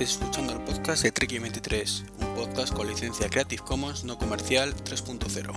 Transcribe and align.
Estáis 0.00 0.18
escuchando 0.18 0.54
el 0.54 0.60
podcast 0.60 1.02
de 1.02 1.12
Treki23, 1.12 2.04
un 2.22 2.34
podcast 2.34 2.74
con 2.74 2.88
licencia 2.88 3.28
Creative 3.28 3.62
Commons 3.62 4.02
no 4.02 4.16
comercial 4.16 4.74
3.0. 4.74 5.52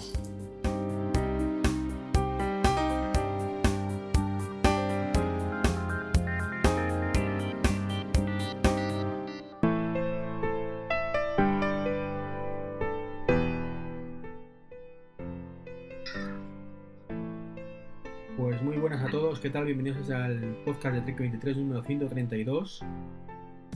Pues 18.36 18.62
muy 18.62 18.76
buenas 18.76 19.02
a 19.06 19.10
todos, 19.10 19.40
¿qué 19.40 19.50
tal? 19.50 19.64
Bienvenidos 19.64 20.10
al 20.10 20.58
podcast 20.66 20.96
de 20.96 21.02
Trek 21.04 21.18
23 21.18 21.56
número 21.56 21.82
132 21.82 22.84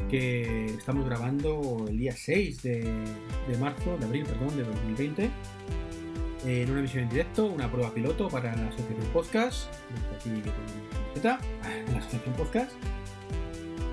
que 0.10 0.66
estamos 0.66 1.06
grabando 1.06 1.86
el 1.88 1.98
día 1.98 2.14
6 2.16 2.64
de, 2.64 2.80
de 3.48 3.58
marzo, 3.60 3.98
de 3.98 4.06
abril, 4.06 4.26
perdón, 4.26 4.56
de 4.58 4.64
2020 4.64 5.30
en 6.46 6.70
una 6.70 6.80
emisión 6.80 7.04
en 7.04 7.10
directo, 7.10 7.46
una 7.46 7.70
prueba 7.70 7.94
piloto 7.94 8.30
para 8.30 8.56
la 8.56 8.68
Asociación 8.68 9.08
Podcast, 9.14 9.68
aquí 10.16 10.30
con 10.30 11.24
la 11.24 12.00
Asociación 12.00 12.36
Podcast. 12.36 12.72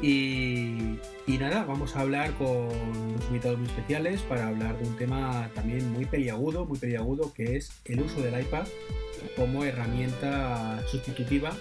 Y, 0.02 0.98
y 1.26 1.38
nada, 1.38 1.64
vamos 1.64 1.96
a 1.96 2.00
hablar 2.00 2.34
con 2.34 2.48
unos 2.48 3.24
invitados 3.28 3.58
muy 3.58 3.68
especiales 3.68 4.20
para 4.22 4.48
hablar 4.48 4.78
de 4.78 4.86
un 4.86 4.96
tema 4.96 5.48
también 5.54 5.90
muy 5.92 6.04
peliagudo, 6.04 6.66
muy 6.66 6.78
peliagudo, 6.78 7.32
que 7.32 7.56
es 7.56 7.72
el 7.86 8.00
uso 8.00 8.20
del 8.20 8.38
iPad 8.40 8.66
como 9.36 9.64
herramienta 9.64 10.82
sustitutiva 10.86 11.56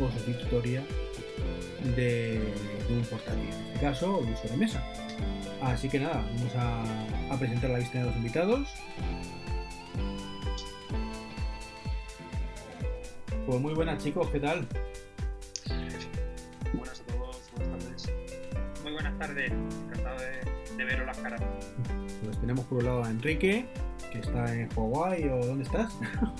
o 0.00 0.10
sustitutoria 0.10 0.82
de, 1.94 2.40
de 2.88 2.94
un 2.94 3.04
portátil, 3.04 3.48
en 3.48 3.66
este 3.66 3.80
caso 3.80 4.20
el 4.22 4.32
uso 4.32 4.48
de 4.48 4.56
mesa. 4.56 4.82
Así 5.62 5.88
que 5.88 6.00
nada, 6.00 6.24
vamos 6.36 6.54
a, 6.56 7.34
a 7.34 7.38
presentar 7.38 7.70
la 7.70 7.78
lista 7.78 7.98
de 7.98 8.04
los 8.04 8.16
invitados. 8.16 8.68
Pues 13.46 13.60
muy 13.60 13.74
buenas 13.74 14.02
chicos, 14.02 14.28
¿qué 14.30 14.40
tal? 14.40 14.66
Buenas 16.74 17.00
a 17.00 17.04
todos, 17.04 17.50
buenas 17.56 17.78
tardes. 17.78 18.12
Muy 18.82 18.92
buenas 18.92 19.18
tardes, 19.18 19.52
encantado 19.52 20.18
de, 20.20 20.76
de 20.76 20.84
veros 20.84 21.06
las 21.06 21.18
caras. 21.18 21.40
Pues 22.24 22.40
tenemos 22.40 22.64
por 22.66 22.78
un 22.78 22.84
lado 22.86 23.04
a 23.04 23.10
Enrique, 23.10 23.66
que 24.20 24.26
está 24.26 24.54
en 24.54 24.68
Hawái 24.70 25.28
o 25.28 25.46
¿dónde 25.46 25.64
estás? 25.64 25.92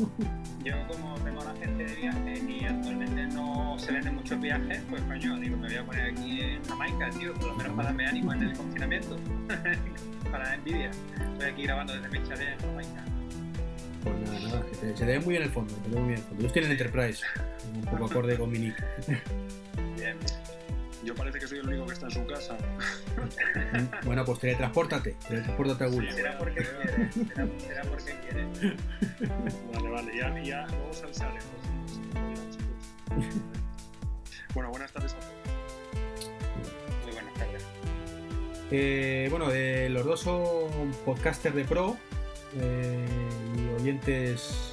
Yo 0.64 0.74
como 0.88 1.14
tengo 1.20 1.40
a 1.42 1.44
la 1.44 1.54
gente 1.54 1.84
de 1.84 1.94
viaje 1.94 2.38
y 2.48 2.64
actualmente 2.64 3.26
no 3.28 3.78
se 3.78 3.92
venden 3.92 4.16
muchos 4.16 4.40
viajes, 4.40 4.80
pues 4.90 5.02
coño, 5.02 5.36
digo, 5.38 5.56
me 5.56 5.68
voy 5.68 5.76
a 5.76 5.84
poner 5.84 6.10
aquí 6.10 6.40
en 6.40 6.64
Jamaica, 6.64 7.10
tío, 7.10 7.34
por 7.34 7.44
lo 7.48 7.56
menos 7.56 7.72
para 7.74 7.84
darme 7.88 8.06
ánimo 8.06 8.32
en 8.32 8.42
el 8.42 8.56
confinamiento, 8.56 9.16
para 10.30 10.44
la 10.44 10.54
envidia. 10.54 10.90
Estoy 11.32 11.50
aquí 11.50 11.62
grabando 11.64 11.94
desde 11.94 12.08
mi 12.08 12.26
chalet 12.28 12.48
en 12.48 12.58
Jamaica. 12.68 13.04
Pues 14.02 14.20
nada, 14.20 14.40
nada, 14.40 14.62
que 14.70 14.76
te- 14.76 14.96
se 14.96 15.04
te 15.04 15.12
ve 15.12 15.18
muy 15.20 15.30
bien 15.30 15.42
el 15.42 15.50
fondo, 15.50 15.74
te 15.74 15.88
ve 15.90 15.96
muy 15.96 16.08
bien 16.08 16.18
el 16.20 16.24
fondo. 16.24 16.40
Yo 16.42 16.46
estoy 16.48 16.62
en 16.62 16.70
el 16.70 16.72
Enterprise, 16.72 17.22
un 17.74 17.82
poco 17.82 18.04
acorde 18.06 18.36
con 18.38 18.50
mi 18.50 18.58
nick. 18.58 18.84
Bien, 19.96 20.16
Yo 21.06 21.14
parece 21.14 21.38
que 21.38 21.46
soy 21.46 21.58
el 21.60 21.68
único 21.68 21.86
que 21.86 21.92
está 21.92 22.06
en 22.06 22.10
su 22.10 22.26
casa. 22.26 22.56
Bueno, 24.04 24.24
pues 24.24 24.40
teletranspórtate, 24.40 25.14
teletranspórtate 25.28 25.84
a 25.84 25.86
algún 25.86 26.04
lado. 26.04 26.16
será 26.16 26.36
porque 26.36 26.54
quiere, 26.54 27.12
será, 27.12 27.48
será 27.60 27.82
porque 27.84 28.14
quiere. 28.22 28.46
Vale, 29.72 29.88
vale, 29.88 30.16
ya, 30.16 30.42
ya 30.42 30.66
luego 30.66 30.92
salsaremos. 30.92 31.44
Bueno, 34.52 34.70
buenas 34.70 34.90
tardes 34.90 35.12
a 35.12 35.20
todos. 35.20 35.32
Muy 37.04 37.12
buenas 37.12 37.34
tardes. 37.34 37.62
Eh, 38.72 39.28
bueno, 39.30 39.52
eh, 39.52 39.88
los 39.88 40.04
dos 40.04 40.20
son 40.22 40.90
podcasters 41.04 41.54
de 41.54 41.64
pro 41.66 41.96
eh, 42.56 43.06
y 43.56 43.80
oyentes 43.80 44.72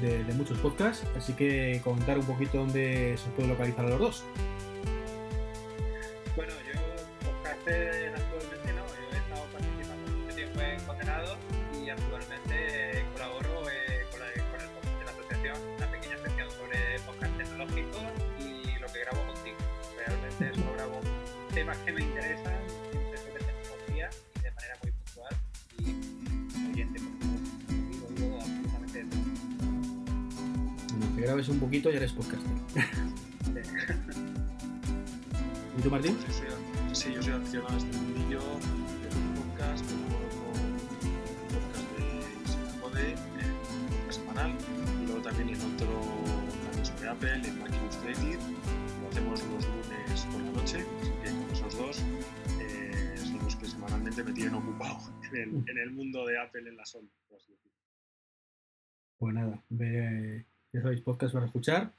de, 0.00 0.24
de 0.24 0.32
muchos 0.32 0.56
podcasts, 0.60 1.06
así 1.14 1.34
que 1.34 1.82
comentar 1.84 2.18
un 2.18 2.24
poquito 2.24 2.56
dónde 2.56 3.18
se 3.18 3.28
puede 3.32 3.48
localizar 3.48 3.84
a 3.84 3.90
los 3.90 3.98
dos. 3.98 4.24
Grabes 31.38 31.50
un 31.54 31.60
poquito 31.60 31.88
y 31.88 31.94
eres 31.94 32.12
podcaster. 32.12 32.50
¿Y 35.78 35.82
tú, 35.82 35.88
Martín? 35.88 36.16
Sí, 36.92 37.12
yo 37.14 37.22
soy 37.22 37.32
aficionado 37.34 37.74
a 37.74 37.76
este 37.76 37.96
mundillo 37.96 38.40
de 38.40 39.04
los 39.06 39.38
podcasts, 39.38 39.86
colaboro 39.92 40.28
con 40.34 40.58
un 40.66 41.46
podcast 41.54 41.86
de 41.94 42.06
Sin 42.50 42.80
Code, 42.80 43.10
eh, 43.12 43.14
un 43.78 43.86
podcast 44.00 44.18
semanal, 44.18 44.52
y 45.00 45.06
luego 45.06 45.22
también 45.22 45.48
en 45.50 45.60
otro 45.60 46.00
también 46.64 46.84
sobre 46.86 47.08
Apple, 47.08 47.34
en 47.48 47.60
Mac 47.60 47.70
Illustrated. 47.72 48.40
Lo 49.00 49.08
hacemos 49.08 49.40
los 49.44 49.64
lunes 49.68 50.20
por 50.32 50.42
la 50.42 50.50
noche, 50.50 50.84
que 51.22 51.30
con 51.30 51.50
esos 51.52 51.78
dos 51.78 51.98
eh, 52.60 53.14
son 53.16 53.38
los 53.44 53.54
que 53.54 53.66
semanalmente 53.66 54.24
me 54.24 54.32
tienen 54.32 54.54
ocupado 54.54 54.98
en 55.30 55.36
el, 55.36 55.68
en 55.70 55.78
el 55.78 55.90
mundo 55.92 56.26
de 56.26 56.36
Apple 56.40 56.68
en 56.68 56.76
la 56.76 56.84
sombra, 56.84 57.14
por 57.28 57.36
así 57.38 57.52
decirlo. 57.52 57.78
Pues 59.20 59.34
nada, 59.36 59.62
ve- 59.68 60.44
ya 60.72 60.82
sabéis, 60.82 61.00
podcast 61.00 61.32
para 61.34 61.46
escuchar. 61.46 61.92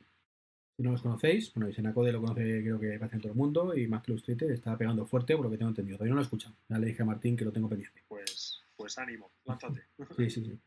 Si 0.78 0.84
no 0.84 0.92
los 0.92 1.02
conocéis, 1.02 1.54
bueno, 1.54 1.70
y 1.70 1.74
Senacode 1.74 2.12
lo 2.14 2.22
conoce 2.22 2.62
creo 2.62 2.80
que 2.80 2.98
casi 3.00 3.18
todo 3.20 3.32
el 3.34 3.38
mundo 3.38 3.76
y 3.76 3.88
Mac 3.88 4.08
Illustrated 4.08 4.50
está 4.52 4.78
pegando 4.78 5.06
fuerte 5.06 5.36
por 5.36 5.46
lo 5.46 5.52
que 5.52 5.58
tengo 5.58 5.70
entendido. 5.70 5.98
Todavía 5.98 6.12
no 6.12 6.16
lo 6.16 6.22
he 6.22 6.24
escuchado. 6.24 6.56
Ya 6.70 6.78
le 6.80 6.88
dije 6.88 7.02
a 7.02 7.06
Martín 7.06 7.36
que 7.36 7.44
lo 7.46 7.52
tengo 7.52 7.68
pendiente. 7.68 8.02
Pues, 8.08 8.62
pues 8.78 8.98
ánimo, 8.98 9.30
lánzate. 9.46 9.84
Sí, 10.16 10.30
sí, 10.30 10.46
sí. 10.46 10.60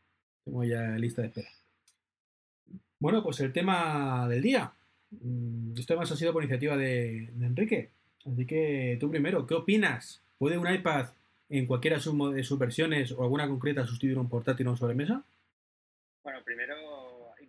Tengo 0.45 0.63
ya 0.63 0.89
lista 0.97 1.21
de 1.21 1.29
espera. 1.29 1.49
Bueno, 2.99 3.23
pues 3.23 3.39
el 3.39 3.51
tema 3.53 4.27
del 4.29 4.41
día. 4.41 4.71
Mm, 5.11 5.73
Esto 5.77 5.93
además 5.93 6.11
ha 6.11 6.15
sido 6.15 6.31
por 6.33 6.43
iniciativa 6.43 6.77
de, 6.77 7.29
de 7.33 7.45
Enrique. 7.45 7.89
Así 8.25 8.45
que 8.45 8.97
tú 8.99 9.09
primero, 9.09 9.45
¿qué 9.47 9.53
opinas? 9.55 10.21
¿Puede 10.37 10.57
un 10.57 10.71
iPad 10.71 11.09
en 11.49 11.65
cualquiera 11.65 11.97
de 11.97 12.03
sus, 12.03 12.13
mo- 12.13 12.29
de 12.31 12.43
sus 12.43 12.57
versiones 12.59 13.11
o 13.11 13.23
alguna 13.23 13.47
concreta 13.47 13.85
sustituir 13.85 14.17
un 14.17 14.29
portátil 14.29 14.67
o 14.67 14.71
un 14.71 14.77
sobremesa? 14.77 15.23
Bueno, 16.23 16.39
primero 16.45 16.75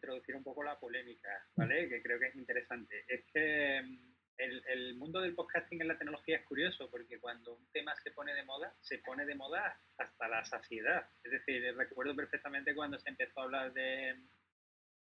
introducir 0.05 0.37
un 0.37 0.45
poco 0.45 0.63
la 0.63 0.79
polémica, 0.79 1.31
¿vale? 1.57 1.89
Que 1.89 2.03
creo 2.03 2.19
que 2.19 2.27
es 2.27 2.37
interesante. 2.37 3.05
Es 3.09 3.25
que 3.33 3.83
mm, 3.83 4.15
el, 4.39 4.63
el 4.69 4.95
mundo 4.97 5.21
del 5.21 5.35
podcasting 5.35 5.81
en 5.81 5.89
la 5.89 5.99
tecnología 5.99 6.37
es 6.37 6.45
curioso 6.45 6.91
porque 6.91 7.19
cuando 7.19 7.55
un 7.55 7.67
tema 7.73 7.95
se 8.03 8.11
pone 8.11 8.35
de 8.35 8.45
moda, 8.45 8.75
se 8.81 8.99
pone 8.99 9.25
de 9.25 9.35
moda 9.35 9.79
hasta 9.99 10.29
la 10.29 10.45
saciedad. 10.45 11.09
Es 11.23 11.33
decir, 11.33 11.75
recuerdo 11.77 12.15
perfectamente 12.15 12.75
cuando 12.75 12.99
se 12.99 13.09
empezó 13.09 13.41
a 13.41 13.45
hablar 13.45 13.73
de, 13.73 14.15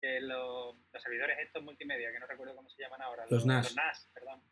de 0.01 0.21
los, 0.21 0.77
los 0.93 1.03
servidores 1.03 1.39
estos 1.41 1.63
multimedia, 1.63 2.13
que 2.13 2.21
no 2.21 2.27
recuerdo 2.27 2.55
cómo 2.55 2.69
se 2.71 2.83
llaman 2.83 3.03
ahora. 3.03 3.25
Los 3.29 3.45
NAS. 3.45 3.65
Los 3.65 3.77
NAS, 3.77 4.11
perdón. 4.15 4.43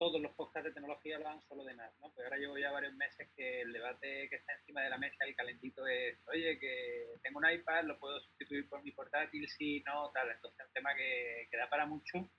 Todos 0.00 0.18
los 0.18 0.32
podcasts 0.32 0.66
de 0.66 0.72
tecnología 0.72 1.16
hablan 1.16 1.42
solo 1.42 1.62
de 1.62 1.74
NAS, 1.74 1.92
¿no? 2.00 2.10
Pues 2.14 2.24
ahora 2.24 2.38
llevo 2.38 2.56
ya 2.56 2.72
varios 2.72 2.94
meses 2.94 3.28
que 3.36 3.60
el 3.60 3.70
debate 3.70 4.30
que 4.30 4.36
está 4.36 4.54
encima 4.54 4.80
de 4.80 4.88
la 4.88 4.96
mesa, 4.96 5.26
el 5.26 5.36
calentito 5.36 5.86
es, 5.86 6.18
oye, 6.26 6.58
que 6.58 7.18
tengo 7.22 7.38
un 7.38 7.50
iPad, 7.50 7.84
lo 7.84 7.98
puedo 7.98 8.18
sustituir 8.20 8.66
por 8.66 8.82
mi 8.82 8.92
portátil, 8.92 9.46
sí, 9.46 9.82
no, 9.84 10.10
tal. 10.10 10.30
Entonces 10.30 10.58
es 10.58 10.66
un 10.68 10.72
tema 10.72 10.94
que, 10.94 11.48
que 11.50 11.56
da 11.58 11.68
para 11.68 11.84
mucho 11.84 12.30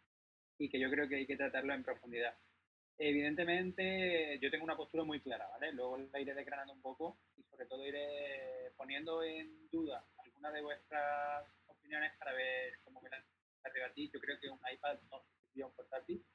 y 0.58 0.70
que 0.72 0.80
yo 0.80 0.90
creo 0.90 1.08
que 1.08 1.18
hay 1.18 1.28
que 1.28 1.38
tratarlo 1.38 1.76
en 1.76 1.84
profundidad. 1.84 2.36
Evidentemente, 2.98 4.40
yo 4.42 4.50
tengo 4.50 4.64
una 4.64 4.76
postura 4.76 5.04
muy 5.04 5.22
clara, 5.22 5.48
¿vale? 5.50 5.72
Luego 5.72 6.00
la 6.00 6.20
iré 6.20 6.34
desgranando 6.34 6.74
un 6.74 6.82
poco 6.82 7.20
y 7.38 7.44
sobre 7.44 7.68
todo 7.68 7.86
iré 7.86 8.72
poniendo 8.76 9.22
en 9.22 9.70
duda 9.70 10.04
algunas 10.18 10.52
de 10.52 10.62
vuestras 10.64 11.46
opiniones 11.68 12.12
para 12.18 12.34
ver 12.34 12.80
cómo 12.84 13.02
me 13.02 13.10
las 13.12 13.24
rebatís. 13.72 14.12
Yo 14.12 14.20
creo 14.20 14.40
que 14.40 14.50
un 14.50 14.60
iPad 14.74 14.98
no 15.12 15.22
sustituye 15.22 15.62
a 15.62 15.68
un 15.68 15.76
portátil. 15.76 16.26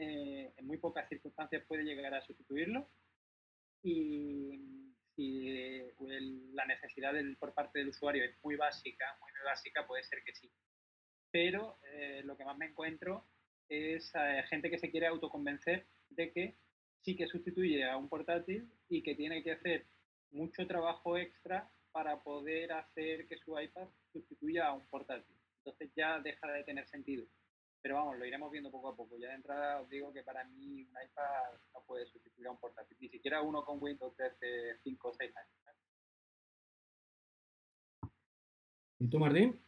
Eh, 0.00 0.52
en 0.56 0.64
muy 0.66 0.76
pocas 0.78 1.08
circunstancias 1.08 1.64
puede 1.66 1.82
llegar 1.82 2.14
a 2.14 2.20
sustituirlo 2.22 2.88
y 3.82 4.94
si 5.16 5.48
el- 5.48 6.54
la 6.54 6.64
necesidad 6.66 7.12
del- 7.12 7.36
por 7.36 7.52
parte 7.52 7.80
del 7.80 7.88
usuario 7.88 8.24
es 8.24 8.36
muy 8.44 8.54
básica, 8.54 9.06
muy, 9.20 9.32
muy 9.32 9.44
básica, 9.44 9.86
puede 9.88 10.04
ser 10.04 10.22
que 10.22 10.34
sí. 10.34 10.48
Pero 11.32 11.78
eh, 11.82 12.22
lo 12.24 12.36
que 12.36 12.44
más 12.44 12.56
me 12.56 12.66
encuentro 12.66 13.26
es 13.68 14.12
eh, 14.14 14.44
gente 14.48 14.70
que 14.70 14.78
se 14.78 14.90
quiere 14.90 15.08
autoconvencer 15.08 15.86
de 16.10 16.30
que 16.32 16.54
sí 17.02 17.16
que 17.16 17.26
sustituye 17.26 17.84
a 17.84 17.96
un 17.96 18.08
portátil 18.08 18.70
y 18.88 19.02
que 19.02 19.16
tiene 19.16 19.42
que 19.42 19.52
hacer 19.52 19.86
mucho 20.30 20.64
trabajo 20.66 21.16
extra 21.18 21.68
para 21.90 22.22
poder 22.22 22.70
hacer 22.72 23.26
que 23.26 23.38
su 23.38 23.58
iPad 23.58 23.88
sustituya 24.12 24.68
a 24.68 24.74
un 24.74 24.86
portátil. 24.86 25.34
Entonces 25.58 25.90
ya 25.96 26.20
deja 26.20 26.46
de 26.52 26.62
tener 26.64 26.86
sentido. 26.86 27.26
Pero 27.80 27.94
vamos, 27.94 28.18
lo 28.18 28.24
iremos 28.24 28.50
viendo 28.50 28.70
poco 28.70 28.88
a 28.88 28.96
poco. 28.96 29.16
Ya 29.18 29.28
de 29.28 29.34
entrada 29.34 29.80
os 29.80 29.88
digo 29.88 30.12
que 30.12 30.22
para 30.22 30.44
mí 30.44 30.82
un 30.82 30.90
iPad 30.90 31.60
no 31.74 31.82
puede 31.86 32.06
sustituir 32.06 32.48
a 32.48 32.50
un 32.50 32.58
portátil, 32.58 32.96
ni 33.00 33.08
siquiera 33.08 33.42
uno 33.42 33.64
con 33.64 33.78
Windows 33.80 34.16
desde 34.16 34.78
5 34.82 35.08
o 35.08 35.14
6 35.14 35.36
años. 35.36 35.58
¿Y 39.00 39.08
tú, 39.08 39.18
Martín? 39.18 39.60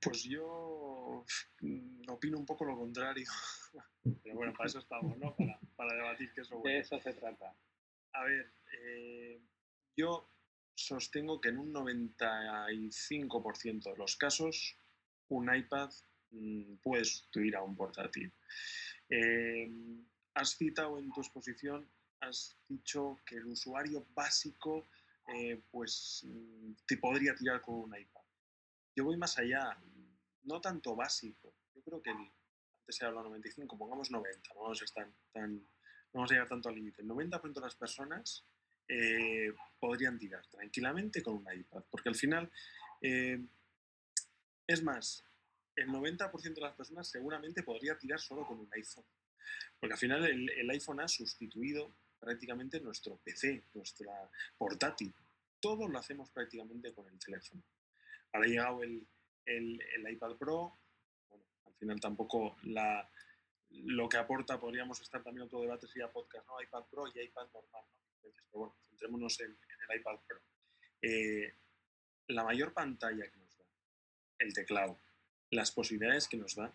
Pues 0.00 0.24
yo 0.24 1.24
mm, 1.60 2.10
opino 2.10 2.38
un 2.38 2.46
poco 2.46 2.64
lo 2.64 2.76
contrario. 2.76 3.28
Pero 4.22 4.34
bueno, 4.34 4.52
para 4.52 4.66
eso 4.66 4.80
estamos, 4.80 5.16
¿no? 5.18 5.36
Para, 5.36 5.60
para 5.76 5.94
debatir 5.94 6.32
qué 6.34 6.40
es 6.40 6.50
lo 6.50 6.58
bueno. 6.58 6.74
De 6.74 6.80
eso 6.80 6.98
se 6.98 7.12
trata. 7.12 7.54
A 8.14 8.24
ver, 8.24 8.52
eh, 8.72 9.40
yo 9.96 10.28
sostengo 10.74 11.40
que 11.40 11.50
en 11.50 11.58
un 11.58 11.72
95% 11.72 13.92
de 13.92 13.96
los 13.96 14.16
casos 14.16 14.76
un 15.28 15.54
iPad 15.54 15.90
mm, 16.30 16.76
puede 16.82 17.04
sustituir 17.04 17.56
a 17.56 17.62
un 17.62 17.76
portátil. 17.76 18.32
Eh, 19.10 19.70
has 20.34 20.56
citado 20.56 20.98
en 20.98 21.10
tu 21.12 21.20
exposición, 21.20 21.88
has 22.20 22.56
dicho 22.68 23.20
que 23.24 23.36
el 23.36 23.46
usuario 23.46 24.06
básico 24.14 24.88
eh, 25.34 25.62
pues 25.70 26.24
mm, 26.26 26.72
te 26.86 26.96
podría 26.98 27.34
tirar 27.34 27.62
con 27.62 27.76
un 27.76 27.96
iPad. 27.96 28.22
Yo 28.94 29.04
voy 29.04 29.16
más 29.16 29.38
allá, 29.38 29.78
no 30.44 30.60
tanto 30.60 30.94
básico. 30.96 31.54
Yo 31.74 31.82
creo 31.82 32.02
que 32.02 32.10
antes 32.10 32.96
se 32.96 33.04
hablado 33.04 33.28
95, 33.28 33.78
pongamos 33.78 34.10
90, 34.10 34.54
no 34.54 34.62
vamos 34.62 34.82
a, 34.96 35.06
no 35.06 35.60
vamos 36.12 36.30
a 36.30 36.34
llegar 36.34 36.48
tanto 36.48 36.68
al 36.68 36.74
límite. 36.74 37.02
El 37.02 37.08
90% 37.08 37.52
de 37.52 37.60
las 37.60 37.76
personas 37.76 38.44
eh, 38.88 39.52
podrían 39.78 40.18
tirar 40.18 40.44
tranquilamente 40.48 41.22
con 41.22 41.36
un 41.36 41.46
iPad, 41.52 41.84
porque 41.90 42.08
al 42.08 42.16
final, 42.16 42.50
es 43.00 44.82
más, 44.82 45.27
el 45.78 45.88
90% 45.88 46.54
de 46.54 46.60
las 46.60 46.74
personas 46.74 47.08
seguramente 47.08 47.62
podría 47.62 47.96
tirar 47.96 48.20
solo 48.20 48.44
con 48.46 48.58
un 48.58 48.68
iPhone, 48.72 49.04
porque 49.78 49.94
al 49.94 49.98
final 49.98 50.24
el, 50.24 50.70
iPhone 50.70 51.00
ha 51.00 51.08
sustituido 51.08 51.94
prácticamente 52.18 52.80
nuestro 52.80 53.18
PC, 53.18 53.64
nuestra 53.74 54.12
portátil. 54.56 55.14
Todo 55.60 55.88
lo 55.88 55.98
hacemos 55.98 56.30
prácticamente 56.30 56.92
con 56.92 57.08
el 57.08 57.18
teléfono. 57.18 57.62
Ahora 58.32 58.46
ha 58.46 58.50
llegado 58.50 58.82
el, 58.82 59.06
el, 59.46 60.10
iPad 60.10 60.36
Pro, 60.36 60.78
bueno, 61.28 61.44
al 61.66 61.74
final 61.74 62.00
tampoco 62.00 62.56
la, 62.64 63.08
lo 63.70 64.08
que 64.08 64.16
aporta, 64.16 64.58
podríamos 64.58 65.00
estar 65.00 65.22
también 65.22 65.46
otro 65.46 65.60
debate, 65.60 65.86
sería 65.86 66.10
podcast, 66.10 66.46
¿no? 66.46 66.60
iPad 66.60 66.84
Pro 66.90 67.04
y 67.06 67.20
iPad 67.20 67.48
normal, 67.54 67.84
¿no? 67.86 68.08
Pero 68.22 68.34
bueno, 68.52 68.76
centrémonos 68.88 69.40
en, 69.40 69.50
en 69.50 69.90
el 69.90 70.00
iPad 70.00 70.18
Pro. 70.26 70.40
Eh, 71.00 71.54
la 72.28 72.44
mayor 72.44 72.74
pantalla 72.74 73.30
que 73.30 73.36
nos 73.38 73.56
da, 73.56 73.64
el 74.40 74.52
teclado, 74.52 74.98
las 75.50 75.70
posibilidades 75.70 76.28
que 76.28 76.36
nos 76.36 76.54
da, 76.54 76.72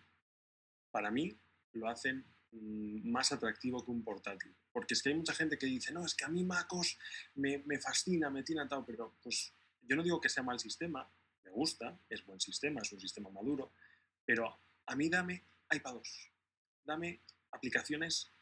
para 0.90 1.10
mí 1.10 1.36
lo 1.72 1.88
hacen 1.88 2.24
mm, 2.52 3.10
más 3.10 3.32
atractivo 3.32 3.84
que 3.84 3.90
un 3.90 4.02
portátil. 4.02 4.54
Porque 4.72 4.94
es 4.94 5.02
que 5.02 5.10
hay 5.10 5.14
mucha 5.14 5.34
gente 5.34 5.58
que 5.58 5.66
dice, 5.66 5.92
no, 5.92 6.04
es 6.04 6.14
que 6.14 6.24
a 6.24 6.28
mí 6.28 6.44
MacOS 6.44 6.98
me, 7.34 7.58
me 7.58 7.78
fascina, 7.78 8.30
me 8.30 8.42
tiene 8.42 8.62
atado, 8.62 8.84
pero 8.84 9.16
pues 9.22 9.52
yo 9.82 9.96
no 9.96 10.02
digo 10.02 10.20
que 10.20 10.28
sea 10.28 10.42
mal 10.42 10.58
sistema, 10.58 11.08
me 11.44 11.50
gusta, 11.50 11.98
es 12.08 12.24
buen 12.24 12.40
sistema, 12.40 12.80
es 12.80 12.92
un 12.92 13.00
sistema 13.00 13.30
maduro, 13.30 13.72
pero 14.24 14.58
a 14.86 14.96
mí 14.96 15.08
dame 15.08 15.44
iPad 15.70 15.94
2, 15.94 16.32
dame 16.84 17.20
aplicaciones 17.50 18.32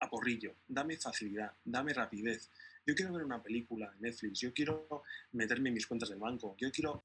a 0.00 0.08
porrillo, 0.08 0.56
dame 0.66 0.96
facilidad, 0.96 1.52
dame 1.64 1.92
rapidez. 1.92 2.50
Yo 2.86 2.94
quiero 2.94 3.12
ver 3.12 3.24
una 3.24 3.42
película 3.42 3.92
en 3.94 4.00
Netflix, 4.00 4.40
yo 4.40 4.52
quiero 4.52 5.02
meterme 5.32 5.68
en 5.68 5.74
mis 5.74 5.86
cuentas 5.86 6.08
del 6.08 6.18
banco, 6.18 6.56
yo 6.58 6.70
quiero 6.70 7.04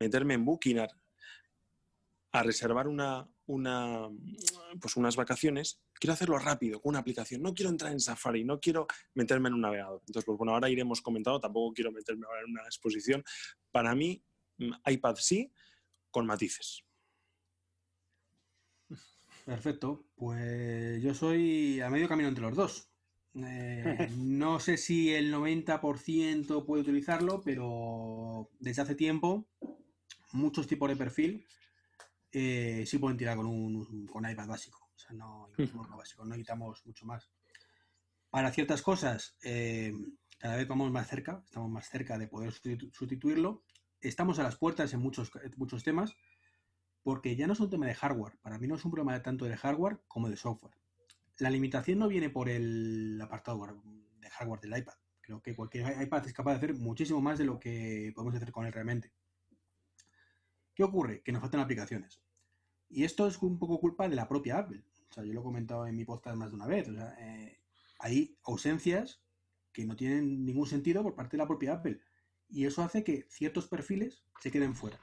meterme 0.00 0.34
en 0.34 0.44
Booking 0.44 0.78
a, 2.32 2.42
reservar 2.42 2.88
una, 2.88 3.28
una, 3.46 4.08
pues 4.80 4.96
unas 4.96 5.16
vacaciones, 5.16 5.80
quiero 5.94 6.14
hacerlo 6.14 6.38
rápido, 6.38 6.80
con 6.80 6.90
una 6.90 7.00
aplicación. 7.00 7.42
No 7.42 7.54
quiero 7.54 7.70
entrar 7.70 7.92
en 7.92 8.00
Safari, 8.00 8.44
no 8.44 8.60
quiero 8.60 8.86
meterme 9.14 9.48
en 9.48 9.54
un 9.54 9.60
navegador. 9.62 10.02
Entonces, 10.06 10.24
pues 10.24 10.38
bueno, 10.38 10.52
ahora 10.54 10.68
iremos 10.68 11.00
comentando, 11.00 11.40
tampoco 11.40 11.74
quiero 11.74 11.92
meterme 11.92 12.26
ahora 12.26 12.42
en 12.42 12.50
una 12.50 12.62
exposición. 12.62 13.24
Para 13.70 13.94
mí, 13.94 14.22
mm, 14.58 14.72
iPad 14.86 15.16
sí, 15.16 15.52
con 16.10 16.26
matices. 16.26 16.84
Perfecto, 19.44 20.04
pues 20.14 21.02
yo 21.02 21.14
soy 21.14 21.80
a 21.80 21.88
medio 21.88 22.06
camino 22.06 22.28
entre 22.28 22.44
los 22.44 22.54
dos. 22.54 22.90
Eh, 23.34 24.08
no 24.18 24.60
sé 24.60 24.76
si 24.76 25.14
el 25.14 25.32
90% 25.32 26.66
puede 26.66 26.82
utilizarlo, 26.82 27.40
pero 27.42 28.50
desde 28.58 28.82
hace 28.82 28.94
tiempo 28.94 29.48
muchos 30.32 30.66
tipos 30.66 30.88
de 30.90 30.96
perfil 30.96 31.46
eh, 32.32 32.84
sí 32.86 32.98
pueden 32.98 33.16
tirar 33.16 33.36
con 33.36 33.46
un 33.46 34.06
con 34.06 34.28
iPad 34.28 34.48
básico. 34.48 34.90
O 34.94 34.98
sea, 34.98 35.12
no, 35.16 35.48
no 35.88 35.96
básico, 35.96 36.24
no 36.24 36.30
necesitamos 36.30 36.84
mucho 36.86 37.06
más. 37.06 37.30
Para 38.30 38.50
ciertas 38.52 38.82
cosas, 38.82 39.36
eh, 39.42 39.92
cada 40.38 40.56
vez 40.56 40.68
vamos 40.68 40.90
más 40.90 41.08
cerca, 41.08 41.42
estamos 41.44 41.70
más 41.70 41.88
cerca 41.88 42.18
de 42.18 42.28
poder 42.28 42.50
sustitu- 42.50 42.92
sustituirlo. 42.92 43.62
Estamos 44.00 44.38
a 44.38 44.42
las 44.42 44.56
puertas 44.56 44.92
en 44.92 45.00
muchos, 45.00 45.30
muchos 45.56 45.82
temas, 45.82 46.14
porque 47.02 47.36
ya 47.36 47.46
no 47.46 47.54
es 47.54 47.60
un 47.60 47.70
tema 47.70 47.86
de 47.86 47.94
hardware. 47.94 48.38
Para 48.42 48.58
mí 48.58 48.66
no 48.66 48.76
es 48.76 48.84
un 48.84 48.90
problema 48.90 49.20
tanto 49.22 49.44
de 49.46 49.56
hardware 49.56 50.00
como 50.06 50.28
de 50.28 50.36
software. 50.36 50.74
La 51.38 51.50
limitación 51.50 51.98
no 51.98 52.08
viene 52.08 52.30
por 52.30 52.48
el 52.48 53.18
apartado 53.22 53.64
de 54.20 54.30
hardware 54.30 54.60
del 54.60 54.78
iPad. 54.78 54.94
Creo 55.20 55.40
que 55.40 55.54
cualquier 55.54 56.00
iPad 56.02 56.26
es 56.26 56.32
capaz 56.32 56.52
de 56.52 56.56
hacer 56.58 56.74
muchísimo 56.74 57.20
más 57.20 57.38
de 57.38 57.44
lo 57.44 57.58
que 57.58 58.12
podemos 58.14 58.34
hacer 58.34 58.50
con 58.52 58.66
él 58.66 58.72
realmente. 58.72 59.12
¿Qué 60.78 60.84
ocurre? 60.84 61.22
Que 61.24 61.32
nos 61.32 61.40
faltan 61.40 61.58
aplicaciones. 61.58 62.22
Y 62.88 63.02
esto 63.02 63.26
es 63.26 63.42
un 63.42 63.58
poco 63.58 63.80
culpa 63.80 64.08
de 64.08 64.14
la 64.14 64.28
propia 64.28 64.58
Apple. 64.58 64.84
O 65.10 65.12
sea, 65.12 65.24
yo 65.24 65.32
lo 65.32 65.40
he 65.40 65.42
comentado 65.42 65.84
en 65.88 65.96
mi 65.96 66.04
podcast 66.04 66.36
más 66.36 66.50
de 66.50 66.54
una 66.54 66.68
vez. 66.68 66.88
O 66.88 66.94
sea, 66.94 67.16
eh, 67.18 67.58
hay 67.98 68.38
ausencias 68.44 69.20
que 69.72 69.84
no 69.84 69.96
tienen 69.96 70.44
ningún 70.44 70.68
sentido 70.68 71.02
por 71.02 71.16
parte 71.16 71.36
de 71.36 71.42
la 71.42 71.48
propia 71.48 71.72
Apple. 71.72 71.98
Y 72.48 72.64
eso 72.64 72.84
hace 72.84 73.02
que 73.02 73.26
ciertos 73.28 73.66
perfiles 73.66 74.22
se 74.40 74.52
queden 74.52 74.76
fuera. 74.76 75.00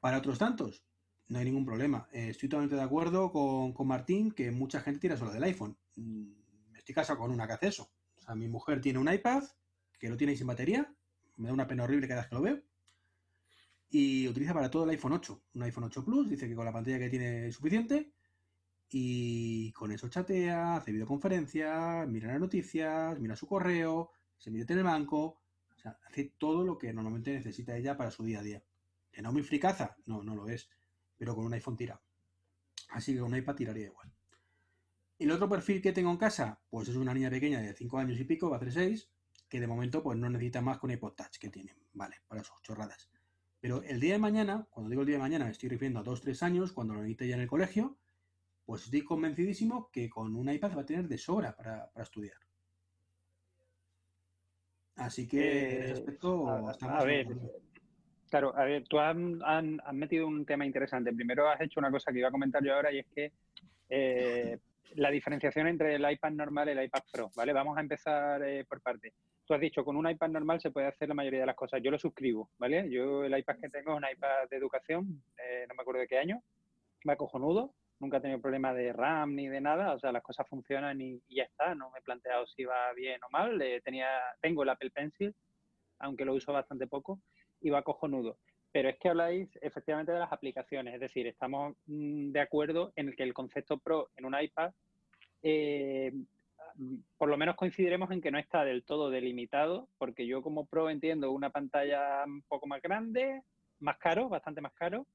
Para 0.00 0.16
otros 0.16 0.38
tantos, 0.38 0.82
no 1.28 1.38
hay 1.38 1.44
ningún 1.44 1.66
problema. 1.66 2.08
Eh, 2.10 2.30
estoy 2.30 2.48
totalmente 2.48 2.76
de 2.76 2.84
acuerdo 2.84 3.32
con, 3.32 3.74
con, 3.74 3.86
Martín 3.86 4.32
que 4.32 4.50
mucha 4.50 4.80
gente 4.80 5.00
tira 5.00 5.18
solo 5.18 5.30
del 5.30 5.44
iPhone. 5.44 5.76
Mm, 5.96 6.74
estoy 6.74 6.94
casado 6.94 7.18
con 7.18 7.30
una 7.30 7.46
que 7.46 7.52
hace 7.52 7.66
eso. 7.66 7.92
O 8.16 8.22
sea, 8.22 8.34
mi 8.34 8.48
mujer 8.48 8.80
tiene 8.80 8.98
un 8.98 9.12
iPad 9.12 9.44
que 10.00 10.08
lo 10.08 10.16
tiene 10.16 10.34
sin 10.34 10.46
batería. 10.46 10.90
Me 11.36 11.48
da 11.48 11.52
una 11.52 11.66
pena 11.66 11.84
horrible 11.84 12.08
cada 12.08 12.22
vez 12.22 12.30
que 12.30 12.34
lo 12.34 12.40
veo. 12.40 12.62
Y 13.96 14.26
utiliza 14.26 14.52
para 14.52 14.68
todo 14.68 14.82
el 14.82 14.90
iPhone 14.90 15.12
8. 15.12 15.42
Un 15.54 15.62
iPhone 15.62 15.84
8 15.84 16.04
Plus. 16.04 16.28
Dice 16.28 16.48
que 16.48 16.56
con 16.56 16.64
la 16.64 16.72
pantalla 16.72 16.98
que 16.98 17.08
tiene 17.08 17.46
es 17.46 17.54
suficiente. 17.54 18.10
Y 18.90 19.70
con 19.70 19.92
eso 19.92 20.08
chatea, 20.08 20.74
hace 20.74 20.90
videoconferencias, 20.90 22.08
mira 22.08 22.26
las 22.26 22.40
noticias, 22.40 23.16
mira 23.20 23.36
su 23.36 23.46
correo, 23.46 24.10
se 24.36 24.50
mete 24.50 24.72
en 24.72 24.80
el 24.80 24.84
banco. 24.84 25.42
O 25.76 25.78
sea, 25.78 25.96
hace 26.08 26.34
todo 26.36 26.64
lo 26.64 26.76
que 26.76 26.92
normalmente 26.92 27.34
necesita 27.34 27.76
ella 27.76 27.96
para 27.96 28.10
su 28.10 28.24
día 28.24 28.40
a 28.40 28.42
día. 28.42 28.64
¿Que 29.12 29.22
no 29.22 29.32
muy 29.32 29.44
fricaza? 29.44 29.96
No, 30.06 30.24
no 30.24 30.34
lo 30.34 30.48
es. 30.48 30.68
Pero 31.16 31.36
con 31.36 31.46
un 31.46 31.54
iPhone 31.54 31.76
tira. 31.76 32.00
Así 32.88 33.14
que 33.14 33.20
con 33.20 33.32
un 33.32 33.38
iPad 33.38 33.54
tiraría 33.54 33.86
igual. 33.86 34.12
¿Y 35.18 35.22
el 35.22 35.30
otro 35.30 35.48
perfil 35.48 35.80
que 35.80 35.92
tengo 35.92 36.10
en 36.10 36.16
casa? 36.16 36.60
Pues 36.68 36.88
es 36.88 36.96
una 36.96 37.14
niña 37.14 37.30
pequeña 37.30 37.60
de 37.60 37.72
5 37.72 37.96
años 37.96 38.18
y 38.18 38.24
pico, 38.24 38.50
va 38.50 38.56
a 38.56 38.58
hacer 38.58 38.72
6, 38.72 39.08
que 39.48 39.60
de 39.60 39.68
momento 39.68 40.02
pues 40.02 40.18
no 40.18 40.28
necesita 40.28 40.60
más 40.60 40.82
un 40.82 40.90
iPod 40.90 41.12
Touch 41.12 41.38
que 41.38 41.48
tiene, 41.48 41.76
vale, 41.92 42.16
para 42.26 42.42
sus 42.42 42.60
chorradas. 42.60 43.08
Pero 43.64 43.82
el 43.84 43.98
día 43.98 44.12
de 44.12 44.18
mañana, 44.18 44.66
cuando 44.68 44.90
digo 44.90 45.00
el 45.00 45.06
día 45.06 45.16
de 45.16 45.22
mañana 45.22 45.46
me 45.46 45.52
estoy 45.52 45.70
refiriendo 45.70 45.98
a 45.98 46.04
2-3 46.04 46.42
años, 46.42 46.72
cuando 46.74 46.92
lo 46.92 47.00
necesite 47.00 47.28
ya 47.28 47.36
en 47.36 47.40
el 47.40 47.48
colegio, 47.48 47.96
pues 48.66 48.84
estoy 48.84 49.02
convencidísimo 49.02 49.88
que 49.90 50.10
con 50.10 50.36
un 50.36 50.50
iPad 50.50 50.76
va 50.76 50.82
a 50.82 50.84
tener 50.84 51.08
de 51.08 51.16
sobra 51.16 51.56
para, 51.56 51.90
para 51.90 52.04
estudiar. 52.04 52.36
Así 54.96 55.26
que 55.26 55.38
eh, 55.40 55.76
en 55.76 55.82
ese 55.84 55.92
aspecto 55.92 56.46
a, 56.46 57.04
ver, 57.04 57.26
Claro, 58.28 58.54
a 58.54 58.64
ver, 58.66 58.84
tú 58.86 58.98
has, 58.98 59.16
has, 59.42 59.64
has, 59.82 59.94
metido 59.94 60.26
un 60.26 60.44
tema 60.44 60.66
interesante. 60.66 61.10
Primero 61.14 61.48
has 61.48 61.62
hecho 61.62 61.80
una 61.80 61.90
cosa 61.90 62.12
que 62.12 62.18
iba 62.18 62.28
a 62.28 62.32
comentar 62.32 62.62
yo 62.62 62.74
ahora 62.74 62.92
y 62.92 62.98
es 62.98 63.06
que 63.14 63.32
eh, 63.88 64.58
la 64.96 65.10
diferenciación 65.10 65.66
entre 65.66 65.94
el 65.94 66.10
iPad 66.10 66.30
normal 66.30 66.68
y 66.68 66.72
el 66.72 66.84
iPad 66.84 67.02
Pro, 67.12 67.30
¿vale? 67.36 67.52
Vamos 67.52 67.76
a 67.76 67.80
empezar 67.80 68.42
eh, 68.42 68.64
por 68.64 68.80
parte. 68.80 69.14
Tú 69.44 69.54
has 69.54 69.60
dicho, 69.60 69.84
con 69.84 69.96
un 69.96 70.08
iPad 70.08 70.28
normal 70.28 70.60
se 70.60 70.70
puede 70.70 70.86
hacer 70.86 71.08
la 71.08 71.14
mayoría 71.14 71.40
de 71.40 71.46
las 71.46 71.56
cosas. 71.56 71.80
Yo 71.82 71.90
lo 71.90 71.98
suscribo, 71.98 72.50
¿vale? 72.58 72.88
Yo 72.90 73.24
el 73.24 73.36
iPad 73.36 73.56
que 73.60 73.68
tengo 73.68 73.92
es 73.92 73.96
un 73.98 74.06
iPad 74.10 74.48
de 74.48 74.56
educación, 74.56 75.22
eh, 75.38 75.66
no 75.68 75.74
me 75.74 75.82
acuerdo 75.82 76.00
de 76.00 76.06
qué 76.06 76.18
año, 76.18 76.42
va 77.08 77.16
cojonudo, 77.16 77.74
nunca 78.00 78.18
he 78.18 78.20
tenido 78.20 78.40
problema 78.40 78.72
de 78.72 78.92
RAM 78.92 79.34
ni 79.34 79.48
de 79.48 79.60
nada, 79.60 79.94
o 79.94 79.98
sea, 79.98 80.12
las 80.12 80.22
cosas 80.22 80.48
funcionan 80.48 81.00
y, 81.00 81.22
ya 81.28 81.44
está, 81.44 81.74
no 81.74 81.90
me 81.90 81.98
he 81.98 82.02
planteado 82.02 82.46
si 82.46 82.64
va 82.64 82.92
bien 82.94 83.20
o 83.24 83.30
mal. 83.30 83.62
tenía, 83.84 84.08
tengo 84.40 84.62
el 84.62 84.70
Apple 84.70 84.90
Pencil, 84.90 85.34
aunque 85.98 86.24
lo 86.24 86.34
uso 86.34 86.52
bastante 86.52 86.86
poco, 86.86 87.20
y 87.60 87.70
va 87.70 87.82
cojonudo. 87.82 88.38
Pero 88.74 88.88
es 88.88 88.98
que 88.98 89.08
habláis 89.08 89.48
efectivamente 89.62 90.10
de 90.10 90.18
las 90.18 90.32
aplicaciones, 90.32 90.94
es 90.94 91.00
decir, 91.00 91.28
estamos 91.28 91.76
mmm, 91.86 92.32
de 92.32 92.40
acuerdo 92.40 92.92
en 92.96 93.14
que 93.14 93.22
el 93.22 93.32
concepto 93.32 93.78
Pro 93.78 94.10
en 94.16 94.24
un 94.24 94.34
iPad, 94.36 94.72
eh, 95.44 96.12
por 97.16 97.28
lo 97.28 97.36
menos 97.36 97.54
coincidiremos 97.54 98.10
en 98.10 98.20
que 98.20 98.32
no 98.32 98.38
está 98.38 98.64
del 98.64 98.82
todo 98.82 99.10
delimitado, 99.10 99.88
porque 99.96 100.26
yo 100.26 100.42
como 100.42 100.66
Pro 100.66 100.90
entiendo 100.90 101.30
una 101.30 101.50
pantalla 101.50 102.24
un 102.26 102.42
poco 102.42 102.66
más 102.66 102.82
grande, 102.82 103.42
más 103.78 103.96
caro, 103.98 104.28
bastante 104.28 104.60
más 104.60 104.72
caro, 104.74 105.06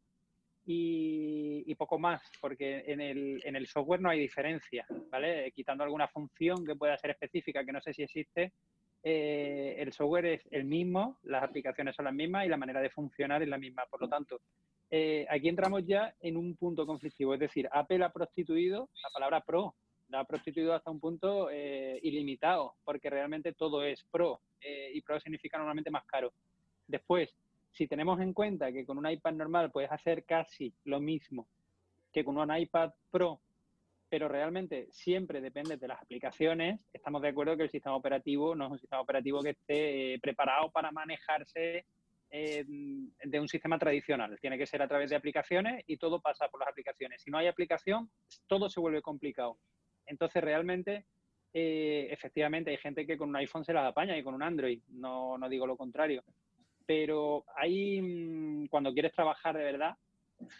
y, 0.65 1.75
poco 1.75 1.99
más, 1.99 2.21
porque 2.39 2.85
en 2.87 3.01
el, 3.01 3.41
en 3.43 3.57
el 3.57 3.67
software 3.67 3.99
no 3.99 4.09
hay 4.09 4.19
diferencia, 4.19 4.85
¿vale? 5.09 5.51
Quitando 5.51 5.83
alguna 5.83 6.07
función 6.07 6.65
que 6.65 6.75
pueda 6.75 6.97
ser 6.97 7.11
específica, 7.11 7.65
que 7.65 7.73
no 7.73 7.81
sé 7.81 7.93
si 7.93 8.03
existe, 8.03 8.53
eh, 9.03 9.75
el 9.77 9.93
software 9.93 10.25
es 10.25 10.41
el 10.51 10.65
mismo, 10.65 11.17
las 11.23 11.43
aplicaciones 11.43 11.95
son 11.95 12.05
las 12.05 12.13
mismas 12.13 12.45
y 12.45 12.49
la 12.49 12.57
manera 12.57 12.81
de 12.81 12.89
funcionar 12.89 13.41
es 13.41 13.47
la 13.47 13.57
misma. 13.57 13.83
Por 13.89 14.01
lo 14.01 14.09
tanto, 14.09 14.41
eh, 14.89 15.25
aquí 15.29 15.49
entramos 15.49 15.85
ya 15.85 16.13
en 16.21 16.37
un 16.37 16.55
punto 16.55 16.85
conflictivo, 16.85 17.33
es 17.33 17.39
decir, 17.39 17.69
Apple 17.71 18.03
ha 18.03 18.11
prostituido 18.11 18.89
la 19.03 19.09
palabra 19.09 19.41
pro, 19.41 19.75
la 20.09 20.21
ha 20.21 20.25
prostituido 20.25 20.73
hasta 20.73 20.91
un 20.91 20.99
punto 20.99 21.49
eh, 21.51 21.99
ilimitado, 22.03 22.75
porque 22.83 23.09
realmente 23.09 23.53
todo 23.53 23.83
es 23.83 24.03
pro 24.11 24.41
y 24.61 24.99
pro 25.01 25.19
significa 25.21 25.57
normalmente 25.57 25.89
más 25.89 26.05
caro. 26.05 26.33
Después, 26.85 27.33
si 27.71 27.87
tenemos 27.87 28.19
en 28.19 28.33
cuenta 28.33 28.73
que 28.73 28.85
con 28.85 28.97
un 28.97 29.09
iPad 29.09 29.33
normal 29.33 29.71
puedes 29.71 29.91
hacer 29.91 30.25
casi 30.25 30.73
lo 30.83 30.99
mismo 30.99 31.47
que 32.11 32.23
con 32.23 32.37
un 32.37 32.55
iPad 32.55 32.91
Pro, 33.11 33.39
pero 34.09 34.27
realmente 34.27 34.87
siempre 34.91 35.41
depende 35.41 35.77
de 35.77 35.87
las 35.87 36.01
aplicaciones, 36.01 36.85
estamos 36.91 37.21
de 37.21 37.29
acuerdo 37.29 37.55
que 37.55 37.63
el 37.63 37.69
sistema 37.69 37.95
operativo 37.95 38.55
no 38.55 38.65
es 38.65 38.71
un 38.71 38.79
sistema 38.79 39.01
operativo 39.01 39.41
que 39.41 39.51
esté 39.51 40.13
eh, 40.13 40.19
preparado 40.19 40.71
para 40.71 40.91
manejarse 40.91 41.85
eh, 42.31 42.65
de 42.65 43.39
un 43.39 43.47
sistema 43.47 43.77
tradicional. 43.77 44.37
Tiene 44.41 44.57
que 44.57 44.65
ser 44.65 44.81
a 44.81 44.87
través 44.87 45.09
de 45.09 45.15
aplicaciones 45.15 45.83
y 45.87 45.97
todo 45.97 46.19
pasa 46.19 46.47
por 46.47 46.59
las 46.59 46.69
aplicaciones. 46.69 47.21
Si 47.21 47.31
no 47.31 47.37
hay 47.37 47.47
aplicación, 47.47 48.09
todo 48.47 48.69
se 48.69 48.79
vuelve 48.79 49.01
complicado. 49.01 49.57
Entonces, 50.05 50.43
realmente, 50.43 51.05
eh, 51.53 52.07
efectivamente, 52.11 52.71
hay 52.71 52.77
gente 52.77 53.05
que 53.05 53.17
con 53.17 53.29
un 53.29 53.35
iPhone 53.35 53.63
se 53.63 53.73
las 53.73 53.85
apaña 53.85 54.17
y 54.17 54.23
con 54.23 54.33
un 54.33 54.43
Android. 54.43 54.81
No, 54.89 55.37
no 55.37 55.47
digo 55.49 55.65
lo 55.67 55.77
contrario 55.77 56.23
pero 56.89 57.45
ahí 57.55 58.01
mm, 58.01 58.65
cuando 58.65 58.91
quieres 58.91 59.13
trabajar 59.13 59.55
de 59.55 59.63
verdad, 59.63 59.95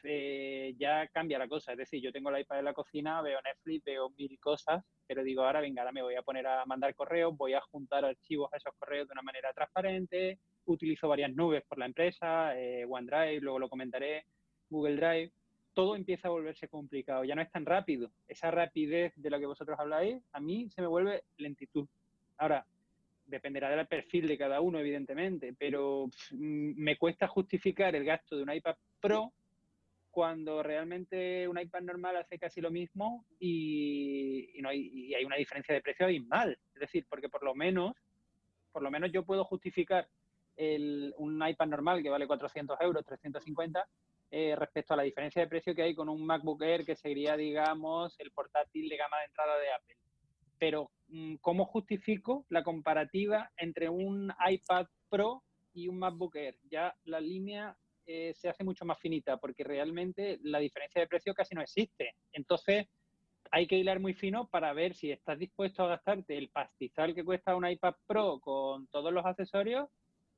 eh, 0.04 0.76
ya 0.78 1.08
cambia 1.08 1.40
la 1.40 1.48
cosa. 1.48 1.72
Es 1.72 1.78
decir, 1.78 2.02
yo 2.02 2.12
tengo 2.12 2.32
la 2.32 2.40
iPad 2.40 2.60
en 2.60 2.66
la 2.66 2.74
cocina, 2.74 3.22
veo 3.22 3.40
Netflix, 3.42 3.84
veo 3.84 4.10
mil 4.18 4.40
cosas, 4.40 4.84
pero 5.08 5.24
digo, 5.24 5.44
ahora 5.44 5.62
venga, 5.62 5.82
ahora 5.82 5.92
me 5.92 6.02
voy 6.02 6.16
a 6.16 6.22
poner 6.22 6.48
a 6.48 6.66
mandar 6.66 6.94
correos, 6.96 7.36
voy 7.36 7.54
a 7.54 7.62
juntar 7.62 8.06
archivos 8.06 8.52
a 8.54 8.58
esos 8.58 8.74
correos 8.78 9.08
de 9.08 9.14
una 9.14 9.22
manera 9.22 9.54
transparente, 9.54 10.40
utilizo 10.66 11.08
varias 11.08 11.34
nubes 11.34 11.64
por 11.68 11.78
la 11.78 11.86
empresa, 11.86 12.58
eh, 12.58 12.86
OneDrive, 12.88 13.42
luego 13.42 13.60
lo 13.60 13.70
comentaré, 13.70 14.26
Google 14.70 14.96
Drive. 14.96 15.32
Todo 15.74 15.96
empieza 15.96 16.28
a 16.28 16.32
volverse 16.32 16.68
complicado, 16.68 17.24
ya 17.24 17.36
no 17.36 17.42
es 17.42 17.52
tan 17.52 17.66
rápido. 17.66 18.12
Esa 18.28 18.52
rapidez 18.52 19.14
de 19.16 19.30
la 19.30 19.40
que 19.40 19.46
vosotros 19.46 19.80
habláis, 19.80 20.22
a 20.34 20.40
mí 20.40 20.70
se 20.70 20.82
me 20.82 20.88
vuelve 20.88 21.24
lentitud. 21.38 21.88
Ahora, 22.38 22.66
dependerá 23.30 23.70
del 23.70 23.88
perfil 23.88 24.28
de 24.28 24.38
cada 24.38 24.60
uno, 24.60 24.80
evidentemente, 24.80 25.54
pero 25.58 26.08
mm, 26.32 26.74
me 26.76 26.98
cuesta 26.98 27.28
justificar 27.28 27.96
el 27.96 28.04
gasto 28.04 28.36
de 28.36 28.44
un 28.44 28.52
iPad 28.52 28.76
Pro 29.00 29.32
cuando 30.12 30.64
realmente 30.64 31.48
un 31.48 31.60
iPad 31.60 31.82
normal 31.82 32.18
hace 32.18 32.38
casi 32.38 32.62
lo 32.62 32.72
mismo 32.72 33.26
y, 33.40 34.50
no 34.62 34.70
hay, 34.70 35.14
hay, 35.14 35.26
una 35.26 35.36
diferencia 35.36 35.74
de 35.74 35.82
precio 35.82 36.06
abismal. 36.06 36.58
Es 36.74 36.80
decir, 36.80 37.06
porque 37.10 37.30
por 37.30 37.44
lo 37.44 37.56
menos, 37.56 37.94
por 38.72 38.82
lo 38.82 38.92
menos 38.92 39.12
yo 39.12 39.26
puedo 39.26 39.44
justificar 39.46 40.08
el, 40.56 41.14
un 41.18 41.46
iPad 41.48 41.68
normal 41.68 42.04
que 42.04 42.10
vale 42.10 42.28
400 42.28 42.80
euros, 42.82 43.06
350, 43.06 43.88
eh, 44.32 44.56
respecto 44.56 44.94
a 44.94 44.98
la 44.98 45.04
diferencia 45.04 45.42
de 45.42 45.48
precio 45.48 45.74
que 45.74 45.84
hay 45.84 45.96
con 45.96 46.10
un 46.10 46.26
MacBook 46.26 46.62
Air 46.62 46.86
que 46.86 46.96
sería, 46.96 47.36
digamos, 47.36 48.20
el 48.20 48.32
portátil 48.32 48.90
de 48.90 48.98
gama 48.98 49.18
de 49.20 49.26
entrada 49.26 49.58
de 49.60 49.72
Apple. 49.72 49.98
Pero 50.60 50.92
Mm, 51.10 51.36
¿cómo 51.42 51.66
justifico 51.66 52.46
la 52.50 52.64
comparativa 52.64 53.52
entre 53.58 53.90
un 53.90 54.32
iPad 54.48 54.86
Pro 55.10 55.44
y 55.74 55.88
un 55.88 55.98
MacBook 55.98 56.36
Air? 56.36 56.56
Ya 56.70 56.96
la 57.06 57.20
línea 57.20 57.76
eh, 58.12 58.34
se 58.34 58.50
hace 58.50 58.64
mucho 58.64 58.86
más 58.86 58.98
finita 58.98 59.38
porque 59.38 59.64
realmente 59.64 60.40
la 60.42 60.58
diferencia 60.58 61.00
de 61.00 61.08
precio 61.08 61.32
casi 61.36 61.54
no 61.54 61.62
existe. 61.62 62.16
Entonces, 62.32 62.88
hay 63.52 63.68
que 63.68 63.78
hilar 63.78 64.00
muy 64.00 64.16
fino 64.16 64.48
para 64.48 64.74
ver 64.74 64.96
si 64.96 65.12
estás 65.12 65.38
dispuesto 65.38 65.84
a 65.84 65.90
gastarte 65.90 66.36
el 66.36 66.50
pastizal 66.50 67.14
que 67.14 67.24
cuesta 67.24 67.56
un 67.56 67.70
iPad 67.70 67.94
Pro 68.08 68.40
con 68.40 68.88
todos 68.88 69.14
los 69.14 69.24
accesorios 69.24 69.88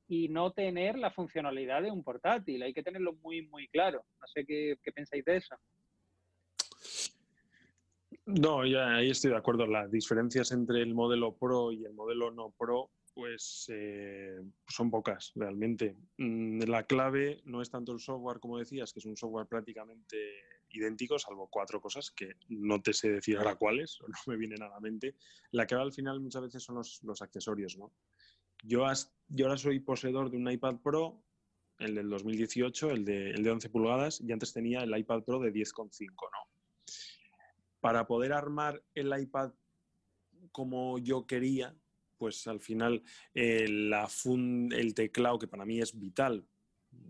y 0.06 0.28
no 0.28 0.52
tener 0.52 0.98
la 0.98 1.10
funcionalidad 1.10 1.80
de 1.80 1.90
un 1.90 2.04
portátil. 2.04 2.62
Hay 2.62 2.74
que 2.74 2.82
tenerlo 2.82 3.14
muy, 3.22 3.46
muy 3.46 3.66
claro. 3.68 4.04
No 4.20 4.26
sé 4.26 4.44
qué, 4.44 4.76
qué 4.82 4.92
pensáis 4.92 5.24
de 5.24 5.36
eso. 5.36 5.56
No, 8.26 8.66
ya 8.66 8.96
ahí 8.96 9.08
estoy 9.08 9.30
de 9.30 9.38
acuerdo. 9.38 9.66
Las 9.66 9.90
diferencias 9.90 10.52
entre 10.52 10.82
el 10.82 10.94
modelo 10.94 11.34
Pro 11.38 11.72
y 11.72 11.86
el 11.86 11.94
modelo 11.94 12.30
no 12.30 12.50
Pro, 12.50 12.90
pues 13.14 13.66
eh, 13.72 14.40
son 14.68 14.90
pocas 14.90 15.32
realmente. 15.34 15.96
Mm, 16.18 16.62
la 16.62 16.86
clave 16.86 17.42
no 17.44 17.62
es 17.62 17.70
tanto 17.70 17.92
el 17.92 18.00
software, 18.00 18.40
como 18.40 18.58
decías, 18.58 18.92
que 18.92 19.00
es 19.00 19.06
un 19.06 19.16
software 19.16 19.46
prácticamente 19.46 20.16
idéntico, 20.70 21.18
salvo 21.18 21.48
cuatro 21.48 21.80
cosas 21.80 22.10
que 22.10 22.36
no 22.48 22.80
te 22.80 22.92
sé 22.92 23.10
decir 23.10 23.36
ahora 23.36 23.56
cuáles, 23.56 24.00
o 24.02 24.08
no 24.08 24.14
me 24.26 24.36
vienen 24.36 24.62
a 24.62 24.68
la 24.68 24.80
mente. 24.80 25.16
La 25.50 25.66
clave 25.66 25.84
al 25.84 25.92
final 25.92 26.20
muchas 26.20 26.42
veces 26.42 26.62
son 26.62 26.76
los, 26.76 27.22
accesorios, 27.22 27.76
¿no? 27.76 27.92
Yo, 28.62 28.84
yo 29.28 29.46
ahora 29.46 29.58
soy 29.58 29.80
poseedor 29.80 30.30
de 30.30 30.36
un 30.36 30.50
iPad 30.50 30.76
Pro, 30.82 31.24
el 31.78 31.94
del 31.96 32.08
2018, 32.08 32.90
el 32.90 33.04
de, 33.04 33.30
el 33.30 33.42
de 33.42 33.50
11 33.50 33.68
pulgadas, 33.70 34.20
y 34.20 34.30
antes 34.30 34.52
tenía 34.52 34.80
el 34.80 34.96
iPad 34.96 35.24
Pro 35.24 35.40
de 35.40 35.52
10,5, 35.52 36.10
¿no? 36.10 36.52
para 37.82 38.06
poder 38.06 38.32
armar 38.32 38.80
el 38.94 39.12
iPad 39.20 39.52
como 40.52 40.98
yo 40.98 41.26
quería, 41.26 41.76
pues 42.22 42.46
al 42.46 42.60
final 42.60 43.02
eh, 43.34 43.64
el 43.64 44.94
teclado, 44.94 45.40
que 45.40 45.48
para 45.48 45.64
mí 45.64 45.80
es 45.80 45.98
vital, 45.98 46.46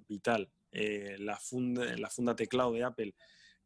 vital, 0.08 0.50
eh, 0.70 1.16
la, 1.18 1.36
funda, 1.36 1.94
la 1.98 2.08
funda 2.08 2.34
teclado 2.34 2.72
de 2.72 2.82
Apple 2.82 3.14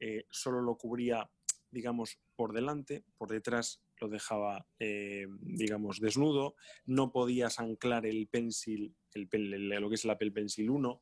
eh, 0.00 0.26
solo 0.28 0.60
lo 0.60 0.76
cubría, 0.76 1.30
digamos, 1.70 2.18
por 2.34 2.52
delante, 2.52 3.04
por 3.16 3.30
detrás 3.30 3.80
lo 4.00 4.08
dejaba, 4.08 4.66
digamos, 4.80 6.00
desnudo, 6.00 6.56
no 6.84 7.12
podías 7.12 7.60
anclar 7.60 8.06
el 8.06 8.26
pencil, 8.26 8.96
el, 9.14 9.68
lo 9.68 9.88
que 9.88 9.94
es 9.94 10.04
el 10.04 10.10
Apple 10.10 10.32
Pencil 10.32 10.68
1, 10.68 11.00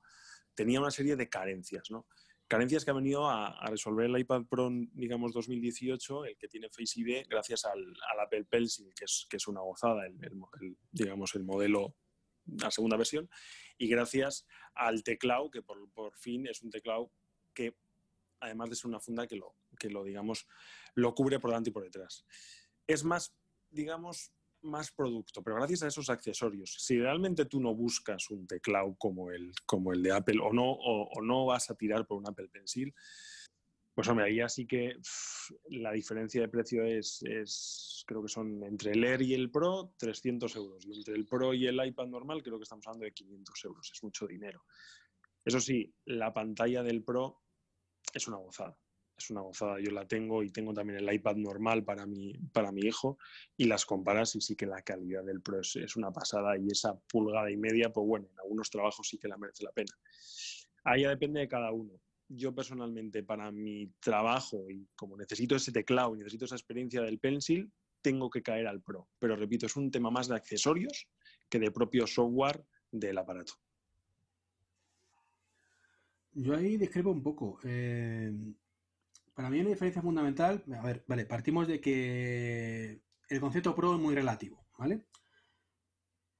tenía 0.55 0.79
una 0.79 0.91
serie 0.91 1.17
de 1.17 1.31
carencias, 1.31 1.91
¿no? 1.91 2.07
Carencias 2.55 2.85
que 2.85 2.93
ha 2.93 2.95
venido 2.95 3.29
a, 3.29 3.67
resolver 3.69 4.07
el 4.07 4.17
iPad 4.17 4.45
Pro, 4.49 4.71
digamos, 4.93 5.33
2018, 5.33 6.27
el 6.27 6.37
que 6.37 6.47
tiene 6.47 6.69
Face 6.69 7.01
ID, 7.01 7.27
gracias 7.29 7.65
al, 7.65 7.85
Apple 8.21 8.45
Pencil, 8.45 8.95
que 8.95 9.07
es, 9.37 9.49
una 9.49 9.61
gozada, 9.61 10.07
el, 10.07 10.17
digamos, 10.93 11.35
el 11.35 11.43
modelo, 11.43 11.97
la 12.47 12.71
segunda 12.71 12.97
versión, 12.97 13.29
y 13.77 13.89
gracias 13.89 14.47
al 14.75 15.03
teclado, 15.03 15.51
que 15.51 15.63
por, 15.63 15.91
por, 15.91 16.17
fin 16.17 16.47
es 16.47 16.63
un 16.63 16.71
teclado 16.71 17.11
que, 17.53 17.77
además 18.39 18.71
de 18.71 18.77
ser 18.77 18.87
una 18.87 19.01
funda, 19.01 19.27
que 19.27 19.35
lo, 19.35 19.57
que 19.77 19.91
lo, 19.91 20.05
digamos, 20.05 20.47
lo 20.95 21.13
cubre 21.13 21.41
por 21.41 21.51
delante 21.51 21.71
y 21.71 21.73
por 21.73 21.83
detrás. 21.83 22.25
Es 22.87 23.03
más, 23.03 23.35
digamos, 23.71 24.33
más 24.65 24.91
producto, 24.93 25.43
pero 25.43 25.57
gracias 25.57 25.83
a 25.83 25.89
esos 25.89 26.11
accesorios. 26.11 26.75
Si 26.79 26.99
realmente 26.99 27.45
tú 27.47 27.61
no 27.61 27.75
buscas 27.75 28.31
un 28.31 28.47
teclado 28.47 28.95
como 28.99 29.31
el, 29.31 29.53
como 29.67 29.93
el 29.93 30.03
de 30.03 30.13
Apple 30.13 30.41
o 30.43 30.53
no, 30.53 30.71
o, 30.71 31.23
no 31.23 31.47
vas 31.47 31.71
a 31.71 31.75
tirar 31.75 32.07
por 32.07 32.19
un 32.19 32.29
Apple 32.29 32.49
Pencil, 32.49 32.95
pues 33.95 34.09
hombre, 34.09 34.27
ahí 34.27 34.41
así 34.41 34.67
que 34.67 34.97
la 35.71 35.93
diferencia 35.93 36.41
de 36.41 36.49
precio 36.49 36.85
es, 36.85 37.23
es, 37.23 38.03
creo 38.07 38.23
que 38.23 38.29
son 38.29 38.65
entre 38.65 38.93
el 38.93 39.05
Air 39.05 39.23
y 39.23 39.35
el 39.35 39.51
Pro, 39.51 39.95
300 39.99 40.57
euros. 40.57 40.85
Y 40.85 40.99
entre 40.99 41.15
el 41.15 41.27
Pro 41.27 41.55
y 41.55 41.67
el 41.67 41.85
iPad 41.87 42.07
normal, 42.07 42.43
creo 42.43 42.59
que 42.59 42.65
estamos 42.65 42.87
hablando 42.87 43.05
de 43.05 43.13
500 43.13 43.65
euros. 43.65 43.91
Es 43.93 44.03
mucho 44.03 44.27
dinero. 44.27 44.65
Eso 45.45 45.61
sí, 45.61 45.95
la 46.07 46.35
pantalla 46.35 46.83
del 46.83 47.05
Pro 47.05 47.43
es 48.13 48.27
una 48.27 48.39
gozada 48.39 48.77
es 49.17 49.31
una 49.31 49.41
gozada. 49.41 49.79
Yo 49.81 49.91
la 49.91 50.07
tengo 50.07 50.43
y 50.43 50.51
tengo 50.51 50.73
también 50.73 50.99
el 50.99 51.13
iPad 51.13 51.37
normal 51.37 51.85
para 51.85 52.07
mi, 52.07 52.33
para 52.53 52.73
mi 52.73 52.83
hijo 52.83 53.19
y 53.57 53.65
las 53.65 53.87
comparas 53.87 54.35
y 54.37 54.41
sí 54.41 54.57
que 54.57 54.67
la 54.67 54.83
calidad 54.83 55.25
del 55.25 55.41
Pro 55.41 55.61
es, 55.61 55.97
una 55.97 56.13
pasada 56.13 56.57
y 56.59 56.69
esa 56.69 56.99
pulgada 57.09 57.51
y 57.51 57.57
media, 57.57 57.93
pues 57.93 58.07
bueno, 58.07 58.29
en 58.33 58.41
algunos 58.41 58.71
trabajos 58.71 59.09
sí 59.09 59.19
que 59.19 59.29
la 59.29 59.37
merece 59.37 59.65
la 59.65 59.73
pena. 59.73 59.93
Ahí 60.85 61.03
ya 61.03 61.11
depende 61.11 61.41
de 61.41 61.49
cada 61.49 61.73
uno. 61.73 61.93
Yo 62.29 62.55
personalmente 62.55 63.23
para 63.23 63.51
mi 63.53 63.93
trabajo 64.01 64.71
y 64.71 64.89
como 64.97 65.17
necesito 65.17 65.57
ese 65.57 65.73
teclado 65.73 66.15
y 66.15 66.19
necesito 66.19 66.47
esa 66.47 66.57
experiencia 66.57 67.03
del 67.03 67.19
Pencil, 67.19 67.71
tengo 68.03 68.29
que 68.29 68.43
caer 68.43 68.67
al 68.67 68.83
Pro. 68.83 69.09
Pero 69.19 69.37
repito, 69.37 69.67
es 69.67 69.77
un 69.77 69.91
tema 69.91 70.11
más 70.11 70.29
de 70.29 70.37
accesorios 70.37 71.09
que 71.49 71.59
de 71.59 71.71
propio 71.71 72.07
software 72.07 72.65
del 72.91 73.19
aparato. 73.19 73.55
Yo 76.33 76.57
ahí 76.57 76.77
discrepo 76.77 77.11
un 77.11 77.23
poco. 77.23 77.61
Eh, 77.63 78.33
para 79.35 79.51
mí 79.51 79.61
una 79.61 79.71
diferencia 79.71 80.03
fundamental, 80.03 80.65
a 80.79 80.83
ver, 80.83 81.05
vale, 81.07 81.27
partimos 81.27 81.67
de 81.69 81.81
que 81.81 83.03
el 83.29 83.41
concepto 83.41 83.75
Pro 83.75 83.95
es 83.95 84.01
muy 84.01 84.15
relativo, 84.15 84.67
¿vale? 84.79 85.07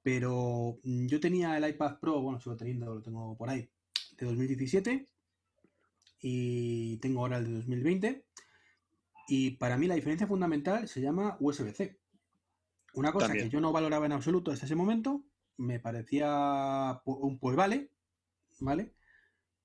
Pero 0.03 0.79
mm, 0.83 1.07
yo 1.07 1.21
tenía 1.21 1.57
el 1.57 1.69
iPad 1.69 1.99
Pro, 1.99 2.21
bueno, 2.21 2.41
sigo 2.41 2.57
teniendo, 2.57 2.95
lo 2.95 3.03
tengo 3.03 3.37
por 3.37 3.51
ahí, 3.51 3.69
de 4.17 4.27
2017 4.27 5.09
y 6.21 6.99
tengo 6.99 7.21
ahora 7.21 7.39
el 7.39 7.47
de 7.47 7.53
2020 7.55 8.25
y 9.29 9.53
para 9.53 9.77
mí 9.77 9.87
la 9.87 9.95
diferencia 9.95 10.27
fundamental 10.27 10.89
se 10.89 11.01
llama 11.01 11.37
USB-C. 11.41 11.99
Una 12.95 13.13
cosa 13.13 13.33
que 13.33 13.49
yo 13.49 13.61
no 13.61 13.73
valoraba 13.73 14.07
en 14.07 14.13
absoluto 14.13 14.53
hasta 14.53 14.67
ese 14.67 14.77
momento, 14.77 15.25
me 15.57 15.81
parecía, 15.81 17.03
pues 17.05 17.57
vale, 17.57 17.91
¿vale? 18.61 18.95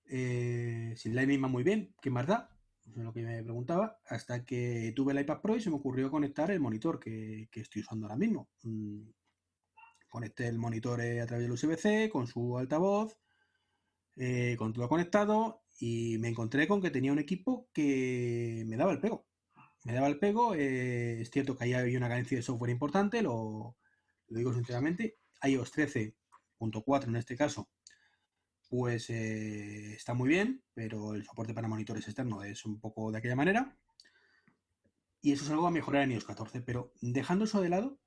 eh, 0.09 0.93
sin 0.97 1.15
la 1.15 1.25
misma 1.25 1.47
muy 1.47 1.63
bien, 1.63 1.93
¿qué 2.01 2.09
más 2.09 2.27
da? 2.27 2.49
Es 2.95 3.03
lo 3.03 3.13
que 3.13 3.21
me 3.21 3.43
preguntaba, 3.43 3.99
hasta 4.07 4.43
que 4.43 4.93
tuve 4.95 5.13
el 5.13 5.19
iPad 5.19 5.41
Pro 5.41 5.55
y 5.55 5.61
se 5.61 5.69
me 5.69 5.75
ocurrió 5.77 6.09
conectar 6.09 6.49
el 6.51 6.59
monitor 6.59 6.99
que, 6.99 7.47
estoy 7.53 7.81
usando 7.81 8.07
ahora 8.07 8.17
mismo. 8.17 8.49
Mm, 8.63 9.09
conecté 10.09 10.47
el 10.47 10.57
monitor 10.57 11.01
a 11.01 11.25
través 11.25 11.43
del 11.43 11.51
USB-C 11.51 12.09
con 12.09 12.27
su 12.27 12.57
altavoz, 12.57 13.17
eh, 14.15 14.55
con 14.57 14.73
todo 14.73 14.89
conectado 14.89 15.63
y 15.79 16.17
me 16.19 16.29
encontré 16.29 16.67
con 16.67 16.81
que 16.81 16.91
tenía 16.91 17.13
un 17.13 17.19
equipo 17.19 17.69
que 17.73 18.63
me 18.67 18.75
daba 18.75 18.91
el 18.91 18.99
pego. 18.99 19.25
Me 19.85 19.93
daba 19.93 20.07
el 20.07 20.19
pego, 20.19 20.55
eh, 20.55 21.21
es 21.21 21.31
cierto 21.31 21.55
que 21.55 21.65
ahí 21.65 21.73
había 21.73 21.97
una 21.97 22.09
carencia 22.09 22.37
de 22.37 22.43
software 22.43 22.71
importante, 22.71 23.21
lo, 23.21 23.77
digo 24.27 24.53
sinceramente. 24.53 25.17
iOS 25.43 25.71
13.4 25.73 27.07
en 27.07 27.15
este 27.15 27.37
caso, 27.37 27.69
pues 28.69 29.09
eh, 29.09 29.93
está 29.93 30.13
muy 30.13 30.29
bien, 30.29 30.63
pero 30.73 31.15
el 31.15 31.25
soporte 31.25 31.53
para 31.53 31.67
monitores 31.67 32.05
externos 32.05 32.45
es 32.45 32.65
un 32.65 32.79
poco 32.79 33.11
de 33.11 33.17
aquella 33.17 33.35
manera. 33.35 33.75
Y 35.21 35.33
eso 35.33 35.43
es 35.43 35.49
algo 35.49 35.67
a 35.67 35.71
mejorar 35.71 36.03
en 36.03 36.11
iOS 36.11 36.23
14, 36.23 36.61
pero 36.61 36.93
dejando 37.01 37.45
eso 37.45 37.61
de 37.61 37.69
lado, 37.69 37.99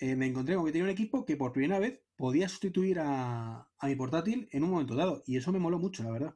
eh, 0.00 0.16
me 0.16 0.26
encontré 0.26 0.56
con 0.56 0.66
que 0.66 0.72
tenía 0.72 0.84
un 0.84 0.90
equipo 0.90 1.24
que 1.24 1.36
por 1.36 1.52
primera 1.52 1.78
vez 1.78 2.02
podía 2.16 2.48
sustituir 2.48 2.98
a, 3.00 3.68
mi 3.82 3.94
portátil 3.94 4.48
en 4.50 4.64
un 4.64 4.70
momento 4.70 4.96
dado. 4.96 5.22
Y 5.24 5.36
eso 5.36 5.52
me 5.52 5.60
moló 5.60 5.78
mucho, 5.78 6.02
la 6.02 6.10
verdad. 6.10 6.34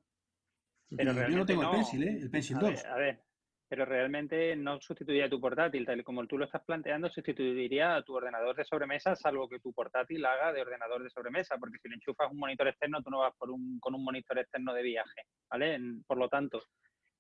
Pero 0.89 1.13
yo 1.29 1.37
no 1.37 1.45
tengo 1.45 1.63
el 1.63 1.71
Pencil, 1.71 2.05
¿eh? 2.05 2.19
El 2.23 2.31
Pencil 2.31 2.59
2. 2.59 2.85
a 2.85 2.95
ver, 2.95 3.25
pero 3.69 3.85
realmente 3.85 4.55
no 4.55 4.81
sustituiría 4.81 5.29
tu 5.29 5.41
portátil, 5.41 5.85
tal 5.85 6.01
y 6.01 6.05
como 6.05 6.27
tú 6.27 6.39
lo 6.39 6.45
estás 6.45 6.63
planteando, 6.65 7.09
sustituiría 7.09 7.97
a 7.97 8.03
tu 8.03 8.15
ordenador 8.15 8.55
de 8.55 8.65
sobremesa, 8.65 9.17
salvo 9.17 9.49
que 9.49 9.59
tu 9.59 9.73
portátil 9.73 10.25
haga 10.25 10.53
de 10.53 10.63
ordenador 10.63 11.03
de 11.03 11.11
sobremesa, 11.11 11.57
porque 11.59 11.79
si 11.83 11.89
le 11.89 11.97
enchufas 11.97 12.31
un 12.31 12.39
monitor 12.39 12.69
externo, 12.69 13.03
tú 13.03 13.11
no 13.11 13.21
vas 13.21 13.35
por 13.37 13.51
un, 13.51 13.79
con 13.81 13.95
un 13.95 14.05
monitor 14.05 14.39
externo 14.39 14.73
de 14.73 14.83
viaje, 14.83 15.23
¿vale? 15.51 15.81
Por 16.07 16.19
lo 16.19 16.29
tanto, 16.29 16.63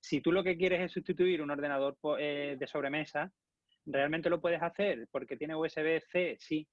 si 0.00 0.20
tú 0.20 0.30
lo 0.30 0.44
que 0.44 0.56
quieres 0.56 0.82
es 0.82 0.92
sustituir 0.92 1.42
un 1.42 1.50
ordenador 1.50 1.96
eh, 2.18 2.56
de 2.58 2.66
sobremesa, 2.66 3.32
realmente 3.84 4.30
lo 4.30 4.40
puedes 4.40 4.62
hacer 4.62 5.08
porque 5.10 5.36
tiene 5.36 5.56
USB-C, 5.56 6.36
sí, 6.38 6.66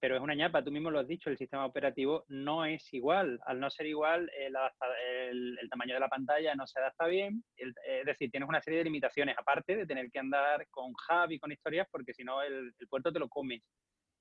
pero 0.00 0.16
es 0.16 0.22
una 0.22 0.34
ñapa, 0.34 0.64
tú 0.64 0.72
mismo 0.72 0.90
lo 0.90 0.98
has 0.98 1.06
dicho, 1.06 1.28
el 1.28 1.36
sistema 1.36 1.66
operativo 1.66 2.24
no 2.28 2.64
es 2.64 2.92
igual. 2.94 3.38
Al 3.44 3.60
no 3.60 3.68
ser 3.70 3.86
igual, 3.86 4.30
el, 4.34 5.58
tamaño 5.68 5.92
de 5.92 6.00
la 6.00 6.08
pantalla 6.08 6.54
no 6.54 6.66
se 6.66 6.80
adapta 6.80 7.06
bien, 7.06 7.44
es 7.54 8.06
decir, 8.06 8.30
tienes 8.30 8.48
una 8.48 8.62
serie 8.62 8.78
de 8.78 8.84
limitaciones, 8.84 9.36
aparte 9.38 9.76
de 9.76 9.86
tener 9.86 10.10
que 10.10 10.18
andar 10.18 10.66
con 10.70 10.92
hub 10.92 11.30
y 11.30 11.38
con 11.38 11.52
historias, 11.52 11.86
porque 11.92 12.14
si 12.14 12.24
no 12.24 12.42
el, 12.42 12.72
puerto 12.88 13.12
te 13.12 13.18
lo 13.18 13.28
comes. 13.28 13.62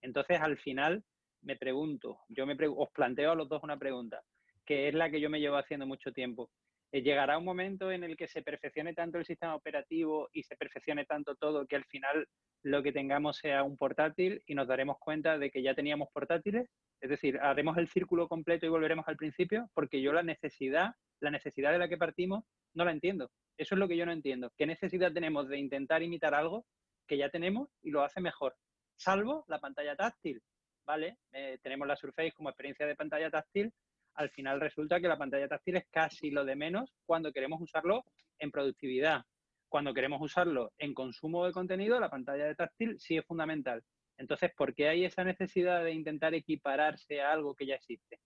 Entonces, 0.01 0.41
al 0.41 0.57
final, 0.57 1.01
me 1.41 1.55
pregunto, 1.55 2.19
yo 2.27 2.45
me 2.45 2.57
os 2.67 2.91
planteo 2.91 3.31
a 3.31 3.36
los 3.36 3.48
dos 3.48 3.63
una 3.63 3.79
pregunta, 3.79 4.21
que 4.65 4.89
es 4.89 4.93
la 4.93 5.09
que 5.09 5.21
yo 5.21 5.29
me 5.29 5.39
llevo 5.39 5.55
haciendo 5.55 5.88
mucho 5.88 6.12
tiempo. 6.12 6.51
Eh, 6.91 7.01
¿Llegará 7.01 7.38
un 7.38 7.46
momento 7.46 7.91
en 7.91 8.03
el 8.03 8.17
que 8.17 8.27
se 8.27 8.41
perfeccione 8.41 8.93
tanto 8.93 9.17
el 9.17 9.25
sistema 9.25 9.55
operativo 9.55 10.29
y 10.34 10.43
se 10.43 10.55
perfeccione 10.55 11.05
tanto 11.05 11.36
todo 11.36 11.67
que 11.67 11.75
al 11.75 11.86
final 11.86 12.27
lo 12.63 12.81
que 12.81 12.91
tengamos 12.91 13.38
sea 13.38 13.63
un 13.63 13.77
portátil 13.77 14.41
y 14.46 14.55
nos 14.55 14.67
daremos 14.67 14.98
cuenta 15.00 15.38
de 15.38 15.51
que 15.51 15.62
ya 15.62 15.75
teníamos 15.75 16.10
portátiles? 16.12 16.67
Es 17.01 17.10
decir, 17.10 17.38
haremos 17.39 17.77
el 17.77 17.88
círculo 17.88 18.27
completo 18.27 18.65
y 18.65 18.69
volveremos 18.69 19.08
al 19.08 19.17
principio 19.17 19.69
porque 19.74 20.01
yo 20.01 20.13
la 20.13 20.24
necesidad, 20.24 20.96
la 21.19 21.31
necesidad 21.31 21.72
de 21.72 21.79
la 21.79 21.88
que 21.88 21.98
partimos, 21.98 22.43
no 22.74 22.86
la 22.86 22.91
entiendo. 22.91 23.31
Eso 23.58 23.75
es 23.75 23.79
lo 23.79 23.88
que 23.88 23.98
yo 23.98 24.05
no 24.05 24.12
entiendo. 24.12 24.51
¿Qué 24.58 24.65
necesidad 24.65 25.13
tenemos 25.13 25.48
de 25.48 25.58
intentar 25.58 26.01
imitar 26.01 26.34
algo 26.34 26.65
que 27.08 27.17
ya 27.17 27.29
tenemos 27.29 27.69
y 27.81 27.91
lo 27.91 28.03
hace 28.03 28.19
mejor? 28.19 28.55
Salvo 28.96 29.46
la 29.48 29.60
pantalla 29.60 29.96
táctil, 29.96 30.41
¿vale? 30.86 31.17
Eh, 31.34 31.60
tenemos 31.62 31.88
la 31.88 31.95
Surface 31.95 32.32
como 32.32 32.49
experiencia 32.49 32.86
de 32.88 32.95
pantalla 32.95 33.30
táctil, 33.30 33.71
al 34.19 34.29
final 34.32 34.60
resulta 34.60 34.99
que 34.99 35.08
la 35.08 35.17
pantalla 35.17 35.47
táctil 35.47 35.77
es 35.77 35.86
casi 35.89 36.29
lo 36.29 36.43
de 36.43 36.58
menos 36.58 36.93
cuando 37.05 37.32
queremos 37.32 37.62
usarlo 37.62 38.03
en 38.38 38.51
productividad. 38.51 39.23
Cuando 39.69 39.93
queremos 39.93 40.21
usarlo 40.21 40.73
en 40.77 40.93
consumo 40.93 41.45
de 41.45 41.53
contenido, 41.53 41.97
la 42.01 42.10
pantalla 42.10 42.45
de 42.45 42.55
táctil 42.55 42.99
sí 42.99 43.15
es 43.15 43.25
fundamental. 43.25 43.82
Entonces, 44.17 44.51
¿por 44.58 44.75
qué 44.75 44.89
hay 44.89 45.05
esa 45.05 45.23
necesidad 45.23 45.86
de 45.86 45.93
intentar 45.93 46.34
equipararse 46.34 47.21
a 47.21 47.32
algo 47.32 47.55
que 47.55 47.65
ya 47.65 47.75
existe? 47.75 48.19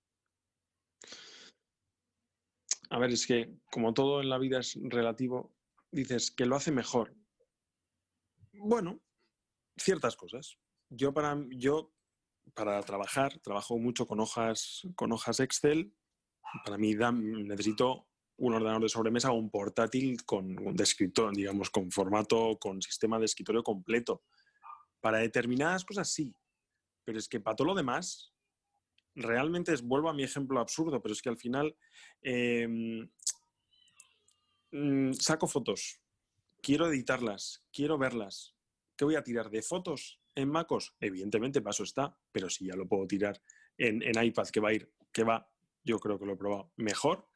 A 2.90 2.98
ver, 2.98 3.12
es 3.12 3.28
que 3.28 3.54
como 3.70 3.94
todo 3.94 4.20
en 4.20 4.30
la 4.30 4.40
vida 4.40 4.62
es 4.62 4.80
relativo, 4.82 5.54
dices 5.92 6.32
que 6.32 6.48
lo 6.48 6.56
hace 6.56 6.72
mejor. 6.72 7.14
Bueno, 8.54 9.00
ciertas 9.78 10.16
cosas. 10.16 10.58
Yo 10.90 11.14
para 11.14 11.38
yo 11.52 11.93
para 12.54 12.82
trabajar, 12.84 13.40
trabajo 13.40 13.78
mucho 13.78 14.08
con 14.08 14.20
hojas, 14.20 14.82
con 14.96 15.12
hojas 15.12 15.40
Excel. 15.40 15.94
Para 16.66 16.78
mí 16.78 16.94
necesito 16.94 18.08
un 18.38 18.54
ordenador 18.54 18.82
de 18.84 18.90
sobremesa 18.90 19.32
o 19.32 19.36
un 19.36 19.50
portátil 19.50 20.24
con 20.26 20.58
un 20.60 20.82
escritorio, 20.82 21.32
digamos, 21.32 21.70
con 21.70 21.92
formato, 21.92 22.58
con 22.60 22.82
sistema 22.82 23.20
de 23.20 23.26
escritorio 23.26 23.64
completo. 23.64 24.24
Para 25.00 25.20
determinadas 25.20 25.86
cosas 25.86 26.12
sí, 26.12 26.36
pero 27.04 27.18
es 27.18 27.28
que 27.28 27.40
para 27.40 27.56
todo 27.56 27.68
lo 27.68 27.76
demás, 27.76 28.34
realmente 29.16 29.74
es, 29.74 29.82
vuelvo 29.82 30.10
a 30.10 30.14
mi 30.14 30.24
ejemplo 30.24 30.60
absurdo, 30.60 31.02
pero 31.02 31.14
es 31.14 31.22
que 31.22 31.30
al 31.30 31.38
final 31.38 31.76
em, 32.22 33.10
mm, 34.72 35.14
saco 35.14 35.48
fotos, 35.48 36.00
quiero 36.62 36.88
editarlas, 36.88 37.66
quiero 37.72 37.98
verlas. 37.98 38.56
¿Qué 38.96 39.06
voy 39.06 39.16
a 39.16 39.24
tirar 39.24 39.50
de 39.50 39.62
fotos? 39.62 40.20
En 40.36 40.50
MacOS? 40.50 40.96
Evidentemente, 41.00 41.62
paso 41.62 41.84
está, 41.84 42.18
pero 42.32 42.50
si 42.50 42.68
ya 42.68 42.76
lo 42.76 42.88
puedo 42.88 43.08
tirar 43.08 43.42
en, 43.78 44.02
iPad, 44.02 44.48
que 44.50 44.60
va 44.60 44.70
a 44.70 44.74
ir, 44.74 44.92
que 45.12 45.24
va, 45.24 45.50
yo 45.84 46.00
creo 46.00 46.20
que 46.20 46.26
lo 46.26 46.34
he 46.34 46.38
probado 46.38 46.72
mejor. 46.78 47.28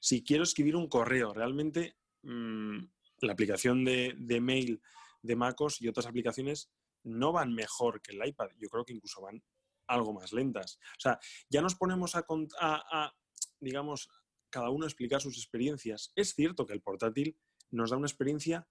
Si 0.00 0.24
quiero 0.24 0.44
escribir 0.44 0.76
un 0.76 0.88
correo, 0.88 1.32
realmente 1.32 1.96
mm, 2.22 2.78
la 3.20 3.32
aplicación 3.32 3.84
de, 3.84 4.40
mail 4.40 4.82
de 5.22 5.36
MacOS 5.36 5.80
y 5.82 5.88
otras 5.88 6.06
aplicaciones 6.06 6.70
no 7.02 7.32
van 7.32 7.54
mejor 7.54 8.00
que 8.00 8.12
el 8.12 8.26
iPad. 8.26 8.50
Yo 8.58 8.68
creo 8.68 8.84
que 8.84 8.94
incluso 8.94 9.22
van 9.22 9.42
algo 9.86 10.12
más 10.12 10.32
lentas. 10.32 10.78
O 10.96 11.00
sea, 11.00 11.18
ya 11.48 11.60
nos 11.60 11.74
ponemos 11.74 12.14
a, 12.14 12.24
a, 12.60 13.14
digamos, 13.58 14.08
cada 14.48 14.70
uno 14.70 14.84
a 14.84 14.88
explicar 14.88 15.20
sus 15.20 15.36
experiencias. 15.36 16.12
Es 16.14 16.34
cierto 16.34 16.66
que 16.66 16.72
el 16.72 16.82
portátil 16.82 17.36
nos 17.70 17.90
da 17.90 17.96
una 17.96 18.06
experiencia, 18.06 18.68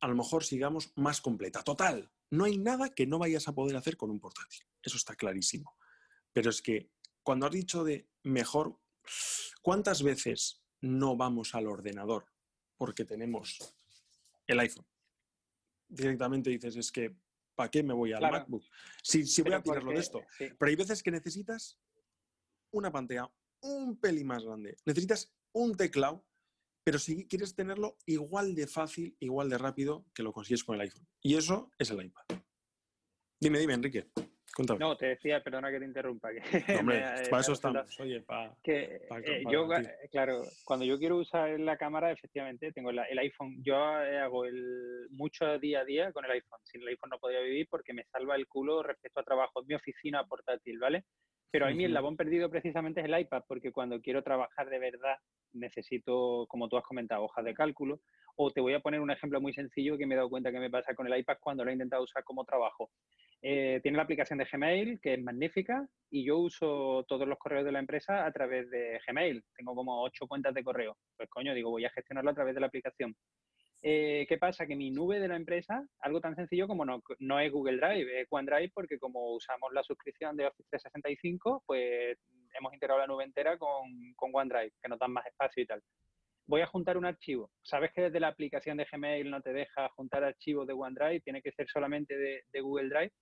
a 0.00 0.08
lo 0.08 0.14
mejor 0.14 0.44
sigamos 0.44 0.92
más 0.96 1.20
completa. 1.20 1.62
Total, 1.62 2.10
no 2.36 2.44
hay 2.44 2.58
nada 2.58 2.94
que 2.94 3.06
no 3.06 3.18
vayas 3.18 3.48
a 3.48 3.54
poder 3.54 3.76
hacer 3.76 3.96
con 3.96 4.10
un 4.10 4.20
portátil. 4.20 4.66
Eso 4.82 4.96
está 4.96 5.14
clarísimo. 5.14 5.76
Pero 6.32 6.50
es 6.50 6.60
que 6.60 6.90
cuando 7.22 7.46
has 7.46 7.52
dicho 7.52 7.84
de 7.84 8.08
mejor, 8.22 8.78
¿cuántas 9.62 10.02
veces 10.02 10.62
no 10.80 11.16
vamos 11.16 11.54
al 11.54 11.66
ordenador 11.66 12.26
porque 12.76 13.04
tenemos 13.04 13.74
el 14.46 14.60
iPhone? 14.60 14.86
Directamente 15.88 16.50
dices, 16.50 16.76
es 16.76 16.90
que, 16.90 17.16
¿para 17.54 17.70
qué 17.70 17.82
me 17.82 17.94
voy 17.94 18.12
al 18.12 18.22
MacBook? 18.22 18.64
Si, 19.02 19.42
voy 19.42 19.52
a 19.52 19.62
tirarlo 19.62 19.92
de 19.92 20.00
esto. 20.00 20.22
Pero 20.38 20.66
hay 20.66 20.76
veces 20.76 21.02
que 21.02 21.10
necesitas 21.10 21.78
una 22.72 22.90
pantalla 22.90 23.30
un 23.60 23.96
pelín 23.96 24.26
más 24.26 24.44
grande. 24.44 24.76
Necesitas 24.84 25.32
un 25.52 25.76
teclado 25.76 26.24
pero 26.84 26.98
si 26.98 27.26
quieres 27.26 27.56
tenerlo 27.56 27.96
igual 28.06 28.54
de 28.54 28.66
fácil, 28.66 29.16
igual 29.18 29.48
de 29.48 29.58
rápido 29.58 30.04
que 30.14 30.22
lo 30.22 30.32
consigues 30.32 30.62
con 30.62 30.74
el 30.74 30.82
iPhone. 30.82 31.06
Y 31.22 31.36
eso 31.36 31.70
es 31.78 31.90
el 31.90 32.04
iPad. 32.04 32.24
Dime, 33.40 33.58
dime, 33.58 33.74
Enrique. 33.74 34.06
Cuéntame. 34.54 34.78
No, 34.78 34.96
te 34.96 35.06
decía, 35.06 35.42
perdona 35.42 35.70
que 35.70 35.80
te 35.80 35.84
interrumpa. 35.84 36.28
hombre, 36.78 37.02
para 37.30 37.40
eso 37.40 37.52
estamos. 37.52 37.98
Oye, 37.98 38.20
para. 38.20 38.54
Que, 38.62 39.00
eh, 39.10 39.44
yo, 39.50 39.66
claro, 40.12 40.42
cuando 40.64 40.84
yo 40.84 40.96
quiero 40.98 41.16
usar 41.16 41.58
la 41.58 41.76
cámara, 41.76 42.12
efectivamente, 42.12 42.70
tengo 42.70 42.90
el 42.90 43.18
iPhone. 43.18 43.60
Yo 43.64 43.76
hago 43.76 44.44
el 44.44 45.08
mucho 45.10 45.58
día 45.58 45.80
a 45.80 45.84
día 45.84 46.12
con 46.12 46.24
el 46.24 46.30
iPhone. 46.30 46.60
Sin 46.62 46.82
el 46.82 46.88
iPhone 46.88 47.10
no 47.10 47.18
podría 47.18 47.40
vivir 47.40 47.66
porque 47.68 47.94
me 47.94 48.04
salva 48.04 48.36
el 48.36 48.46
culo 48.46 48.82
respecto 48.82 49.20
a 49.20 49.24
trabajo. 49.24 49.60
Es 49.60 49.66
mi 49.66 49.74
oficina 49.74 50.24
portátil, 50.24 50.78
¿vale? 50.78 51.04
Pero 51.54 51.66
a 51.66 51.70
mí 51.70 51.84
el 51.84 51.94
labón 51.94 52.16
perdido 52.16 52.50
precisamente 52.50 53.00
es 53.00 53.06
el 53.06 53.16
iPad, 53.16 53.44
porque 53.46 53.70
cuando 53.70 54.00
quiero 54.00 54.24
trabajar 54.24 54.68
de 54.68 54.80
verdad 54.80 55.14
necesito, 55.52 56.46
como 56.48 56.68
tú 56.68 56.76
has 56.76 56.82
comentado, 56.82 57.22
hojas 57.22 57.44
de 57.44 57.54
cálculo. 57.54 58.00
O 58.34 58.50
te 58.50 58.60
voy 58.60 58.74
a 58.74 58.80
poner 58.80 58.98
un 58.98 59.12
ejemplo 59.12 59.40
muy 59.40 59.54
sencillo 59.54 59.96
que 59.96 60.04
me 60.04 60.14
he 60.14 60.16
dado 60.16 60.30
cuenta 60.30 60.50
que 60.50 60.58
me 60.58 60.68
pasa 60.68 60.96
con 60.96 61.06
el 61.06 61.16
iPad 61.16 61.36
cuando 61.40 61.62
lo 61.64 61.70
he 61.70 61.74
intentado 61.74 62.02
usar 62.02 62.24
como 62.24 62.44
trabajo. 62.44 62.90
Eh, 63.40 63.78
tiene 63.84 63.96
la 63.96 64.02
aplicación 64.02 64.40
de 64.40 64.48
Gmail, 64.50 64.98
que 65.00 65.14
es 65.14 65.22
magnífica, 65.22 65.86
y 66.10 66.26
yo 66.26 66.38
uso 66.38 67.04
todos 67.06 67.28
los 67.28 67.38
correos 67.38 67.64
de 67.64 67.70
la 67.70 67.78
empresa 67.78 68.26
a 68.26 68.32
través 68.32 68.68
de 68.70 68.98
Gmail. 69.06 69.44
Tengo 69.56 69.76
como 69.76 70.02
ocho 70.02 70.26
cuentas 70.26 70.54
de 70.54 70.64
correo. 70.64 70.96
Pues 71.16 71.30
coño, 71.30 71.54
digo, 71.54 71.70
voy 71.70 71.84
a 71.84 71.90
gestionarlo 71.90 72.32
a 72.32 72.34
través 72.34 72.56
de 72.56 72.62
la 72.62 72.66
aplicación. 72.66 73.14
Eh, 73.86 74.24
¿Qué 74.26 74.38
pasa? 74.38 74.66
Que 74.66 74.76
mi 74.76 74.90
nube 74.90 75.20
de 75.20 75.28
la 75.28 75.36
empresa, 75.36 75.86
algo 76.00 76.18
tan 76.18 76.34
sencillo 76.34 76.66
como 76.66 76.86
no, 76.86 77.02
no 77.18 77.38
es 77.38 77.52
Google 77.52 77.76
Drive, 77.76 78.22
es 78.22 78.26
OneDrive, 78.30 78.70
porque 78.72 78.98
como 78.98 79.34
usamos 79.34 79.74
la 79.74 79.82
suscripción 79.82 80.38
de 80.38 80.46
Office 80.46 80.66
365, 80.70 81.64
pues 81.66 82.16
hemos 82.58 82.72
integrado 82.72 83.00
la 83.00 83.06
nube 83.06 83.24
entera 83.24 83.58
con, 83.58 84.14
con 84.16 84.30
OneDrive, 84.32 84.72
que 84.82 84.88
nos 84.88 84.98
dan 84.98 85.12
más 85.12 85.26
espacio 85.26 85.62
y 85.62 85.66
tal. 85.66 85.82
Voy 86.46 86.62
a 86.62 86.66
juntar 86.66 86.96
un 86.96 87.04
archivo. 87.04 87.50
¿Sabes 87.60 87.92
que 87.92 88.00
desde 88.00 88.20
la 88.20 88.28
aplicación 88.28 88.78
de 88.78 88.86
Gmail 88.90 89.30
no 89.30 89.42
te 89.42 89.52
deja 89.52 89.90
juntar 89.90 90.24
archivos 90.24 90.66
de 90.66 90.72
OneDrive? 90.72 91.20
Tiene 91.20 91.42
que 91.42 91.52
ser 91.52 91.68
solamente 91.68 92.16
de, 92.16 92.60
Google 92.62 92.88
Drive. 92.88 93.12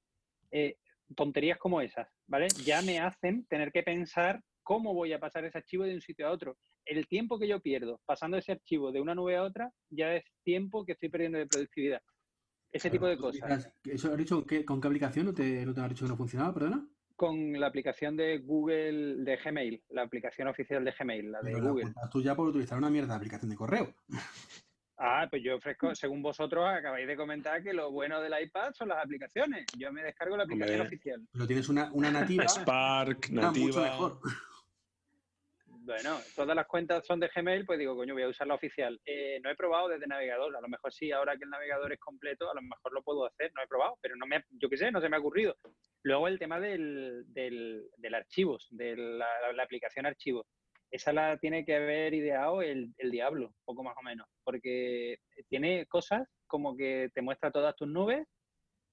Eh, 0.53 0.77
tonterías 1.17 1.59
como 1.59 1.81
esas, 1.81 2.07
¿vale? 2.29 2.47
Ya 2.65 2.83
me 2.83 3.01
hacen 3.01 3.47
tener 3.47 3.73
que 3.73 3.83
pensar 3.83 4.41
cómo 4.63 4.95
voy 4.95 5.13
a 5.13 5.21
pasar 5.21 5.45
ese 5.45 5.59
archivo 5.59 5.85
de 5.85 5.95
un 5.95 6.01
sitio 6.01 6.27
a 6.27 6.31
otro. 6.31 6.57
El 6.85 7.07
tiempo 7.07 7.39
que 7.39 7.49
yo 7.49 7.61
pierdo 7.61 8.01
pasando 8.07 8.37
ese 8.37 8.53
archivo 8.53 8.93
de 8.93 9.01
una 9.01 9.15
nube 9.15 9.37
a 9.37 9.43
otra 9.43 9.73
ya 9.91 10.15
es 10.15 10.25
tiempo 10.43 10.85
que 10.85 10.93
estoy 10.93 11.09
perdiendo 11.09 11.39
de 11.39 11.47
productividad. 11.47 12.03
Ese 12.73 12.89
tipo 12.89 13.07
de 13.07 13.19
cosas. 13.19 13.71
¿Eso 13.85 14.11
has 14.11 14.17
dicho 14.17 14.45
con 14.67 14.81
qué 14.81 14.89
aplicación 14.89 15.27
no 15.27 15.35
te, 15.35 15.65
no 15.67 15.75
te 15.75 15.81
has 15.83 15.89
dicho 15.91 16.07
que 16.07 16.11
no 16.11 16.17
funcionaba, 16.17 16.55
perdona? 16.55 16.89
Con 17.15 17.53
la 17.61 17.67
aplicación 17.67 18.17
de 18.17 18.39
Google, 18.39 19.23
de 19.23 19.37
Gmail, 19.37 19.83
la 19.91 20.03
aplicación 20.03 20.49
oficial 20.49 20.83
de 20.83 20.93
Gmail, 20.99 21.31
la 21.31 21.43
de 21.43 21.61
Google. 21.61 21.93
tú 22.11 22.23
ya 22.23 22.35
por 22.35 22.49
utilizar 22.49 22.79
una 22.79 22.89
mierda 22.89 23.11
de 23.11 23.17
aplicación 23.17 23.51
de 23.51 23.57
correo. 23.57 23.95
Ah, 25.05 25.27
pues 25.29 25.43
yo 25.43 25.57
ofrezco, 25.57 25.95
según 25.95 26.23
vosotros 26.23 26.65
acabáis 26.65 27.09
de 27.09 27.17
comentar 27.17 27.61
que 27.63 27.73
lo 27.73 27.91
bueno 27.91 28.21
del 28.21 28.41
iPad 28.41 28.73
son 28.73 28.89
las 28.89 29.05
aplicaciones. 29.05 29.67
Yo 29.77 29.93
me 29.93 30.03
descargo 30.03 30.37
la 30.37 30.45
aplicación 30.45 30.81
oficial. 30.81 31.27
Pero 31.33 31.47
tienes 31.47 31.69
una, 31.69 31.91
una 31.93 32.11
nativa. 32.11 32.45
Spark, 32.49 33.31
nativa. 33.31 33.67
Mucho 33.67 33.83
mejor. 33.83 34.21
Bueno, 35.85 36.21
todas 36.37 36.55
las 36.55 36.69
cuentas 36.69 37.05
son 37.05 37.19
de 37.19 37.29
Gmail, 37.35 37.67
pues 37.67 37.77
digo, 37.77 37.97
coño, 37.97 38.15
voy 38.15 38.23
a 38.23 38.29
usar 38.29 38.47
la 38.47 38.55
oficial. 38.55 39.01
Eh, 39.05 39.41
no 39.43 39.51
he 39.51 39.57
probado 39.57 39.89
desde 39.89 40.07
navegador, 40.07 40.57
a 40.57 40.61
lo 40.61 40.69
mejor 40.69 40.93
sí, 40.93 41.11
ahora 41.11 41.37
que 41.37 41.43
el 41.43 41.51
navegador 41.51 41.93
es 41.93 41.99
completo, 41.99 42.49
a 42.49 42.55
lo 42.55 42.63
mejor 42.63 42.93
lo 42.93 43.03
puedo 43.03 43.27
hacer, 43.27 43.51
no 43.57 43.63
he 43.63 43.67
probado, 43.67 43.99
pero 44.01 44.15
no 44.15 44.25
me, 44.25 44.45
yo 44.51 44.69
qué 44.69 44.77
sé, 44.77 44.93
no 44.93 45.01
se 45.01 45.09
me 45.09 45.17
ha 45.17 45.19
ocurrido. 45.19 45.57
Luego 46.05 46.29
el 46.29 46.39
tema 46.39 46.61
del, 46.61 47.25
del, 47.27 47.89
del 47.97 48.15
archivos, 48.15 48.69
de 48.71 48.97
la, 48.97 49.27
aplicación 49.61 50.07
archivos. 50.07 50.47
Esa 50.89 51.13
la 51.13 51.37
tiene 51.39 51.65
que 51.65 51.75
haber 51.75 52.15
ideado 52.15 52.63
el, 52.63 52.95
el 52.99 53.11
diablo, 53.11 53.53
poco 53.65 53.83
más 53.83 53.97
o 53.99 54.03
menos, 54.03 54.29
porque 54.45 55.19
tiene 55.49 55.87
cosas 55.87 56.29
como 56.47 56.77
que 56.77 57.11
te 57.13 57.23
muestra 57.23 57.51
todas 57.51 57.75
tus 57.75 57.89
nubes 57.89 58.25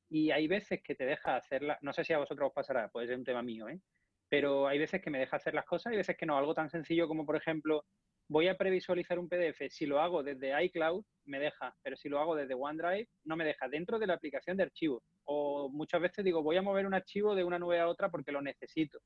y 0.10 0.32
hay 0.32 0.48
veces 0.48 0.82
que 0.84 0.96
te 0.96 1.06
deja 1.06 1.36
hacerla, 1.36 1.78
no 1.82 1.94
sé 1.94 2.04
si 2.04 2.14
a 2.14 2.18
vosotros 2.18 2.48
os 2.48 2.54
pasará, 2.54 2.90
puede 2.90 3.08
ser 3.08 3.18
un 3.18 3.26
tema 3.26 3.44
mío, 3.44 3.70
¿eh? 3.70 3.80
Pero 4.30 4.68
hay 4.68 4.80
veces 4.80 5.02
que 5.02 5.10
me 5.10 5.20
deja 5.20 5.38
hacer 5.38 5.54
las 5.54 5.66
cosas 5.66 5.92
y 5.92 5.98
veces 5.98 6.16
que 6.16 6.26
no. 6.26 6.38
Algo 6.38 6.54
tan 6.54 6.70
sencillo 6.70 7.08
como, 7.08 7.26
por 7.26 7.36
ejemplo, 7.36 7.84
voy 8.30 8.48
a 8.48 8.58
previsualizar 8.58 9.18
un 9.18 9.28
PDF. 9.28 9.70
Si 9.70 9.86
lo 9.86 10.00
hago 10.00 10.24
desde 10.24 10.64
iCloud, 10.66 11.04
me 11.26 11.40
deja, 11.40 11.76
pero 11.82 11.98
si 11.98 12.10
lo 12.10 12.20
hago 12.20 12.36
desde 12.36 12.54
OneDrive, 12.54 13.08
no 13.26 13.36
me 13.36 13.46
deja 13.46 13.68
dentro 13.68 13.98
de 13.98 14.08
la 14.08 14.14
aplicación 14.14 14.56
de 14.56 14.64
archivo. 14.64 15.02
O 15.26 15.70
muchas 15.70 16.00
veces 16.02 16.24
digo, 16.24 16.44
voy 16.44 16.58
a 16.58 16.62
mover 16.62 16.86
un 16.86 16.94
archivo 16.94 17.36
de 17.36 17.44
una 17.44 17.60
nube 17.60 17.80
a 17.80 17.88
otra 17.88 18.10
porque 18.10 18.32
lo 18.32 18.42
necesito. 18.42 19.00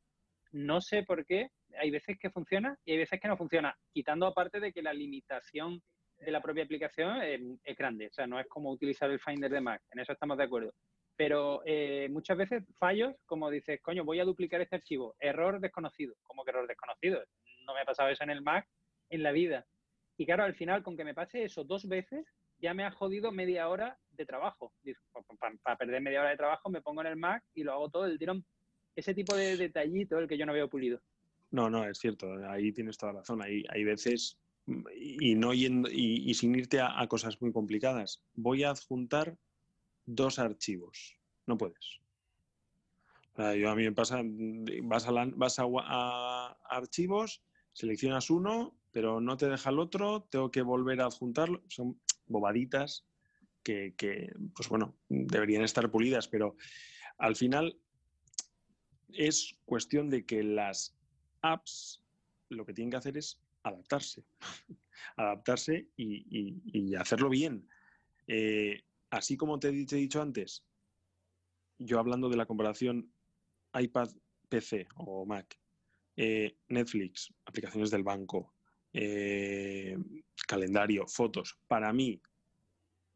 No 0.51 0.81
sé 0.81 1.03
por 1.03 1.25
qué, 1.25 1.47
hay 1.79 1.89
veces 1.89 2.17
que 2.19 2.29
funciona 2.29 2.77
y 2.85 2.91
hay 2.91 2.97
veces 2.99 3.19
que 3.19 3.27
no 3.27 3.37
funciona, 3.37 3.75
quitando 3.91 4.27
aparte 4.27 4.59
de 4.59 4.71
que 4.71 4.83
la 4.83 4.93
limitación 4.93 5.81
de 6.19 6.31
la 6.31 6.41
propia 6.41 6.63
aplicación 6.63 7.21
es, 7.23 7.41
es 7.63 7.75
grande. 7.75 8.07
O 8.07 8.13
sea, 8.13 8.27
no 8.27 8.39
es 8.39 8.47
como 8.47 8.71
utilizar 8.71 9.09
el 9.09 9.19
Finder 9.19 9.49
de 9.49 9.61
Mac, 9.61 9.81
en 9.91 9.99
eso 9.99 10.13
estamos 10.13 10.37
de 10.37 10.43
acuerdo 10.43 10.71
pero 11.15 11.61
eh, 11.65 12.07
muchas 12.09 12.37
veces 12.37 12.63
fallos, 12.77 13.13
como 13.25 13.49
dices, 13.49 13.79
coño, 13.81 14.03
voy 14.03 14.19
a 14.19 14.25
duplicar 14.25 14.61
este 14.61 14.77
archivo, 14.77 15.15
error 15.19 15.59
desconocido. 15.59 16.15
¿Cómo 16.23 16.43
que 16.43 16.51
error 16.51 16.67
desconocido? 16.67 17.23
No 17.65 17.73
me 17.73 17.81
ha 17.81 17.85
pasado 17.85 18.09
eso 18.09 18.23
en 18.23 18.31
el 18.31 18.41
Mac 18.41 18.67
en 19.09 19.23
la 19.23 19.31
vida. 19.31 19.65
Y 20.17 20.25
claro, 20.25 20.43
al 20.43 20.55
final, 20.55 20.83
con 20.83 20.97
que 20.97 21.03
me 21.03 21.13
pase 21.13 21.43
eso 21.43 21.63
dos 21.63 21.87
veces, 21.87 22.25
ya 22.59 22.73
me 22.73 22.83
ha 22.83 22.91
jodido 22.91 23.31
media 23.31 23.69
hora 23.69 23.97
de 24.11 24.25
trabajo. 24.25 24.73
Para 25.61 25.77
perder 25.77 26.01
media 26.01 26.21
hora 26.21 26.29
de 26.31 26.37
trabajo 26.37 26.69
me 26.69 26.81
pongo 26.81 27.01
en 27.01 27.07
el 27.07 27.15
Mac 27.15 27.43
y 27.53 27.63
lo 27.63 27.73
hago 27.73 27.89
todo 27.89 28.05
el 28.05 28.17
tirón. 28.17 28.45
Ese 28.95 29.13
tipo 29.13 29.35
de 29.35 29.57
detallito 29.57 30.17
el 30.17 30.27
que 30.27 30.37
yo 30.37 30.45
no 30.45 30.53
veo 30.53 30.69
pulido. 30.69 31.01
No, 31.51 31.69
no, 31.69 31.87
es 31.87 31.99
cierto. 31.99 32.33
Ahí 32.49 32.71
tienes 32.71 32.97
toda 32.97 33.13
la 33.13 33.19
razón. 33.19 33.41
Hay, 33.41 33.63
hay 33.69 33.83
veces, 33.83 34.39
y, 34.95 35.35
no 35.35 35.53
yendo, 35.53 35.89
y, 35.91 36.33
sin 36.33 36.55
irte 36.55 36.79
a 36.81 37.05
cosas 37.07 37.39
muy 37.41 37.51
complicadas, 37.51 38.23
voy 38.33 38.63
a 38.63 38.71
adjuntar 38.71 39.37
dos 40.05 40.39
archivos. 40.39 41.17
No 41.45 41.57
puedes. 41.57 41.99
yo 43.37 43.69
a 43.69 43.75
mí 43.75 43.83
me 43.83 43.91
pasa, 43.91 44.21
vas, 44.83 45.07
a, 45.07 45.11
vas 45.35 45.59
a, 45.59 46.57
archivos, 46.69 47.41
seleccionas 47.73 48.29
uno, 48.29 48.77
pero 48.91 49.19
no 49.19 49.37
te 49.37 49.49
deja 49.49 49.69
el 49.69 49.79
otro, 49.79 50.27
tengo 50.29 50.51
que 50.51 50.61
volver 50.61 51.01
a 51.01 51.05
adjuntarlo. 51.05 51.63
Son 51.67 51.99
bobaditas 52.27 53.05
que, 53.63 54.31
pues 54.55 54.69
bueno, 54.69 54.95
deberían 55.09 55.63
estar 55.63 55.89
pulidas, 55.89 56.27
pero 56.27 56.55
al 57.17 57.35
final 57.35 57.77
es 59.13 59.55
cuestión 59.65 60.09
de 60.09 60.25
que 60.25 60.43
las 60.43 60.95
apps 61.41 62.01
lo 62.49 62.65
que 62.65 62.73
tienen 62.73 62.91
que 62.91 62.97
hacer 62.97 63.17
es 63.17 63.39
adaptarse. 63.63 64.23
adaptarse 65.17 65.87
y, 65.95 66.95
hacerlo 66.95 67.29
bien. 67.29 67.67
Eh, 68.27 68.83
así 69.13 69.37
como 69.37 69.59
te, 69.59 69.69
he 69.69 69.71
dicho 69.71 70.21
antes, 70.21 70.65
yo 71.77 71.99
hablando 71.99 72.29
de 72.29 72.37
la 72.37 72.45
comparación 72.45 73.13
iPad 73.73 74.09
PC 74.49 74.87
o 74.97 75.25
Mac, 75.25 75.59
eh, 76.15 76.57
Netflix, 76.67 77.31
aplicaciones 77.45 77.91
del 77.91 78.03
banco, 78.03 78.55
eh, 78.91 79.95
calendario, 80.47 81.07
fotos, 81.07 81.57
para 81.67 81.93
mí 81.93 82.21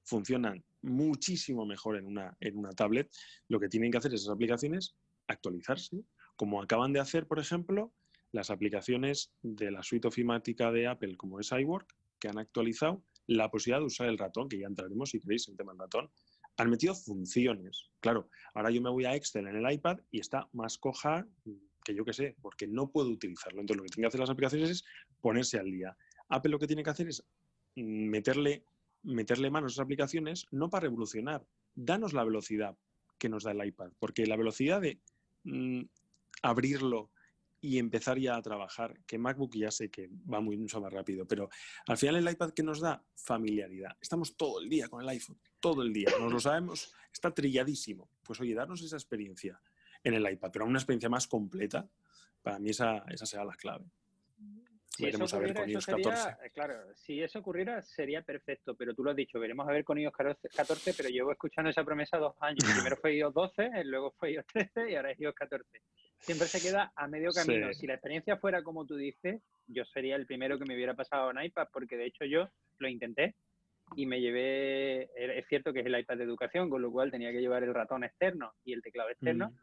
funcionan 0.03 0.63
muchísimo 0.81 1.65
mejor 1.65 1.97
en 1.97 2.05
una, 2.05 2.36
en 2.39 2.57
una 2.57 2.71
tablet. 2.71 3.12
Lo 3.47 3.60
que 3.60 3.67
tienen 3.67 3.91
que 3.91 3.97
hacer 3.97 4.13
esas 4.13 4.29
aplicaciones 4.29 4.95
actualizarse, 5.27 6.03
como 6.36 6.62
acaban 6.62 6.93
de 6.93 6.99
hacer, 6.99 7.27
por 7.27 7.39
ejemplo, 7.39 7.91
las 8.31 8.49
aplicaciones 8.49 9.33
de 9.41 9.71
la 9.71 9.83
suite 9.83 10.07
ofimática 10.07 10.71
de 10.71 10.88
Apple, 10.88 11.17
como 11.17 11.39
es 11.39 11.51
iWork, 11.51 11.93
que 12.19 12.29
han 12.29 12.38
actualizado 12.38 13.03
la 13.27 13.49
posibilidad 13.49 13.79
de 13.79 13.85
usar 13.85 14.07
el 14.07 14.17
ratón, 14.17 14.49
que 14.49 14.59
ya 14.59 14.67
entraremos 14.67 15.09
si 15.09 15.19
queréis 15.19 15.47
en 15.47 15.55
tema 15.55 15.73
del 15.73 15.81
ratón, 15.81 16.09
han 16.57 16.69
metido 16.69 16.95
funciones. 16.95 17.91
Claro, 17.99 18.29
ahora 18.53 18.71
yo 18.71 18.81
me 18.81 18.89
voy 18.89 19.05
a 19.05 19.15
Excel 19.15 19.47
en 19.47 19.57
el 19.57 19.71
iPad 19.71 19.99
y 20.11 20.19
está 20.19 20.49
más 20.53 20.77
coja 20.77 21.27
que 21.83 21.95
yo 21.95 22.03
que 22.03 22.13
sé, 22.13 22.35
porque 22.41 22.67
no 22.67 22.91
puedo 22.91 23.09
utilizarlo. 23.09 23.61
Entonces 23.61 23.77
lo 23.77 23.83
que 23.83 23.89
tienen 23.89 24.03
que 24.03 24.07
hacer 24.07 24.19
las 24.19 24.29
aplicaciones 24.29 24.69
es 24.69 24.83
ponerse 25.21 25.57
al 25.57 25.71
día. 25.71 25.95
Apple 26.27 26.51
lo 26.51 26.59
que 26.59 26.67
tiene 26.67 26.83
que 26.83 26.89
hacer 26.89 27.07
es 27.07 27.23
meterle, 27.75 28.65
meterle 29.03 29.49
mano 29.49 29.67
a 29.67 29.69
esas 29.69 29.85
aplicaciones, 29.85 30.47
no 30.51 30.69
para 30.69 30.83
revolucionar, 30.83 31.45
danos 31.75 32.11
la 32.11 32.25
velocidad 32.25 32.75
que 33.17 33.29
nos 33.29 33.43
da 33.43 33.51
el 33.51 33.65
iPad, 33.65 33.91
porque 33.99 34.25
la 34.25 34.35
velocidad 34.35 34.81
de 34.81 34.99
mm, 35.43 35.83
abrirlo, 36.41 37.09
y 37.67 37.80
empezar 37.80 38.17
ya 38.17 38.38
a 38.38 38.41
trabajar, 38.41 38.97
que 39.06 39.17
MacBook 39.17 39.53
ya 39.53 39.71
sé 39.71 39.91
que 39.91 40.10
va 40.32 40.39
muy 40.39 40.56
mucho 40.56 40.80
más 40.80 40.93
rápido, 40.93 41.27
pero 41.27 41.49
al 41.86 41.97
final 41.97 42.15
el 42.15 42.32
iPad 42.32 42.51
que 42.51 42.63
nos 42.63 42.80
da 42.80 43.03
familiaridad. 43.13 43.97
Estamos 43.99 44.38
todo 44.38 44.62
el 44.62 44.69
día 44.69 44.88
con 44.88 45.01
el 45.01 45.10
iPhone, 45.10 45.38
todo 45.60 45.82
el 45.82 45.91
día, 45.91 46.10
nos 46.17 46.32
lo 46.32 46.39
sabemos, 46.39 46.93
está 47.12 47.34
trilladísimo. 47.34 48.10
Pues 48.23 48.39
oye, 48.39 48.53
darnos 48.53 48.82
esa 48.82 48.95
experiencia 48.95 49.62
en 50.01 50.13
el 50.13 50.32
iPad, 50.32 50.49
pero 50.53 50.65
una 50.65 50.80
experiencia 50.80 51.10
más 51.10 51.27
completa, 51.27 51.89
para 52.41 52.58
mí 52.58 52.69
esa, 52.69 52.99
esa 53.10 53.25
será 53.25 53.43
la 53.43 53.56
clave. 53.56 53.84
Si 54.86 55.03
veremos 55.03 55.34
a 55.34 55.39
ver 55.39 55.53
con 55.53 55.69
iOS 55.69 55.86
14. 55.86 56.30
Eh, 56.30 56.51
claro, 56.51 56.95
si 56.95 57.21
eso 57.21 57.39
ocurriera 57.39 57.84
sería 57.84 58.21
perfecto, 58.21 58.75
pero 58.75 58.95
tú 58.95 59.03
lo 59.03 59.12
has 59.12 59.17
dicho, 59.17 59.39
veremos 59.41 59.67
a 59.67 59.73
ver 59.73 59.84
con 59.84 59.99
iOS 59.99 60.13
14, 60.56 60.93
pero 60.93 61.10
llevo 61.10 61.34
escuchando 61.34 61.69
esa 61.69 61.84
promesa 61.84 62.17
dos 62.17 62.36
años. 62.39 62.60
Primero 62.89 62.95
fue 62.95 63.17
iOS 63.17 63.34
12, 63.34 63.84
luego 63.84 64.12
fue 64.17 64.32
iOS 64.32 64.45
13 64.47 64.91
y 64.91 64.95
ahora 64.95 65.12
es 65.12 65.19
iOS 65.19 65.36
14 65.36 65.82
siempre 66.19 66.47
se 66.47 66.62
queda 66.62 66.91
a 66.95 67.08
medio 67.08 67.32
camino. 67.32 67.73
Si 67.73 67.88
la 67.88 67.93
experiencia 67.93 68.38
fuera 68.38 68.63
como 68.63 68.86
tú 68.86 68.95
dices, 68.95 69.41
yo 69.67 69.86
sería 69.86 70.15
el 70.15 70.25
primero 70.25 70.58
que 70.58 70.65
me 70.65 70.75
hubiera 70.75 70.93
pasado 70.93 71.32
en 71.32 71.43
iPad, 71.43 71.67
porque 71.71 71.97
de 71.97 72.06
hecho 72.06 72.25
yo 72.25 72.49
lo 72.80 72.88
intenté 72.88 73.36
y 73.95 74.06
me 74.06 74.19
llevé, 74.19 75.10
es 75.15 75.47
cierto 75.47 75.71
que 75.71 75.80
es 75.80 75.86
el 75.86 75.97
iPad 75.97 76.17
de 76.17 76.23
educación, 76.23 76.69
con 76.69 76.82
lo 76.82 76.91
cual 76.91 77.12
tenía 77.12 77.32
que 77.32 77.41
llevar 77.41 77.63
el 77.63 77.73
ratón 77.73 78.03
externo 78.03 78.53
y 78.65 78.73
el 78.73 78.82
teclado 78.82 79.10
externo, 79.10 79.49
mm. 79.49 79.56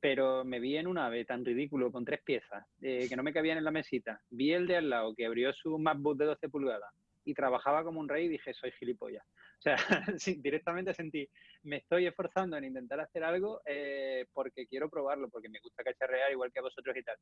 pero 0.00 0.44
me 0.44 0.60
vi 0.60 0.76
en 0.76 0.86
un 0.86 0.98
ave 0.98 1.24
tan 1.24 1.44
ridículo 1.44 1.90
con 1.90 2.04
tres 2.04 2.20
piezas 2.22 2.66
eh, 2.82 3.06
que 3.08 3.16
no 3.16 3.22
me 3.22 3.32
cabían 3.32 3.58
en 3.58 3.64
la 3.64 3.70
mesita. 3.70 4.20
Vi 4.30 4.52
el 4.52 4.66
de 4.66 4.76
al 4.76 4.90
lado 4.90 5.14
que 5.14 5.26
abrió 5.26 5.52
su 5.52 5.78
MacBook 5.78 6.18
de 6.18 6.26
12 6.26 6.48
pulgadas 6.48 6.92
y 7.24 7.34
trabajaba 7.34 7.84
como 7.84 8.00
un 8.00 8.08
rey 8.08 8.26
y 8.26 8.28
dije, 8.28 8.54
soy 8.54 8.72
gilipollas. 8.72 9.24
O 9.60 9.62
sea, 9.62 9.76
directamente 10.38 10.94
sentí, 10.94 11.28
me 11.64 11.76
estoy 11.76 12.06
esforzando 12.06 12.56
en 12.56 12.64
intentar 12.64 12.98
hacer 12.98 13.22
algo 13.22 13.60
eh, 13.66 14.24
porque 14.32 14.66
quiero 14.66 14.88
probarlo, 14.88 15.28
porque 15.28 15.50
me 15.50 15.60
gusta 15.62 15.84
cacharrear 15.84 16.32
igual 16.32 16.50
que 16.50 16.60
a 16.60 16.62
vosotros 16.62 16.96
y 16.96 17.02
tal. 17.02 17.16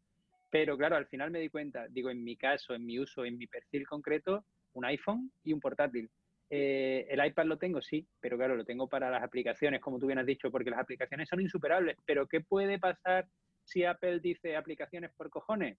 Pero 0.49 0.79
claro, 0.79 0.95
al 0.95 1.09
final 1.09 1.33
me 1.33 1.41
di 1.41 1.49
cuenta, 1.49 1.89
digo, 1.89 2.11
en 2.11 2.23
mi 2.23 2.37
caso, 2.37 2.75
en 2.75 2.87
mi 2.87 3.01
uso, 3.01 3.25
en 3.25 3.39
mi 3.39 3.49
perfil 3.49 3.89
concreto, 3.89 4.45
un 4.75 4.85
iPhone 4.85 5.33
y 5.43 5.53
un 5.53 5.59
portátil. 5.59 6.09
Eh, 6.51 7.07
el 7.11 7.25
iPad 7.27 7.47
lo 7.47 7.59
tengo, 7.59 7.83
sí, 7.83 8.07
pero 8.21 8.37
claro, 8.39 8.57
lo 8.57 8.65
tengo 8.65 8.89
para 8.89 9.11
las 9.11 9.23
aplicaciones, 9.23 9.81
como 9.81 9.99
tú 9.99 10.07
bien 10.07 10.21
has 10.21 10.27
dicho, 10.27 10.51
porque 10.51 10.71
las 10.71 10.81
aplicaciones 10.81 11.29
son 11.29 11.41
insuperables. 11.41 11.97
Pero 12.07 12.27
¿qué 12.27 12.41
puede 12.41 12.79
pasar 12.79 13.27
si 13.65 13.85
Apple 13.85 14.21
dice 14.21 14.57
aplicaciones 14.57 15.11
por 15.17 15.29
cojones? 15.29 15.77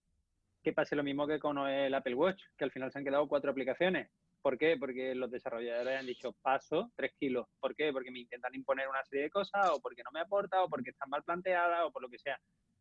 Que 0.62 0.72
pase 0.72 0.96
lo 0.96 1.02
mismo 1.02 1.26
que 1.26 1.38
con 1.38 1.58
el 1.58 1.94
Apple 1.94 2.14
Watch, 2.14 2.42
que 2.56 2.64
al 2.64 2.70
final 2.70 2.92
se 2.92 2.98
han 2.98 3.04
quedado 3.04 3.28
cuatro 3.28 3.50
aplicaciones. 3.50 4.10
¿Por 4.42 4.56
qué? 4.56 4.76
Porque 4.78 5.14
los 5.14 5.30
desarrolladores 5.30 5.98
han 5.98 6.06
dicho 6.06 6.32
paso 6.40 6.90
tres 6.96 7.12
kilos. 7.18 7.46
¿Por 7.60 7.74
qué? 7.74 7.92
Porque 7.92 8.10
me 8.10 8.20
intentan 8.20 8.54
imponer 8.54 8.88
una 8.88 9.04
serie 9.04 9.24
de 9.24 9.30
cosas, 9.30 9.68
o 9.70 9.80
porque 9.80 10.02
no 10.02 10.10
me 10.12 10.20
aporta, 10.20 10.62
o 10.62 10.68
porque 10.68 10.90
están 10.90 11.10
mal 11.10 11.22
planteadas, 11.22 11.84
o 11.84 11.92
por 11.92 12.02
lo 12.02 12.08
que 12.08 12.18
sea. 12.18 12.38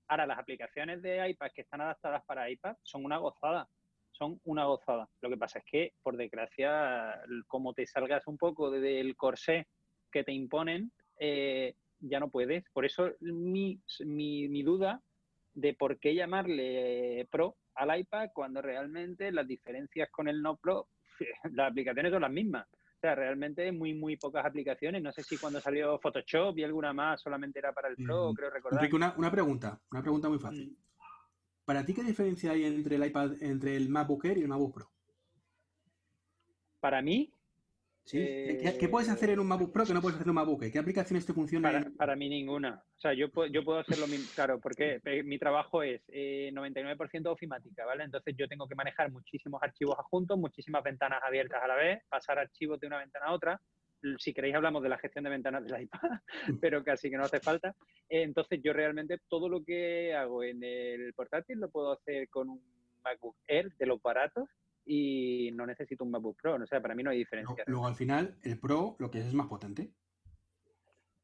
Ahora, 0.07 0.25
las 0.25 0.39
aplicaciones 0.39 1.01
de 1.01 1.29
iPad 1.29 1.51
que 1.53 1.61
están 1.61 1.81
adaptadas 1.81 2.23
para 2.25 2.49
iPad 2.49 2.75
son 2.83 3.05
una 3.05 3.17
gozada. 3.17 3.67
Son 4.11 4.39
una 4.45 4.65
gozada. 4.65 5.09
Lo 5.21 5.29
que 5.29 5.37
pasa 5.37 5.59
es 5.59 5.65
que, 5.65 5.93
por 6.01 6.17
desgracia, 6.17 7.21
como 7.47 7.73
te 7.73 7.85
salgas 7.85 8.25
un 8.27 8.37
poco 8.37 8.71
del 8.71 9.15
corsé 9.15 9.67
que 10.11 10.23
te 10.23 10.31
imponen, 10.31 10.91
eh, 11.19 11.75
ya 11.99 12.19
no 12.19 12.29
puedes. 12.29 12.63
Por 12.71 12.85
eso 12.85 13.11
mi, 13.19 13.79
mi, 13.99 14.47
mi 14.47 14.63
duda 14.63 15.01
de 15.53 15.73
por 15.73 15.99
qué 15.99 16.15
llamarle 16.15 17.27
Pro 17.29 17.57
al 17.79 17.97
iPad 17.97 18.29
cuando 18.33 18.61
realmente 18.61 19.31
las 19.31 19.47
diferencias 19.47 20.09
con 20.11 20.27
el 20.27 20.41
no 20.41 20.57
Pro, 20.57 20.87
las 21.53 21.71
aplicaciones 21.71 22.11
son 22.11 22.21
las 22.21 22.31
mismas. 22.31 22.67
O 22.67 22.99
sea, 22.99 23.15
realmente 23.15 23.71
muy, 23.71 23.93
muy 23.93 24.17
pocas 24.17 24.45
aplicaciones. 24.45 25.01
No 25.01 25.13
sé 25.13 25.23
si 25.23 25.37
cuando 25.37 25.61
salió 25.61 25.97
Photoshop 25.99 26.57
y 26.57 26.65
alguna 26.65 26.91
más 26.91 27.21
solamente 27.21 27.59
era 27.59 27.71
para 27.71 27.87
el 27.87 27.95
Pro, 27.95 28.31
Mm, 28.31 28.35
creo 28.35 28.49
recordar. 28.49 28.79
Enrique, 28.79 28.95
una, 28.97 29.13
una 29.17 29.31
pregunta, 29.31 29.79
una 29.91 30.01
pregunta 30.01 30.27
muy 30.27 30.39
fácil. 30.39 30.77
¿Para 31.63 31.85
ti 31.85 31.93
qué 31.93 32.03
diferencia 32.03 32.51
hay 32.51 32.65
entre 32.65 32.97
el 32.97 33.05
iPad, 33.05 33.41
entre 33.41 33.77
el 33.77 33.87
MacBook 33.87 34.25
Air 34.25 34.39
y 34.39 34.41
el 34.41 34.49
MacBook 34.49 34.73
Pro? 34.73 34.91
Para 36.81 37.01
mí, 37.01 37.31
¿Qué, 38.11 38.59
Eh, 38.61 38.87
puedes 38.89 39.09
hacer 39.09 39.29
en 39.29 39.39
un 39.39 39.47
MacBook 39.47 39.71
Pro 39.71 39.85
que 39.85 39.93
no 39.93 40.01
puedes 40.01 40.15
hacer 40.15 40.25
en 40.25 40.31
un 40.31 40.35
MacBook? 40.35 40.71
¿Qué 40.71 40.79
aplicaciones 40.79 41.25
te 41.25 41.33
funcionan? 41.33 41.83
Para, 41.83 41.95
para 41.95 42.15
mí 42.15 42.29
ninguna. 42.29 42.83
O 42.97 42.99
sea, 42.99 43.13
yo 43.13 43.29
puedo, 43.29 43.51
yo 43.51 43.63
puedo 43.63 43.79
hacer 43.79 43.99
lo 43.99 44.07
mismo, 44.07 44.27
claro, 44.33 44.59
porque 44.59 44.99
eh, 45.03 45.23
mi 45.23 45.37
trabajo 45.37 45.83
es 45.83 46.01
eh, 46.09 46.51
99% 46.53 47.27
ofimática, 47.27 47.85
¿vale? 47.85 48.03
Entonces 48.03 48.35
yo 48.37 48.47
tengo 48.47 48.67
que 48.67 48.75
manejar 48.75 49.11
muchísimos 49.11 49.61
archivos 49.61 49.97
adjuntos, 49.99 50.37
muchísimas 50.37 50.83
ventanas 50.83 51.21
abiertas 51.23 51.61
a 51.63 51.67
la 51.67 51.75
vez, 51.75 52.03
pasar 52.09 52.39
archivos 52.39 52.79
de 52.79 52.87
una 52.87 52.99
ventana 52.99 53.27
a 53.27 53.33
otra. 53.33 53.61
Si 54.17 54.33
queréis 54.33 54.55
hablamos 54.55 54.81
de 54.81 54.89
la 54.89 54.97
gestión 54.97 55.25
de 55.25 55.29
ventanas 55.29 55.65
del 55.65 55.81
iPad, 55.83 55.99
pero 56.61 56.83
casi 56.83 57.09
que 57.09 57.17
no 57.17 57.23
hace 57.23 57.39
falta. 57.39 57.75
Eh, 58.09 58.23
Entonces 58.23 58.59
yo 58.63 58.73
realmente 58.73 59.19
todo 59.27 59.49
lo 59.49 59.63
que 59.63 60.15
hago 60.15 60.43
en 60.43 60.63
el 60.63 61.13
portátil 61.13 61.59
lo 61.59 61.69
puedo 61.69 61.91
hacer 61.91 62.29
con 62.29 62.49
un 62.49 62.61
MacBook 63.03 63.35
Air 63.47 63.71
de 63.77 63.85
los 63.85 64.01
baratos 64.01 64.47
y 64.91 65.51
no 65.53 65.67
necesito 65.67 66.03
un 66.03 66.09
MacBook 66.09 66.41
Pro. 66.41 66.55
O 66.55 66.65
sea, 66.65 66.81
para 66.81 66.95
mí 66.95 67.03
no 67.03 67.11
hay 67.11 67.19
diferencia. 67.19 67.63
luego, 67.67 67.85
al 67.85 67.95
final, 67.95 68.39
el 68.41 68.59
Pro 68.59 68.95
lo 68.97 69.11
que 69.11 69.19
es 69.19 69.25
es 69.27 69.33
más 69.35 69.45
potente. 69.47 69.93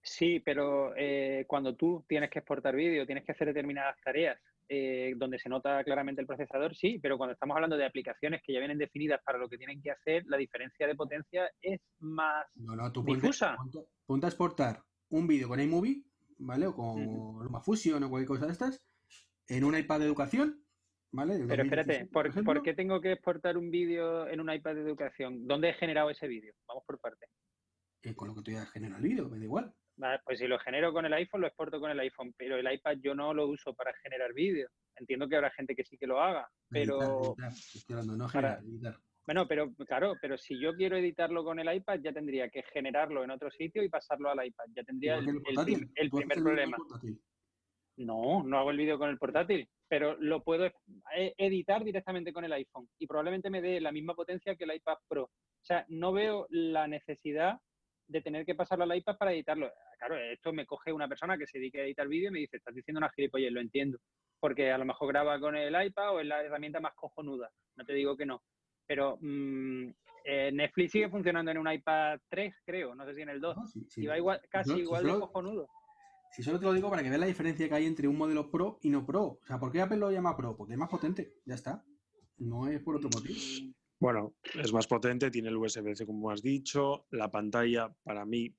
Sí, 0.04 0.40
pero 0.40 0.94
eh, 0.96 1.46
cuando 1.48 1.76
tú 1.76 2.06
tienes 2.08 2.30
que 2.30 2.40
exportar 2.40 2.76
vídeo, 2.76 3.08
tienes 3.08 3.26
que 3.26 3.32
hacer 3.32 3.48
determinadas 3.48 3.96
tareas 4.04 4.40
eh, 4.70 5.14
donde 5.18 5.40
se 5.40 5.50
nota 5.50 5.84
claramente 5.84 6.22
el 6.22 6.28
procesador, 6.28 6.76
sí, 6.76 7.00
pero 7.02 7.18
cuando 7.18 7.34
estamos 7.34 7.56
hablando 7.56 7.76
de 7.76 7.86
aplicaciones 7.86 8.42
que 8.46 8.54
ya 8.54 8.60
vienen 8.60 8.78
definidas 8.78 9.20
para 9.26 9.40
lo 9.40 9.50
que 9.50 9.58
tienen 9.58 9.82
que 9.82 9.90
hacer, 9.92 10.24
la 10.28 10.38
diferencia 10.38 10.86
de 10.86 10.94
potencia 10.96 11.50
es 11.60 11.82
más 12.00 12.46
No, 12.56 12.76
no, 12.76 12.92
tú 12.92 13.04
difusa. 13.04 13.56
ponte- 13.58 13.88
ponte 14.06 14.26
a 14.28 14.30
exportar 14.30 14.84
un 15.10 15.26
vídeo 15.28 15.48
con 15.48 15.60
iMovie, 15.60 16.04
¿vale? 16.38 16.68
O 16.68 16.76
con 16.76 17.00
Ujú. 17.04 17.44
LumaFusion 17.44 18.04
o 18.04 18.10
cualquier 18.10 18.28
cosa 18.28 18.46
de 18.46 18.52
estas, 18.52 18.84
en 19.48 19.64
un 19.64 19.76
iPad 19.76 20.00
de 20.02 20.06
educación, 20.06 20.65
Pero 21.16 21.64
2016, 21.64 22.02
espérate, 22.04 22.44
¿por, 22.44 22.64
qué 22.64 22.74
tengo 22.74 23.02
que 23.02 23.14
exportar 23.14 23.58
un 23.58 23.72
vídeo 23.72 24.28
en 24.28 24.40
un 24.42 24.52
iPad 24.52 24.76
de 24.76 24.82
educación? 24.82 25.48
¿Dónde 25.48 25.70
he 25.70 25.74
generado 25.74 26.10
ese 26.10 26.28
vídeo? 26.28 26.54
Vamos 26.68 26.84
por 26.86 27.00
partes. 27.00 27.30
Eh, 28.04 28.14
con 28.14 28.28
lo 28.28 28.36
que 28.36 28.42
tú 28.42 28.52
ya 28.52 28.66
generas 28.66 29.00
el 29.00 29.10
vídeo, 29.10 29.30
me 29.30 29.38
da 29.40 29.44
igual. 29.44 29.74
Vale, 29.98 30.20
Pues 30.26 30.40
si 30.40 30.48
lo 30.48 30.60
genero 30.60 30.92
con 30.92 31.06
el 31.06 31.14
iPhone, 31.14 31.42
lo 31.42 31.48
exporto 31.48 31.80
con 31.80 31.90
el 31.90 32.00
iPhone, 32.00 32.34
pero 32.38 32.58
el 32.58 32.72
iPad 32.72 32.98
yo 33.02 33.16
no 33.16 33.34
lo 33.34 33.48
uso 33.48 33.74
para 33.74 33.94
generar 34.04 34.34
vídeo. 34.34 34.68
Entiendo 34.98 35.28
que 35.28 35.36
habrá 35.36 35.52
gente 35.52 35.76
que 35.76 35.86
sí 35.86 35.98
que 35.98 36.08
lo 36.08 36.22
haga, 36.22 36.48
pero... 36.70 37.02
Editar, 37.02 37.26
editar, 37.26 37.52
estoy 37.52 37.94
hablando, 37.94 38.18
no 38.18 38.28
para- 38.32 38.58
generar, 38.58 38.64
editar. 38.66 39.00
Bueno, 39.26 39.48
pero 39.48 39.74
claro, 39.88 40.14
pero 40.22 40.38
si 40.38 40.60
yo 40.60 40.76
quiero 40.76 40.98
editarlo 40.98 41.44
con 41.44 41.60
el 41.60 41.74
iPad, 41.74 42.00
ya 42.04 42.14
tendría 42.14 42.48
que 42.50 42.62
generarlo 42.62 43.24
en 43.24 43.32
otro 43.32 43.50
sitio 43.50 43.82
y 43.82 43.90
pasarlo 43.90 44.30
al 44.30 44.46
iPad. 44.46 44.66
Ya 44.76 44.84
tendría 44.84 45.16
el, 45.16 45.30
el 45.30 45.90
el 45.96 46.10
primer 46.12 46.38
problema. 46.38 46.78
No, 47.98 48.44
no 48.44 48.60
hago 48.60 48.70
el 48.70 48.78
vídeo 48.78 49.00
con 49.00 49.10
el 49.10 49.18
portátil, 49.18 49.68
pero 49.88 50.16
lo 50.20 50.44
puedo 50.44 50.66
e- 50.66 51.34
editar 51.38 51.84
directamente 51.84 52.34
con 52.34 52.44
el 52.44 52.54
iPhone 52.54 52.88
y 53.00 53.08
probablemente 53.08 53.50
me 53.50 53.62
dé 53.62 53.80
la 53.80 53.92
misma 53.92 54.16
potencia 54.16 54.56
que 54.56 54.64
el 54.64 54.76
iPad 54.76 54.98
Pro. 55.08 55.24
O 55.24 55.66
sea, 55.66 55.86
no 55.90 56.12
veo 56.12 56.48
la 56.50 56.88
necesidad 56.88 57.60
de 58.08 58.22
tener 58.22 58.46
que 58.46 58.56
pasarlo 58.56 58.84
al 58.84 58.96
iPad 58.96 59.18
para 59.18 59.34
editarlo. 59.34 59.72
Claro, 59.98 60.18
esto 60.18 60.54
me 60.54 60.66
coge 60.66 60.92
una 60.92 61.08
persona 61.08 61.38
que 61.38 61.48
se 61.48 61.58
dedique 61.58 61.82
a 61.82 61.86
editar 61.86 62.08
vídeo 62.08 62.30
y 62.30 62.34
me 62.34 62.40
dice, 62.40 62.58
estás 62.58 62.76
diciendo 62.76 63.00
una 63.00 63.10
gilipollez, 63.10 63.52
lo 63.52 63.62
entiendo. 63.62 63.98
Porque 64.40 64.72
a 64.72 64.78
lo 64.78 64.86
mejor 64.86 65.08
graba 65.08 65.40
con 65.40 65.56
el 65.56 65.86
iPad 65.86 66.16
o 66.16 66.20
es 66.20 66.28
la 66.28 66.44
herramienta 66.44 66.80
más 66.80 66.94
cojonuda. 66.96 67.50
No 67.78 67.86
te 67.86 67.94
digo 67.94 68.16
que 68.16 68.26
no. 68.26 68.44
Pero 68.86 69.18
mm, 69.22 69.90
eh, 70.26 70.52
Netflix 70.52 70.92
sigue 70.92 71.10
funcionando 71.10 71.52
en 71.52 71.58
un 71.58 71.72
iPad 71.72 72.20
3, 72.30 72.54
creo, 72.66 72.94
no 72.94 73.06
sé 73.06 73.16
si 73.16 73.22
en 73.22 73.30
el 73.30 73.42
2. 73.42 73.58
No, 73.58 73.68
sí, 73.68 73.86
sí. 73.90 74.04
Y 74.04 74.08
va 74.08 74.18
igual, 74.18 74.42
casi 74.50 74.80
igual 74.80 75.06
de 75.06 75.20
cojonudo. 75.20 75.68
Si 76.36 76.44
solo 76.44 76.60
te 76.60 76.66
lo 76.66 76.74
digo 76.74 76.90
para 76.90 77.02
que 77.02 77.08
veas 77.08 77.22
la 77.22 77.28
diferencia 77.28 77.70
que 77.70 77.76
hay 77.76 77.86
entre 77.86 78.10
un 78.10 78.18
modelo 78.18 78.52
Pro 78.52 78.78
y 78.82 78.90
no 78.90 79.06
Pro. 79.06 79.40
O 79.42 79.46
sea, 79.48 79.58
¿por 79.58 79.72
qué 79.72 79.80
Apple 79.80 79.96
lo 79.96 80.12
llama 80.12 80.36
Pro? 80.36 80.58
Porque 80.58 80.74
es 80.74 80.80
más 80.80 80.90
potente, 80.90 81.36
ya 81.46 81.56
está. 81.56 81.86
No 82.40 82.68
es 82.68 82.82
por 82.82 82.98
otro 82.98 83.10
motivo. 83.10 83.40
Bueno, 84.02 84.36
es 84.62 84.74
más 84.74 84.86
potente, 84.86 85.32
tiene 85.32 85.48
el 85.48 85.56
USB-C 85.56 86.06
como 86.06 86.30
has 86.30 86.42
dicho, 86.42 87.08
la 87.12 87.32
pantalla 87.32 87.96
para 88.04 88.26
mí 88.26 88.54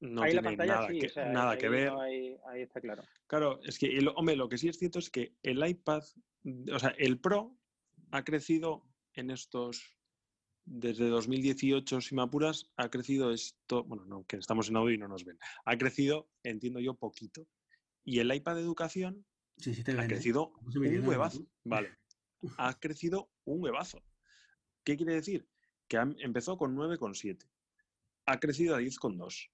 no 0.00 0.20
ahí 0.22 0.32
tiene 0.32 0.48
pantalla 0.48 0.74
nada, 0.74 0.88
sí, 0.88 0.98
que, 0.98 1.06
o 1.06 1.10
sea, 1.10 1.24
nada 1.32 1.50
ahí 1.52 1.58
que 1.58 1.68
ver. 1.70 1.92
no 1.92 2.00
ahí 2.02 2.38
está 2.56 2.80
claro. 2.82 3.02
Claro, 3.26 3.60
es 3.64 3.78
que, 3.78 3.86
el- 3.96 4.08
hombre, 4.08 4.36
lo 4.36 4.50
que 4.50 4.58
sí 4.58 4.68
es 4.68 4.78
cierto 4.78 4.98
es 4.98 5.08
que 5.08 5.34
el 5.42 5.66
iPad, 5.66 6.02
o 6.70 6.78
sea, 6.78 6.90
el 6.98 7.18
Pro 7.18 7.56
ha 8.10 8.22
crecido 8.24 8.86
en 9.14 9.30
estos, 9.30 9.98
desde 10.64 11.08
2018, 11.08 12.00
si 12.00 12.14
me 12.14 12.22
apuras, 12.22 12.70
ha 12.76 12.88
crecido 12.90 13.32
esto, 13.32 13.84
bueno, 13.84 14.04
no, 14.06 14.24
que 14.26 14.36
estamos 14.36 14.68
en 14.68 14.76
audio 14.76 14.94
y 14.94 14.98
no 14.98 15.08
nos 15.08 15.24
ven, 15.24 15.38
ha 15.64 15.76
crecido, 15.76 16.28
entiendo 16.42 16.80
yo, 16.80 16.94
poquito. 16.94 17.46
Y 18.04 18.18
el 18.20 18.32
iPad 18.34 18.56
de 18.56 18.62
educación 18.62 19.26
Sí, 19.58 19.74
sí 19.74 19.84
te 19.84 19.92
ha 19.92 20.06
crecido 20.08 20.52
un 21.00 21.08
huevazo, 21.08 21.46
vale, 21.64 21.90
ha 22.56 22.78
crecido 22.78 23.30
un 23.44 23.62
huevazo. 23.62 24.02
¿Qué 24.84 24.96
quiere 24.96 25.14
decir? 25.14 25.46
Que 25.86 25.98
ha- 25.98 26.14
empezó 26.20 26.56
con 26.56 26.74
9,7, 26.74 27.46
ha 28.26 28.40
crecido 28.40 28.74
a 28.74 28.78
10,2. 28.80 29.50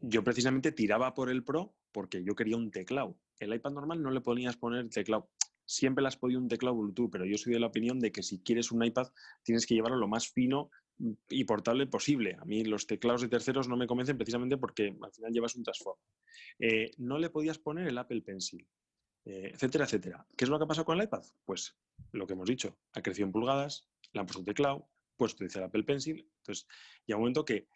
Yo 0.00 0.22
precisamente 0.22 0.70
tiraba 0.72 1.14
por 1.14 1.30
el 1.30 1.42
Pro 1.42 1.74
porque 1.90 2.22
yo 2.22 2.34
quería 2.34 2.56
un 2.56 2.70
teclado. 2.70 3.18
El 3.40 3.52
iPad 3.54 3.72
normal 3.72 4.02
no 4.02 4.10
le 4.10 4.20
ponías 4.20 4.56
poner 4.56 4.88
teclado. 4.88 5.30
Siempre 5.66 6.02
le 6.02 6.08
has 6.08 6.16
podido 6.16 6.40
un 6.40 6.48
teclado 6.48 6.76
Bluetooth, 6.76 7.10
pero 7.10 7.24
yo 7.24 7.38
soy 7.38 7.54
de 7.54 7.60
la 7.60 7.66
opinión 7.66 7.98
de 8.00 8.12
que 8.12 8.22
si 8.22 8.40
quieres 8.40 8.70
un 8.72 8.84
iPad 8.84 9.08
tienes 9.42 9.66
que 9.66 9.74
llevarlo 9.74 9.98
lo 9.98 10.08
más 10.08 10.28
fino 10.28 10.70
y 11.28 11.44
portable 11.44 11.86
posible. 11.86 12.36
A 12.40 12.44
mí 12.44 12.64
los 12.64 12.86
teclados 12.86 13.22
de 13.22 13.28
terceros 13.28 13.68
no 13.68 13.76
me 13.76 13.86
convencen 13.86 14.16
precisamente 14.16 14.56
porque 14.56 14.96
al 15.00 15.12
final 15.12 15.32
llevas 15.32 15.56
un 15.56 15.64
transform. 15.64 15.98
Eh, 16.58 16.90
no 16.98 17.18
le 17.18 17.30
podías 17.30 17.58
poner 17.58 17.88
el 17.88 17.98
Apple 17.98 18.22
Pencil, 18.22 18.66
eh, 19.24 19.50
etcétera, 19.52 19.84
etcétera. 19.84 20.26
¿Qué 20.36 20.44
es 20.44 20.50
lo 20.50 20.58
que 20.58 20.64
ha 20.64 20.68
pasado 20.68 20.84
con 20.84 20.98
el 20.98 21.04
iPad? 21.04 21.22
Pues 21.44 21.76
lo 22.12 22.26
que 22.26 22.34
hemos 22.34 22.48
dicho, 22.48 22.78
ha 22.92 23.02
crecido 23.02 23.26
en 23.26 23.32
pulgadas, 23.32 23.88
le 24.12 24.20
han 24.20 24.26
puesto 24.26 24.40
un 24.40 24.46
teclado, 24.46 24.88
puesto 25.16 25.44
dice 25.44 25.58
el 25.58 25.64
Apple 25.64 25.84
Pencil. 25.84 26.28
Entonces, 26.38 26.66
llega 27.06 27.16
un 27.16 27.22
momento 27.22 27.44
que 27.44 27.68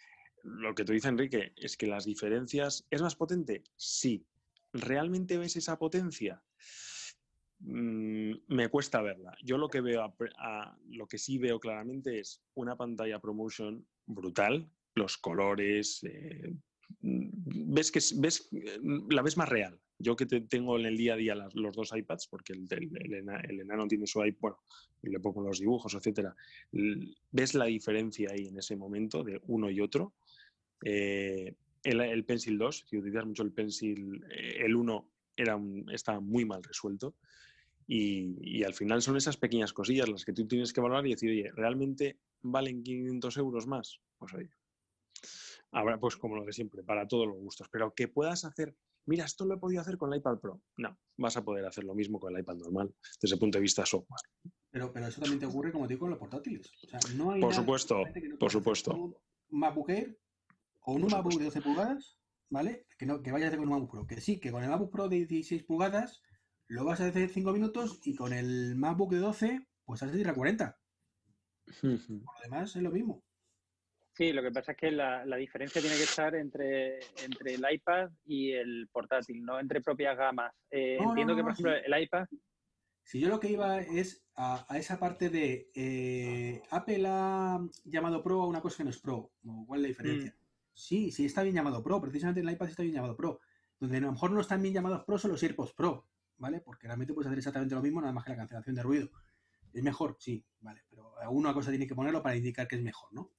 lo 0.44 0.74
que 0.74 0.84
te 0.84 0.92
dice 0.92 1.08
Enrique 1.08 1.52
es 1.56 1.76
que 1.76 1.86
las 1.86 2.04
diferencias. 2.04 2.86
¿Es 2.90 3.02
más 3.02 3.16
potente? 3.16 3.64
Sí. 3.76 4.24
¿Realmente 4.72 5.38
ves 5.38 5.56
esa 5.56 5.78
potencia? 5.78 6.42
Mm, 7.60 8.32
me 8.48 8.68
cuesta 8.68 9.02
verla. 9.02 9.36
Yo 9.42 9.58
lo 9.58 9.68
que 9.68 9.80
veo, 9.80 10.02
a 10.02 10.14
pre- 10.16 10.30
a- 10.38 10.76
lo 10.90 11.06
que 11.06 11.18
sí 11.18 11.38
veo 11.38 11.58
claramente 11.58 12.20
es 12.20 12.44
una 12.54 12.76
pantalla 12.76 13.18
ProMotion 13.20 13.84
brutal, 14.06 14.70
los 14.94 15.18
colores, 15.18 16.00
eh, 16.04 16.54
mm, 17.00 17.74
ves 17.74 17.90
que 17.90 17.98
es- 17.98 18.18
ves, 18.20 18.48
eh, 18.52 18.78
la 19.10 19.22
ves 19.22 19.36
más 19.36 19.48
real. 19.48 19.80
Yo 19.98 20.14
que 20.14 20.26
te- 20.26 20.42
tengo 20.42 20.78
en 20.78 20.86
el 20.86 20.96
día 20.96 21.14
a 21.14 21.16
día 21.16 21.34
los 21.54 21.74
dos 21.74 21.92
iPads, 21.96 22.28
porque 22.28 22.52
el, 22.52 22.66
el 22.70 23.14
el 23.48 23.60
enano 23.60 23.88
tiene 23.88 24.06
su 24.06 24.24
iPad, 24.24 24.38
bueno, 24.40 24.58
y 25.02 25.10
le 25.10 25.18
pongo 25.20 25.42
los 25.42 25.58
dibujos, 25.58 25.94
etcétera. 25.94 26.36
Ves 27.32 27.54
la 27.54 27.64
diferencia 27.64 28.30
ahí 28.30 28.46
en 28.46 28.58
ese 28.58 28.76
momento 28.76 29.24
de 29.24 29.40
uno 29.48 29.68
y 29.70 29.80
otro. 29.80 30.14
Eh, 30.84 31.56
el, 31.82 32.24
Pencil 32.24 32.58
2, 32.58 32.84
si 32.88 32.96
utilizas 32.98 33.26
mucho 33.26 33.42
el 33.42 33.52
Pencil, 33.52 34.24
el 34.30 34.76
1 34.76 35.10
era 35.38 35.56
un- 35.56 35.88
estaba 35.90 36.20
muy 36.20 36.44
mal 36.44 36.62
resuelto. 36.62 37.14
Y, 37.86 38.36
y 38.58 38.64
al 38.64 38.74
final 38.74 39.00
son 39.00 39.16
esas 39.16 39.38
pequeñas 39.38 39.72
cosillas 39.72 40.08
las 40.10 40.24
que 40.26 40.34
tú 40.34 40.46
tienes 40.46 40.74
que 40.74 40.80
valorar 40.82 41.06
y 41.06 41.10
decir, 41.12 41.30
oye, 41.30 41.50
¿realmente 41.54 42.18
valen 42.42 42.82
500 42.82 43.36
euros 43.38 43.66
más? 43.66 44.00
Pues 44.18 44.34
oye, 44.34 44.50
habrá 45.70 45.98
pues 45.98 46.16
como 46.16 46.36
lo 46.36 46.44
de 46.44 46.52
siempre, 46.52 46.82
para 46.82 47.08
todos 47.08 47.26
los 47.26 47.36
gustos. 47.38 47.68
Pero 47.70 47.94
que 47.94 48.08
puedas 48.08 48.44
hacer, 48.44 48.76
mira, 49.06 49.24
esto 49.24 49.46
lo 49.46 49.54
he 49.54 49.58
podido 49.58 49.80
hacer 49.80 49.96
con 49.96 50.12
el 50.12 50.18
iPad 50.18 50.38
Pro. 50.38 50.60
No, 50.76 50.98
vas 51.16 51.36
a 51.38 51.44
poder 51.44 51.64
hacer 51.64 51.84
lo 51.84 51.94
mismo 51.94 52.20
con 52.20 52.34
el 52.34 52.40
iPad 52.42 52.56
normal 52.56 52.94
desde 53.22 53.34
el 53.36 53.40
punto 53.40 53.56
de 53.58 53.62
vista 53.62 53.86
software. 53.86 54.20
Pero, 54.70 54.92
pero 54.92 55.06
eso 55.06 55.20
también 55.22 55.40
te 55.40 55.46
ocurre, 55.46 55.72
como 55.72 55.86
te 55.86 55.94
digo, 55.94 56.00
con 56.00 56.10
los 56.10 56.18
portátiles. 56.18 56.70
O 56.84 56.88
sea, 56.90 57.00
no 57.16 57.30
hay 57.30 57.40
Por 57.40 57.54
supuesto, 57.54 58.02
por 58.38 58.50
supuesto. 58.50 58.90
con 58.90 59.00
Un 59.00 59.14
MacBook 59.60 59.88
Air 59.88 60.18
o 60.82 60.92
un 60.92 61.06
MacBook 61.10 61.38
de 61.38 61.44
12 61.46 61.62
pulgadas, 61.62 62.17
¿vale? 62.50 62.86
Que, 62.98 63.06
no, 63.06 63.22
que 63.22 63.32
vayas 63.32 63.50
con 63.50 63.60
un 63.60 63.70
MacBook 63.70 63.90
Pro. 63.90 64.06
Que 64.06 64.20
sí, 64.20 64.38
que 64.40 64.50
con 64.50 64.62
el 64.62 64.70
MacBook 64.70 64.92
Pro 64.92 65.08
de 65.08 65.26
16 65.26 65.64
pulgadas 65.64 66.22
lo 66.66 66.84
vas 66.84 67.00
a 67.00 67.06
hacer 67.06 67.28
5 67.28 67.52
minutos 67.52 68.00
y 68.04 68.14
con 68.14 68.32
el 68.32 68.76
MacBook 68.76 69.12
de 69.12 69.18
12, 69.18 69.60
pues 69.84 70.02
has 70.02 70.12
de 70.12 70.20
ir 70.20 70.28
a 70.28 70.34
40. 70.34 70.78
Por 71.80 72.34
lo 72.34 72.42
demás 72.42 72.74
es 72.76 72.82
lo 72.82 72.90
mismo. 72.90 73.24
Sí, 74.14 74.32
lo 74.32 74.42
que 74.42 74.50
pasa 74.50 74.72
es 74.72 74.78
que 74.78 74.90
la, 74.90 75.24
la 75.24 75.36
diferencia 75.36 75.80
tiene 75.80 75.96
que 75.96 76.02
estar 76.02 76.34
entre, 76.34 76.98
entre 77.24 77.54
el 77.54 77.64
iPad 77.70 78.10
y 78.24 78.50
el 78.50 78.88
portátil, 78.90 79.44
no 79.44 79.60
entre 79.60 79.80
propias 79.80 80.16
gamas. 80.16 80.52
Eh, 80.70 80.98
No, 81.00 81.10
entiendo 81.10 81.34
no, 81.34 81.36
que, 81.36 81.42
no, 81.42 81.44
por 81.44 81.52
ejemplo, 81.52 81.72
sí. 81.72 81.82
el 81.86 82.02
iPad, 82.02 82.26
Si 83.04 83.20
yo 83.20 83.28
lo 83.28 83.38
que 83.38 83.52
iba 83.52 83.78
es 83.80 84.24
a, 84.34 84.66
a 84.68 84.76
esa 84.76 84.98
parte 84.98 85.30
de 85.30 85.70
eh, 85.72 86.60
Apple 86.70 87.04
ha 87.06 87.60
llamado 87.84 88.22
Pro 88.22 88.42
a 88.42 88.46
una 88.48 88.60
cosa 88.60 88.78
que 88.78 88.84
no 88.84 88.90
es 88.90 88.98
Pro. 88.98 89.30
¿o 89.46 89.64
¿Cuál 89.66 89.80
es 89.80 89.82
la 89.82 89.88
diferencia? 89.88 90.36
Sí, 90.78 91.10
sí 91.10 91.26
está 91.26 91.42
bien 91.42 91.54
llamado 91.56 91.82
Pro. 91.82 92.00
Precisamente 92.00 92.40
en 92.40 92.48
el 92.48 92.54
iPad 92.54 92.68
está 92.68 92.82
bien 92.82 92.94
llamado 92.94 93.16
Pro. 93.16 93.40
Donde 93.80 93.98
a 93.98 94.00
lo 94.00 94.12
mejor 94.12 94.30
no 94.30 94.40
están 94.40 94.62
bien 94.62 94.74
llamados 94.74 95.04
Pro 95.04 95.18
son 95.18 95.32
los 95.32 95.42
AirPods 95.42 95.72
Pro. 95.72 96.08
¿vale? 96.38 96.60
Porque 96.60 96.86
realmente 96.86 97.12
puedes 97.12 97.26
hacer 97.26 97.38
exactamente 97.38 97.74
lo 97.74 97.82
mismo, 97.82 98.00
nada 98.00 98.12
más 98.12 98.24
que 98.24 98.30
la 98.30 98.36
cancelación 98.36 98.76
de 98.76 98.82
ruido. 98.82 99.10
¿Es 99.72 99.82
mejor? 99.82 100.16
Sí, 100.18 100.44
vale, 100.60 100.84
pero 100.88 101.18
alguna 101.18 101.52
cosa 101.52 101.70
tiene 101.70 101.86
que 101.86 101.94
ponerlo 101.94 102.22
para 102.22 102.36
indicar 102.36 102.66
que 102.66 102.76
es 102.76 102.82
mejor, 102.82 103.12
¿no? 103.12 103.32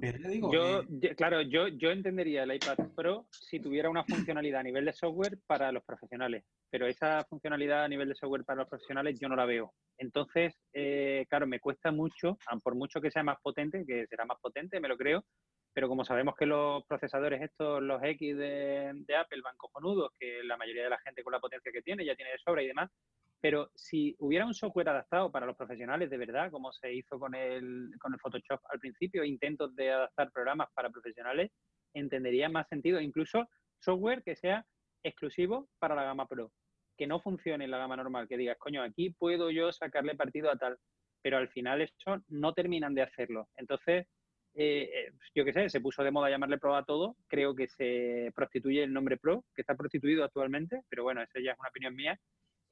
Pero 0.00 0.18
te 0.18 0.28
digo, 0.28 0.52
yo, 0.52 0.82
eh, 1.02 1.14
claro, 1.14 1.42
yo, 1.42 1.68
yo 1.68 1.90
entendería 1.90 2.42
el 2.42 2.54
iPad 2.54 2.76
Pro 2.94 3.26
si 3.30 3.60
tuviera 3.60 3.90
una 3.90 4.04
funcionalidad 4.04 4.60
a 4.60 4.64
nivel 4.64 4.84
de 4.84 4.92
software 4.92 5.38
para 5.46 5.72
los 5.72 5.84
profesionales, 5.84 6.44
pero 6.70 6.86
esa 6.86 7.24
funcionalidad 7.24 7.84
a 7.84 7.88
nivel 7.88 8.08
de 8.08 8.14
software 8.14 8.44
para 8.44 8.60
los 8.60 8.68
profesionales 8.68 9.18
yo 9.20 9.28
no 9.28 9.36
la 9.36 9.46
veo. 9.46 9.72
Entonces, 9.98 10.54
eh, 10.72 11.26
claro, 11.28 11.46
me 11.46 11.60
cuesta 11.60 11.92
mucho, 11.92 12.38
por 12.62 12.74
mucho 12.74 13.00
que 13.00 13.10
sea 13.10 13.22
más 13.22 13.38
potente, 13.42 13.84
que 13.86 14.06
será 14.06 14.24
más 14.24 14.38
potente, 14.40 14.80
me 14.80 14.88
lo 14.88 14.96
creo, 14.96 15.24
pero 15.72 15.88
como 15.88 16.04
sabemos 16.04 16.34
que 16.36 16.46
los 16.46 16.84
procesadores 16.86 17.42
estos, 17.42 17.82
los 17.82 18.02
X 18.02 18.36
de, 18.36 18.92
de 18.94 19.16
Apple 19.16 19.40
van 19.42 19.56
cojonudos, 19.56 20.12
que 20.18 20.42
la 20.44 20.56
mayoría 20.56 20.84
de 20.84 20.90
la 20.90 21.00
gente 21.00 21.22
con 21.22 21.32
la 21.32 21.40
potencia 21.40 21.72
que 21.72 21.82
tiene 21.82 22.04
ya 22.04 22.14
tiene 22.14 22.32
de 22.32 22.38
sobra 22.38 22.62
y 22.62 22.66
demás, 22.66 22.90
pero 23.42 23.72
si 23.74 24.14
hubiera 24.20 24.46
un 24.46 24.54
software 24.54 24.88
adaptado 24.88 25.32
para 25.32 25.46
los 25.46 25.56
profesionales 25.56 26.08
de 26.08 26.16
verdad, 26.16 26.52
como 26.52 26.72
se 26.72 26.94
hizo 26.94 27.18
con 27.18 27.34
el, 27.34 27.90
con 28.00 28.14
el 28.14 28.20
Photoshop 28.20 28.60
al 28.70 28.78
principio, 28.78 29.24
intentos 29.24 29.74
de 29.74 29.90
adaptar 29.90 30.30
programas 30.30 30.68
para 30.72 30.90
profesionales, 30.90 31.50
entendería 31.92 32.48
más 32.48 32.68
sentido. 32.68 33.00
Incluso 33.00 33.48
software 33.80 34.22
que 34.22 34.36
sea 34.36 34.64
exclusivo 35.02 35.68
para 35.80 35.96
la 35.96 36.04
gama 36.04 36.28
Pro, 36.28 36.52
que 36.96 37.08
no 37.08 37.18
funcione 37.18 37.64
en 37.64 37.72
la 37.72 37.78
gama 37.78 37.96
normal, 37.96 38.28
que 38.28 38.36
digas, 38.36 38.56
coño, 38.58 38.80
aquí 38.80 39.10
puedo 39.10 39.50
yo 39.50 39.72
sacarle 39.72 40.14
partido 40.14 40.48
a 40.48 40.56
tal, 40.56 40.78
pero 41.20 41.36
al 41.36 41.48
final 41.48 41.80
eso 41.80 42.22
no 42.28 42.54
terminan 42.54 42.94
de 42.94 43.02
hacerlo. 43.02 43.48
Entonces, 43.56 44.06
eh, 44.54 44.88
eh, 44.94 45.12
yo 45.34 45.44
qué 45.44 45.52
sé, 45.52 45.68
se 45.68 45.80
puso 45.80 46.04
de 46.04 46.12
moda 46.12 46.30
llamarle 46.30 46.58
Pro 46.58 46.76
a 46.76 46.84
todo, 46.84 47.16
creo 47.26 47.56
que 47.56 47.66
se 47.66 48.30
prostituye 48.36 48.84
el 48.84 48.92
nombre 48.92 49.16
Pro, 49.16 49.44
que 49.52 49.62
está 49.62 49.74
prostituido 49.74 50.22
actualmente, 50.22 50.82
pero 50.88 51.02
bueno, 51.02 51.22
esa 51.22 51.40
ya 51.40 51.52
es 51.52 51.58
una 51.58 51.70
opinión 51.70 51.96
mía, 51.96 52.16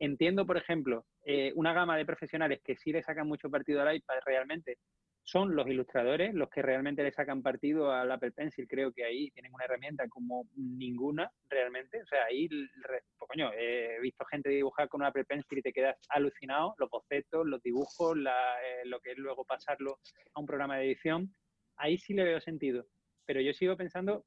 Entiendo, 0.01 0.47
por 0.47 0.57
ejemplo, 0.57 1.05
eh, 1.27 1.53
una 1.57 1.75
gama 1.75 1.97
de 1.99 2.07
profesionales 2.07 2.63
que 2.65 2.75
sí 2.75 2.91
le 2.91 3.03
sacan 3.03 3.29
mucho 3.29 3.51
partido 3.51 3.83
al 3.83 3.95
iPad 3.95 4.17
realmente 4.25 4.79
son 5.23 5.55
los 5.55 5.69
ilustradores, 5.69 6.33
los 6.35 6.49
que 6.49 6.63
realmente 6.63 7.03
le 7.03 7.13
sacan 7.13 7.43
partido 7.43 7.93
al 7.93 8.11
Apple 8.11 8.33
Pencil. 8.33 8.67
Creo 8.67 8.93
que 8.93 9.05
ahí 9.05 9.31
tienen 9.33 9.53
una 9.53 9.67
herramienta 9.67 10.09
como 10.09 10.49
ninguna 10.57 11.31
realmente. 11.51 12.03
O 12.03 12.07
sea, 12.07 12.25
ahí, 12.25 12.49
pues, 12.49 13.29
coño, 13.29 13.53
he 13.53 14.01
visto 14.01 14.25
gente 14.25 14.49
dibujar 14.49 14.89
con 14.89 15.03
un 15.03 15.07
Apple 15.07 15.27
Pencil 15.27 15.59
y 15.59 15.63
te 15.63 15.73
quedas 15.73 15.99
alucinado. 16.09 16.75
Los 16.79 16.89
bocetos, 16.89 17.47
los 17.47 17.63
dibujos, 17.63 18.17
eh, 18.17 18.87
lo 18.87 19.01
que 19.01 19.13
es 19.13 19.19
luego 19.19 19.45
pasarlo 19.45 19.99
a 20.33 20.41
un 20.41 20.47
programa 20.47 20.79
de 20.79 20.87
edición. 20.87 21.35
Ahí 21.77 21.99
sí 21.99 22.15
le 22.15 22.25
veo 22.25 22.41
sentido. 22.41 22.87
Pero 23.27 23.43
yo 23.43 23.53
sigo 23.53 23.77
pensando 23.77 24.25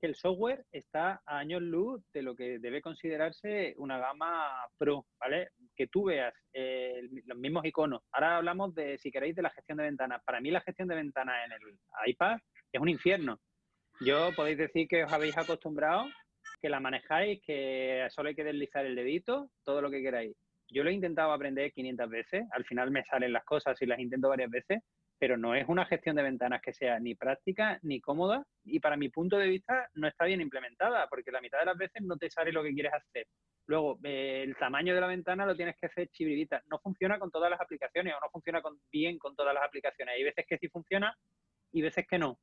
que 0.00 0.06
el 0.06 0.14
software 0.14 0.64
está 0.72 1.22
a 1.26 1.38
años 1.38 1.62
luz 1.62 2.02
de 2.12 2.22
lo 2.22 2.34
que 2.34 2.58
debe 2.58 2.80
considerarse 2.80 3.74
una 3.78 3.98
gama 3.98 4.66
pro, 4.78 5.06
¿vale? 5.18 5.50
Que 5.76 5.86
tú 5.88 6.04
veas 6.04 6.34
eh, 6.52 7.02
los 7.26 7.38
mismos 7.38 7.64
iconos. 7.64 8.02
Ahora 8.12 8.36
hablamos 8.36 8.74
de, 8.74 8.98
si 8.98 9.10
queréis, 9.10 9.34
de 9.34 9.42
la 9.42 9.50
gestión 9.50 9.78
de 9.78 9.84
ventanas. 9.84 10.22
Para 10.24 10.40
mí 10.40 10.50
la 10.50 10.60
gestión 10.60 10.88
de 10.88 10.94
ventanas 10.94 11.36
en 11.46 11.52
el 11.52 12.10
iPad 12.10 12.38
es 12.72 12.80
un 12.80 12.88
infierno. 12.88 13.40
Yo 14.00 14.30
podéis 14.36 14.58
decir 14.58 14.86
que 14.86 15.04
os 15.04 15.12
habéis 15.12 15.36
acostumbrado, 15.36 16.06
que 16.60 16.68
la 16.68 16.80
manejáis, 16.80 17.40
que 17.42 18.06
solo 18.10 18.28
hay 18.28 18.34
que 18.34 18.44
deslizar 18.44 18.86
el 18.86 18.94
dedito, 18.94 19.50
todo 19.64 19.82
lo 19.82 19.90
que 19.90 20.02
queráis. 20.02 20.36
Yo 20.70 20.84
lo 20.84 20.90
he 20.90 20.92
intentado 20.92 21.32
aprender 21.32 21.72
500 21.72 22.10
veces, 22.10 22.44
al 22.52 22.64
final 22.64 22.90
me 22.90 23.04
salen 23.04 23.32
las 23.32 23.44
cosas 23.44 23.80
y 23.80 23.86
las 23.86 23.98
intento 23.98 24.28
varias 24.28 24.50
veces, 24.50 24.82
pero 25.18 25.36
no 25.36 25.54
es 25.54 25.68
una 25.68 25.86
gestión 25.86 26.16
de 26.16 26.22
ventanas 26.22 26.62
que 26.62 26.72
sea 26.72 26.98
ni 27.00 27.14
práctica 27.14 27.78
ni 27.82 28.00
cómoda 28.00 28.44
y 28.64 28.80
para 28.80 28.96
mi 28.96 29.08
punto 29.08 29.36
de 29.36 29.48
vista 29.48 29.88
no 29.94 30.06
está 30.06 30.24
bien 30.24 30.40
implementada 30.40 31.06
porque 31.08 31.32
la 31.32 31.40
mitad 31.40 31.58
de 31.58 31.66
las 31.66 31.76
veces 31.76 32.02
no 32.02 32.16
te 32.16 32.30
sale 32.30 32.52
lo 32.52 32.62
que 32.62 32.72
quieres 32.72 32.92
hacer. 32.92 33.26
Luego, 33.66 33.98
eh, 34.02 34.44
el 34.46 34.56
tamaño 34.56 34.94
de 34.94 35.00
la 35.00 35.06
ventana 35.06 35.44
lo 35.44 35.54
tienes 35.54 35.76
que 35.76 35.86
hacer 35.86 36.08
chibridita. 36.08 36.62
No 36.70 36.78
funciona 36.78 37.18
con 37.18 37.30
todas 37.30 37.50
las 37.50 37.60
aplicaciones 37.60 38.14
o 38.14 38.20
no 38.20 38.30
funciona 38.30 38.62
bien 38.90 39.18
con 39.18 39.36
todas 39.36 39.52
las 39.52 39.62
aplicaciones. 39.62 40.14
Hay 40.14 40.24
veces 40.24 40.46
que 40.48 40.56
sí 40.56 40.68
funciona 40.68 41.14
y 41.72 41.82
veces 41.82 42.06
que 42.08 42.18
no. 42.18 42.38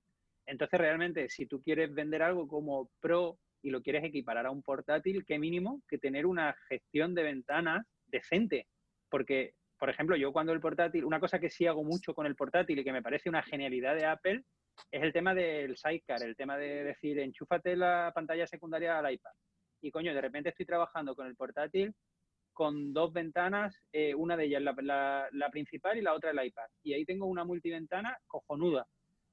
Entonces, 0.46 0.80
realmente, 0.80 1.28
si 1.30 1.48
tú 1.48 1.64
quieres 1.64 1.92
vender 1.94 2.22
algo 2.22 2.48
como 2.48 2.92
Pro 3.00 3.40
y 3.64 3.72
lo 3.72 3.82
quieres 3.82 4.04
equiparar 4.04 4.46
a 4.46 4.52
un 4.52 4.62
portátil, 4.62 5.26
qué 5.26 5.40
mínimo 5.40 5.82
que 5.88 5.98
tener 5.98 6.28
una 6.28 6.56
gestión 6.70 7.16
de 7.16 7.24
ventanas 7.24 7.84
decente. 8.06 8.68
Porque 9.10 9.56
por 9.78 9.90
ejemplo, 9.90 10.16
yo 10.16 10.32
cuando 10.32 10.54
el 10.54 10.62
portátil, 10.62 11.06
una 11.06 11.20
cosa 11.20 11.40
que 11.40 11.50
sí 11.50 11.68
hago 11.68 11.84
mucho 11.84 12.14
con 12.14 12.26
el 12.26 12.36
portátil 12.36 12.80
y 12.80 12.84
que 12.84 12.94
me 12.94 13.02
parece 13.02 13.30
una 13.30 13.44
genialidad 13.44 13.96
de 13.96 14.06
Apple, 14.06 14.44
es 14.92 15.04
el 15.04 15.14
tema 15.14 15.34
del 15.34 15.78
sidecar, 15.78 16.24
el 16.24 16.36
tema 16.36 16.58
de 16.58 16.84
decir, 16.84 17.20
enchúfate 17.20 17.76
la 17.76 18.12
pantalla 18.14 18.48
secundaria 18.48 18.98
al 18.98 19.12
iPad. 19.12 19.32
Y 19.82 19.92
coño, 19.92 20.14
de 20.14 20.22
repente 20.22 20.50
estoy 20.50 20.66
trabajando 20.66 21.16
con 21.16 21.28
el 21.28 21.36
portátil 21.36 21.94
con 22.56 22.94
dos 22.94 23.12
ventanas, 23.12 23.78
eh, 23.92 24.16
una 24.16 24.38
de 24.38 24.46
ellas 24.46 24.64
la, 24.64 25.28
la, 25.32 25.50
principal 25.52 25.98
y 25.98 26.02
la 26.02 26.14
otra 26.14 26.32
el 26.32 26.44
iPad. 26.44 26.68
Y 26.84 26.94
ahí 26.94 27.06
tengo 27.06 27.26
una 27.26 27.44
multiventana 27.44 28.18
cojonuda, 28.26 28.88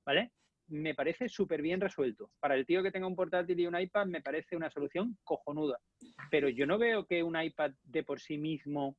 ¿vale? 0.04 0.32
Me 0.66 0.94
parece 0.94 1.28
súper 1.28 1.62
bien 1.62 1.80
resuelto. 1.80 2.30
Para 2.40 2.56
el 2.56 2.66
tío 2.66 2.82
que 2.82 2.90
tenga 2.90 3.06
un 3.06 3.14
portátil 3.14 3.60
y 3.60 3.66
un 3.66 3.80
iPad 3.80 4.06
me 4.06 4.22
parece 4.22 4.56
una 4.56 4.70
solución 4.70 5.16
cojonuda. 5.22 5.78
Pero 6.30 6.48
yo 6.48 6.66
no 6.66 6.78
veo 6.78 7.06
que 7.06 7.22
un 7.22 7.40
iPad 7.40 7.70
de 7.84 8.02
por 8.02 8.20
sí 8.20 8.38
mismo 8.38 8.96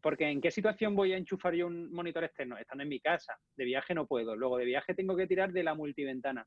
porque 0.00 0.28
¿en 0.28 0.40
qué 0.40 0.50
situación 0.50 0.94
voy 0.94 1.12
a 1.12 1.16
enchufar 1.16 1.54
yo 1.54 1.66
un 1.66 1.92
monitor 1.92 2.24
externo? 2.24 2.56
Estando 2.58 2.82
en 2.82 2.88
mi 2.88 3.00
casa. 3.00 3.38
De 3.56 3.64
viaje 3.64 3.94
no 3.94 4.06
puedo. 4.06 4.36
Luego 4.36 4.58
de 4.58 4.64
viaje 4.64 4.94
tengo 4.94 5.16
que 5.16 5.26
tirar 5.26 5.52
de 5.52 5.62
la 5.62 5.74
multiventana. 5.74 6.46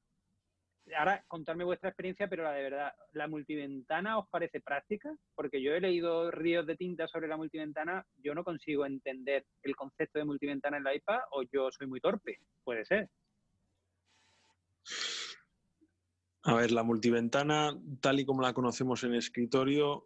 Ahora, 0.97 1.23
contarme 1.29 1.63
vuestra 1.63 1.89
experiencia, 1.89 2.27
pero 2.27 2.43
la 2.43 2.51
de 2.51 2.63
verdad, 2.63 2.93
¿la 3.13 3.29
multiventana 3.29 4.19
os 4.19 4.27
parece 4.29 4.59
práctica? 4.59 5.15
Porque 5.33 5.61
yo 5.61 5.73
he 5.73 5.79
leído 5.79 6.29
ríos 6.29 6.67
de 6.67 6.75
tinta 6.75 7.07
sobre 7.07 7.29
la 7.29 7.37
multiventana, 7.37 8.05
yo 8.17 8.35
no 8.35 8.43
consigo 8.43 8.85
entender 8.85 9.45
el 9.61 9.77
concepto 9.77 10.19
de 10.19 10.25
multiventana 10.25 10.77
en 10.77 10.83
la 10.83 10.93
iPad 10.93 11.19
o 11.31 11.43
yo 11.43 11.71
soy 11.71 11.87
muy 11.87 12.01
torpe. 12.01 12.37
Puede 12.65 12.83
ser. 12.83 13.09
A 16.43 16.55
ver, 16.55 16.71
la 16.71 16.83
multiventana, 16.83 17.79
tal 18.01 18.19
y 18.19 18.25
como 18.25 18.41
la 18.41 18.53
conocemos 18.53 19.05
en 19.05 19.13
escritorio, 19.15 20.05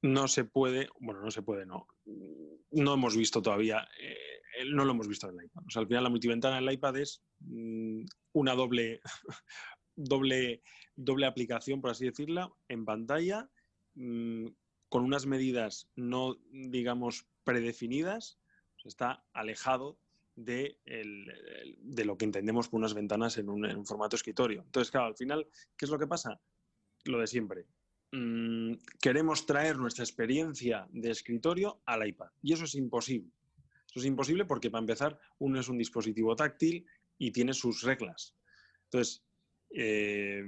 no 0.00 0.28
se 0.28 0.44
puede, 0.44 0.88
bueno, 0.98 1.20
no 1.20 1.30
se 1.30 1.42
puede, 1.42 1.66
no. 1.66 1.86
No 2.04 2.94
hemos 2.94 3.16
visto 3.16 3.42
todavía, 3.42 3.86
eh, 4.00 4.64
no 4.70 4.84
lo 4.84 4.92
hemos 4.92 5.08
visto 5.08 5.28
en 5.28 5.38
el 5.38 5.46
iPad. 5.46 5.62
Al 5.74 5.86
final 5.86 6.04
la 6.04 6.10
multiventana 6.10 6.58
en 6.58 6.68
el 6.68 6.74
iPad 6.74 6.96
es 6.98 7.22
mm, 7.40 8.04
una 8.32 8.54
doble, 8.54 9.00
doble, 9.96 10.62
doble 10.96 11.26
aplicación, 11.26 11.80
por 11.80 11.90
así 11.90 12.06
decirla, 12.06 12.50
en 12.68 12.84
pantalla, 12.84 13.50
mm, 13.94 14.46
con 14.88 15.04
unas 15.04 15.26
medidas 15.26 15.88
no, 15.96 16.36
digamos, 16.50 17.26
predefinidas. 17.44 18.38
está 18.84 19.24
alejado 19.32 19.98
de, 20.34 20.78
de, 20.84 22.04
lo 22.04 22.16
que 22.16 22.24
entendemos 22.24 22.68
por 22.68 22.78
unas 22.78 22.94
ventanas 22.94 23.36
en 23.38 23.48
un, 23.48 23.64
en 23.66 23.76
un 23.76 23.86
formato 23.86 24.16
escritorio. 24.16 24.62
Entonces, 24.62 24.90
claro, 24.90 25.06
al 25.06 25.16
final, 25.16 25.46
¿qué 25.76 25.84
es 25.84 25.90
lo 25.90 25.98
que 25.98 26.06
pasa? 26.06 26.40
Lo 27.04 27.18
de 27.18 27.26
siempre 27.26 27.66
Mm, 28.12 28.74
queremos 29.00 29.46
traer 29.46 29.78
nuestra 29.78 30.04
experiencia 30.04 30.86
de 30.90 31.10
escritorio 31.10 31.80
al 31.86 32.06
iPad. 32.06 32.28
Y 32.42 32.52
eso 32.52 32.64
es 32.64 32.74
imposible. 32.74 33.32
Eso 33.88 34.00
es 34.00 34.04
imposible 34.04 34.44
porque, 34.44 34.70
para 34.70 34.80
empezar, 34.80 35.18
uno 35.38 35.58
es 35.58 35.68
un 35.68 35.78
dispositivo 35.78 36.36
táctil 36.36 36.86
y 37.18 37.30
tiene 37.30 37.54
sus 37.54 37.82
reglas. 37.82 38.34
Entonces, 38.84 39.24
eh, 39.70 40.44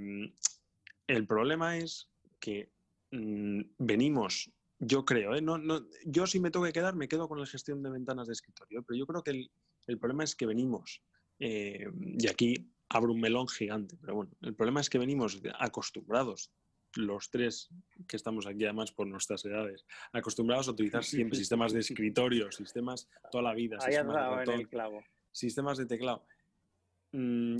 el 1.07 1.27
problema 1.27 1.79
es 1.79 2.11
que 2.39 2.71
mm, 3.11 3.61
venimos, 3.79 4.51
yo 4.79 5.07
creo, 5.07 5.35
¿eh? 5.35 5.41
no, 5.41 5.59
yo 6.05 6.27
si 6.27 6.41
me 6.41 6.51
tengo 6.51 6.67
que 6.67 6.73
quedar, 6.73 6.95
me 6.95 7.09
quedo 7.09 7.29
con 7.29 7.41
la 7.41 7.47
gestión 7.47 7.83
de 7.83 7.91
ventanas 7.91 8.27
de 8.27 8.35
escritorio, 8.35 8.83
pero 8.83 8.99
yo 8.99 9.07
creo 9.07 9.23
que 9.23 9.31
el, 9.31 9.51
el 9.87 9.99
problema 9.99 10.25
es 10.25 10.35
que 10.35 10.45
venimos, 10.45 11.03
eh, 11.39 11.87
y 12.19 12.29
aquí 12.29 12.71
abro 12.91 13.13
un 13.13 13.21
melón 13.21 13.49
gigante, 13.49 13.97
pero 14.01 14.17
bueno, 14.17 14.33
el 14.43 14.55
problema 14.55 14.81
es 14.81 14.91
que 14.91 14.99
venimos 14.99 15.41
acostumbrados 15.59 16.51
los 16.97 17.31
tres 17.31 17.71
que 18.07 18.17
estamos 18.17 18.47
aquí, 18.47 18.65
además 18.65 18.93
por 18.93 19.07
nuestras 19.07 19.45
edades, 19.45 19.85
acostumbrados 20.13 20.69
a 20.69 20.73
utilizar 20.73 21.05
siempre 21.05 21.39
sistemas 21.39 21.73
de 21.73 21.81
escritorio, 21.81 22.51
sistemas 22.53 23.09
toda 23.31 23.45
la 23.45 23.55
vida, 23.55 23.81
sistemas, 23.81 24.47
de 24.47 25.05
sistemas 25.33 25.79
de 25.79 25.87
teclado. 25.87 26.25
Mm, 27.13 27.59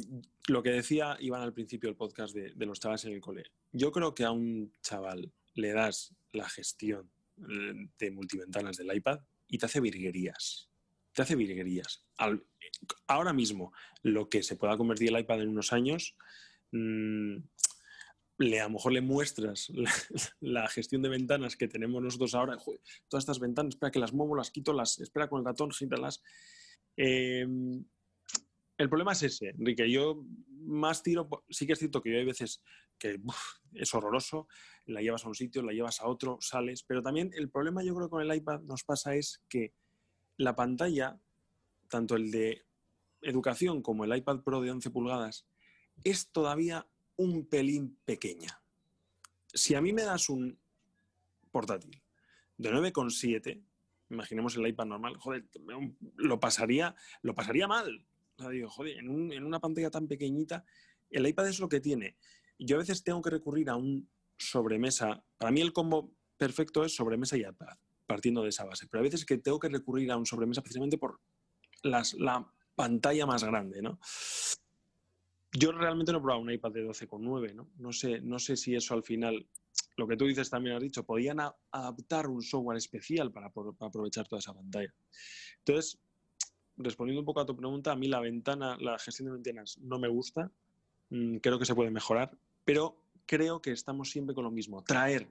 lo 0.49 0.63
que 0.65 0.71
decía 0.71 1.17
Iván 1.21 1.43
al 1.43 1.53
principio 1.53 1.89
del 1.89 1.97
podcast 1.97 2.35
de, 2.35 2.67
los 2.67 2.81
chavales 2.81 3.05
en 3.05 3.13
el 3.13 3.21
cole. 3.21 3.45
Yo 3.73 3.93
creo 3.93 4.15
que 4.15 4.25
a 4.25 4.33
un 4.33 4.73
chaval 4.83 5.33
le 5.55 5.73
das 5.73 6.13
la 6.33 6.49
gestión 6.49 7.09
eh, 7.39 7.89
de 7.99 8.11
multiventanas 8.11 8.77
del 8.77 8.95
iPad 8.95 9.21
y 9.47 9.59
te 9.59 9.67
hace 9.67 9.81
virguerías. 9.81 10.69
Te 11.13 11.23
hace 11.23 11.37
virguerías. 11.37 12.05
ahora 13.07 13.33
mismo, 13.33 13.73
lo 14.03 14.29
que 14.29 14.43
se 14.43 14.57
pueda 14.57 14.77
convertir 14.77 15.11
el 15.11 15.21
iPad 15.21 15.43
en 15.43 15.51
unos 15.51 15.73
años, 15.73 16.17
mm, 16.73 17.37
le, 18.39 18.61
a 18.61 18.65
lo 18.65 18.71
mejor 18.71 18.93
le 18.93 19.01
muestras 19.01 19.71
la, 20.41 20.69
gestión 20.69 21.03
de 21.03 21.09
ventanas 21.09 21.57
que 21.57 21.69
tenemos 21.69 22.03
nosotros 22.03 22.35
ahora, 22.35 22.57
todas 23.09 23.23
estas 23.23 23.39
ventanas, 23.39 23.75
espera 23.75 23.91
que 23.91 23.99
las 23.99 24.13
muevo, 24.13 24.35
las 24.35 24.51
quito, 24.51 24.73
las 24.73 24.99
espera 24.99 25.29
con 25.29 25.41
el 25.41 25.45
ratón, 25.45 25.71
gítalas. 25.71 26.23
Eh, 26.97 27.47
el 28.77 28.89
problema 28.89 29.13
es 29.13 29.23
ese, 29.23 29.51
Enrique. 29.51 29.91
Yo 29.91 30.25
más 30.49 31.03
tiro, 31.03 31.29
sí 31.49 31.67
que 31.67 31.75
es 31.75 31.79
cierto 31.79 32.03
que 32.03 32.17
hay 32.17 32.25
veces 32.25 32.63
porque 32.95 33.21
es 33.75 33.95
horroroso, 33.95 34.49
la 34.87 35.01
llevas 35.01 35.25
a 35.25 35.29
un 35.29 35.35
sitio, 35.35 35.63
la 35.63 35.73
llevas 35.73 36.01
a 36.01 36.07
otro, 36.07 36.39
sales, 36.41 36.85
pero 36.85 37.03
también 37.03 37.31
el 37.35 37.51
problema 37.51 37.83
yo 37.83 37.95
creo 37.95 38.09
con 38.09 38.23
el 38.23 38.35
iPad 38.35 38.61
nos 38.63 38.85
pasa 38.85 39.15
es 39.15 39.43
que 39.49 39.73
la 40.37 40.55
pantalla, 40.55 41.19
tanto 41.89 42.17
el 42.17 42.31
de 42.31 42.65
educación 43.23 43.83
como 43.83 44.05
el 44.05 44.17
iPad 44.17 44.43
Pro 44.43 44.61
de 44.61 44.71
11 44.71 44.91
pulgadas, 44.91 45.47
es 46.03 46.31
todavía 46.31 46.87
un 47.17 47.47
pelín 47.47 47.99
pequeña. 48.05 48.63
Si 49.53 49.75
a 49.75 49.81
mí 49.81 49.93
me 49.93 50.03
das 50.03 50.29
un 50.29 50.59
portátil 51.51 52.03
de 52.57 52.71
9,7, 52.71 53.63
imaginemos 54.11 54.57
el 54.57 54.67
iPad 54.67 54.87
normal, 54.87 55.17
joder, 55.17 55.49
lo 56.17 56.41
pasaría, 56.41 56.95
lo 57.23 57.35
pasaría 57.35 57.67
mal. 57.67 58.07
digo, 58.51 58.69
joder, 58.69 58.99
en, 58.99 59.45
una 59.45 59.61
pantalla 59.61 59.91
tan 59.91 60.09
pequeñita, 60.09 60.65
el 61.11 61.27
iPad 61.27 61.49
es 61.49 61.61
lo 61.61 61.69
que 61.69 61.81
tiene. 61.81 62.17
Yo 62.59 62.77
a 62.77 62.81
veces 62.81 63.03
tengo 63.03 63.23
que 63.23 63.31
recurrir 63.31 63.71
a 63.71 63.77
un 63.77 64.09
sobremesa. 64.37 65.25
Para 65.39 65.53
mí 65.53 65.61
el 65.61 65.73
combo 65.73 66.13
perfecto 66.37 66.85
es 66.85 66.95
sobremesa 66.95 67.37
y 67.37 67.41
iPad, 67.41 67.77
partiendo 68.07 68.43
de 68.43 68.49
esa 68.49 68.65
base. 68.65 68.87
Pero 68.89 69.01
a 69.01 69.05
veces 69.05 69.25
que 69.25 69.39
tengo 69.39 69.59
que 69.59 69.69
recurrir 69.69 70.11
a 70.11 70.17
un 70.17 70.27
sobremesa 70.27 70.63
precisamente 70.63 70.99
por 70.99 71.21
las, 71.83 72.15
la 72.15 72.51
pantalla 72.75 73.27
más 73.27 73.45
grande, 73.45 73.83
¿no? 73.83 73.99
Yo 75.57 75.71
realmente 75.71 76.11
no 76.11 76.19
he 76.19 76.21
probado 76.21 76.43
un 76.43 76.51
iPad 76.51 76.73
de 76.73 76.85
12,9, 76.85 77.55
¿no? 77.55 77.93
Sé, 77.93 78.21
no 78.21 78.41
sé 78.41 78.57
si 78.57 78.75
eso 78.75 78.93
al 78.95 79.05
final, 79.05 79.47
lo 79.97 80.09
que 80.09 80.17
tú 80.17 80.27
dices 80.27 80.51
también 80.51 80.75
has 80.75 80.83
dicho, 80.83 81.05
podían 81.05 81.39
adaptar 81.71 82.27
un 82.27 82.43
software 82.43 82.77
especial 82.77 83.31
para, 83.31 83.47
aprovechar 83.47 84.27
toda 84.27 84.41
esa 84.41 84.53
pantalla. 84.53 84.93
Entonces, 85.59 86.01
respondiendo 86.77 87.21
un 87.21 87.27
poco 87.27 87.41
a 87.41 87.47
tu 87.47 87.57
pregunta, 87.57 87.93
a 87.93 87.97
mí 87.97 88.09
la 88.09 88.19
ventana, 88.19 88.77
la 88.81 88.99
gestión 88.99 89.27
de 89.27 89.35
ventanas 89.35 89.79
no 89.79 90.01
me 90.01 90.09
gusta, 90.09 90.51
mm, 91.11 91.37
creo 91.37 91.59
que 91.61 91.67
se 91.67 91.75
puede 91.77 91.93
mejorar, 91.93 92.37
pero 92.65 93.01
creo 93.25 93.63
que 93.63 93.71
estamos 93.71 94.11
siempre 94.11 94.35
con 94.35 94.43
lo 94.43 94.51
mismo, 94.51 94.83
traer 94.83 95.31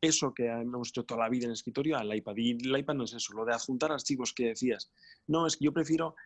eso 0.00 0.34
que 0.34 0.48
hemos 0.48 0.88
hecho 0.88 1.04
toda 1.04 1.20
la 1.20 1.28
vida 1.28 1.46
en 1.46 1.52
escritorio 1.52 1.96
al 1.96 2.12
iPad. 2.12 2.34
Y 2.36 2.50
el 2.66 2.76
iPad 2.76 2.94
no 2.94 3.04
es 3.04 3.14
eso, 3.14 3.32
lo 3.34 3.44
de 3.44 3.54
adjuntar 3.54 3.92
archivos 3.92 4.32
que 4.32 4.48
decías. 4.48 4.90
No, 5.28 5.46
es 5.46 5.56
que 5.56 5.66
yo 5.66 5.72
prefiero 5.72 6.16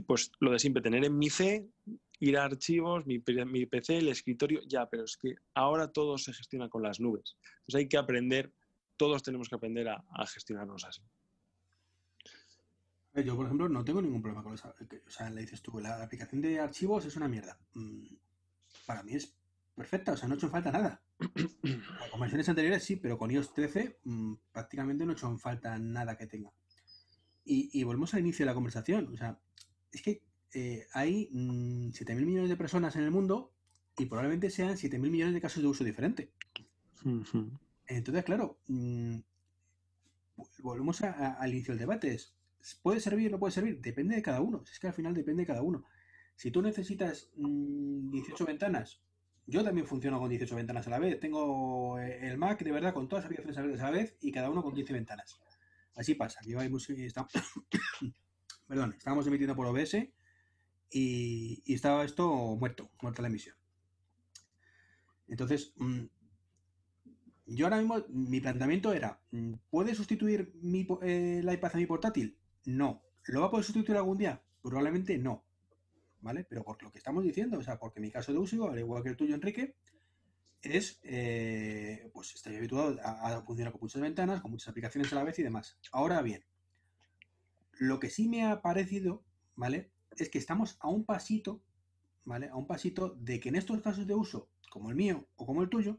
pues 0.00 0.32
lo 0.40 0.52
de 0.52 0.58
siempre 0.58 0.82
tener 0.82 1.04
en 1.04 1.16
mi 1.16 1.30
C, 1.30 1.68
ir 2.20 2.38
a 2.38 2.44
archivos, 2.44 3.06
mi, 3.06 3.22
mi, 3.46 3.66
PC, 3.66 3.98
el 3.98 4.08
escritorio, 4.08 4.60
ya, 4.66 4.88
pero 4.88 5.04
es 5.04 5.16
que 5.16 5.34
ahora 5.54 5.92
todo 5.92 6.18
se 6.18 6.32
gestiona 6.32 6.68
con 6.68 6.82
las 6.82 7.00
nubes. 7.00 7.36
Entonces 7.60 7.74
hay 7.74 7.88
que 7.88 7.98
aprender, 7.98 8.52
todos 8.96 9.22
tenemos 9.22 9.48
que 9.48 9.56
aprender 9.56 9.88
a, 9.88 10.26
gestionarnos 10.26 10.84
así. 10.84 11.02
Yo, 13.24 13.36
por 13.36 13.46
ejemplo, 13.46 13.68
no 13.68 13.84
tengo 13.84 14.02
ningún 14.02 14.22
problema 14.22 14.42
con 14.42 14.54
eso. 14.54 14.74
O 15.06 15.10
sea, 15.10 15.30
le 15.30 15.42
dices 15.42 15.62
tú, 15.62 15.78
la 15.78 16.02
aplicación 16.02 16.40
de 16.40 16.58
archivos 16.58 17.04
es 17.04 17.14
una 17.16 17.28
mierda. 17.28 17.56
Mm, 17.74 18.06
para 18.86 19.04
mí 19.04 19.14
es 19.14 19.36
perfecta, 19.74 20.12
o 20.12 20.16
sea, 20.16 20.28
no 20.28 20.34
he 20.34 20.36
hecho 20.36 20.48
falta 20.48 20.72
nada. 20.72 21.00
Con 22.10 22.20
versiones 22.20 22.48
anteriores 22.48 22.82
sí, 22.82 22.96
pero 22.96 23.16
con 23.16 23.30
iOS 23.30 23.54
13 23.54 24.00
mm, 24.02 24.34
prácticamente 24.50 25.06
no 25.06 25.12
he 25.12 25.14
hecho 25.14 25.36
falta 25.38 25.78
nada 25.78 26.16
que 26.16 26.26
tenga. 26.26 26.52
Y, 27.44 27.70
y 27.78 27.84
volvemos 27.84 28.14
al 28.14 28.20
inicio 28.20 28.44
de 28.44 28.50
la 28.50 28.54
conversación. 28.54 29.12
O 29.12 29.16
sea, 29.16 29.38
es 29.94 30.02
que 30.02 30.22
eh, 30.52 30.86
hay 30.92 31.28
7.000 31.32 32.14
mm, 32.14 32.26
millones 32.26 32.50
de 32.50 32.56
personas 32.56 32.96
en 32.96 33.02
el 33.02 33.10
mundo 33.10 33.52
y 33.96 34.06
probablemente 34.06 34.50
sean 34.50 34.76
7.000 34.76 34.98
millones 34.98 35.34
de 35.34 35.40
casos 35.40 35.62
de 35.62 35.68
uso 35.68 35.84
diferente. 35.84 36.30
Entonces, 37.86 38.24
claro, 38.24 38.58
mm, 38.68 39.18
volvemos 40.62 41.02
al 41.02 41.50
inicio 41.50 41.72
del 41.72 41.80
debate. 41.80 42.18
¿Puede 42.82 43.00
servir 43.00 43.28
o 43.28 43.32
no 43.32 43.38
puede 43.38 43.52
servir? 43.52 43.80
Depende 43.80 44.16
de 44.16 44.22
cada 44.22 44.40
uno. 44.40 44.62
Es 44.70 44.78
que 44.78 44.86
al 44.86 44.94
final 44.94 45.14
depende 45.14 45.42
de 45.42 45.46
cada 45.46 45.62
uno. 45.62 45.84
Si 46.36 46.50
tú 46.50 46.62
necesitas 46.62 47.30
18 47.36 48.44
mm, 48.44 48.46
ventanas, 48.46 49.00
yo 49.46 49.62
también 49.62 49.86
funciono 49.86 50.18
con 50.18 50.30
18 50.30 50.56
ventanas 50.56 50.86
a 50.86 50.90
la 50.90 50.98
vez. 50.98 51.20
Tengo 51.20 51.98
eh, 51.98 52.26
el 52.26 52.38
Mac 52.38 52.62
de 52.62 52.72
verdad 52.72 52.94
con 52.94 53.08
todas 53.08 53.24
las 53.24 53.30
aplicaciones 53.30 53.80
a 53.80 53.84
la 53.84 53.90
vez 53.90 54.16
y 54.20 54.32
cada 54.32 54.50
uno 54.50 54.62
con 54.62 54.74
15 54.74 54.92
ventanas. 54.92 55.38
Así 55.94 56.14
pasa. 56.14 56.40
Perdón, 58.66 58.94
estábamos 58.96 59.26
emitiendo 59.26 59.54
por 59.54 59.66
OBS 59.66 60.08
y, 60.90 61.62
estaba 61.66 62.04
esto 62.04 62.56
muerto, 62.56 62.90
muerta 63.02 63.22
la 63.22 63.28
emisión. 63.28 63.56
Entonces, 65.28 65.72
mm, 65.76 66.04
yo 67.46 67.66
ahora 67.66 67.78
mismo, 67.78 68.04
mi 68.08 68.40
planteamiento 68.40 68.92
era, 68.92 69.20
mm, 69.30 69.54
¿puede 69.70 69.94
sustituir 69.94 70.52
mi, 70.62 70.80
iPad 70.80 71.70
a 71.74 71.76
mi 71.76 71.86
portátil? 71.86 72.38
No. 72.64 73.02
¿Lo 73.26 73.40
va 73.40 73.46
a 73.46 73.50
poder 73.50 73.64
sustituir 73.64 73.98
algún 73.98 74.18
día? 74.18 74.42
Probablemente 74.62 75.18
no. 75.18 75.44
¿Vale? 76.20 76.44
Pero 76.44 76.64
por 76.64 76.82
lo 76.82 76.90
que 76.90 76.98
estamos 76.98 77.22
diciendo, 77.22 77.58
o 77.58 77.62
sea, 77.62 77.78
porque 77.78 78.00
mi 78.00 78.10
caso 78.10 78.32
de 78.32 78.38
uso, 78.38 78.70
al 78.70 78.78
igual 78.78 79.02
que 79.02 79.10
el 79.10 79.16
tuyo, 79.16 79.34
Enrique, 79.34 79.76
es, 80.62 81.00
eh, 81.02 82.10
pues 82.14 82.34
estoy 82.34 82.56
habituado 82.56 82.98
a, 83.02 83.36
a, 83.36 83.42
funcionar 83.42 83.72
con 83.72 83.82
muchas 83.82 84.00
ventanas, 84.00 84.40
con 84.40 84.50
muchas 84.50 84.68
aplicaciones 84.68 85.12
a 85.12 85.16
la 85.16 85.24
vez 85.24 85.38
y 85.38 85.42
demás. 85.42 85.78
Ahora 85.92 86.22
bien, 86.22 86.42
lo 87.78 88.00
que 88.00 88.10
sí 88.10 88.28
me 88.28 88.44
ha 88.44 88.62
parecido, 88.62 89.22
¿vale? 89.56 89.90
es 90.22 90.28
que 90.28 90.38
estamos 90.38 90.76
a 90.80 90.88
un 90.88 91.04
pasito, 91.04 91.60
¿vale? 92.24 92.48
A 92.48 92.56
un 92.56 92.66
pasito 92.66 93.16
de 93.18 93.40
que 93.40 93.48
en 93.48 93.56
estos 93.56 93.80
casos 93.80 94.06
de 94.06 94.14
uso, 94.14 94.48
como 94.70 94.90
el 94.90 94.96
mío 94.96 95.26
o 95.36 95.46
como 95.46 95.62
el 95.62 95.68
tuyo, 95.68 95.98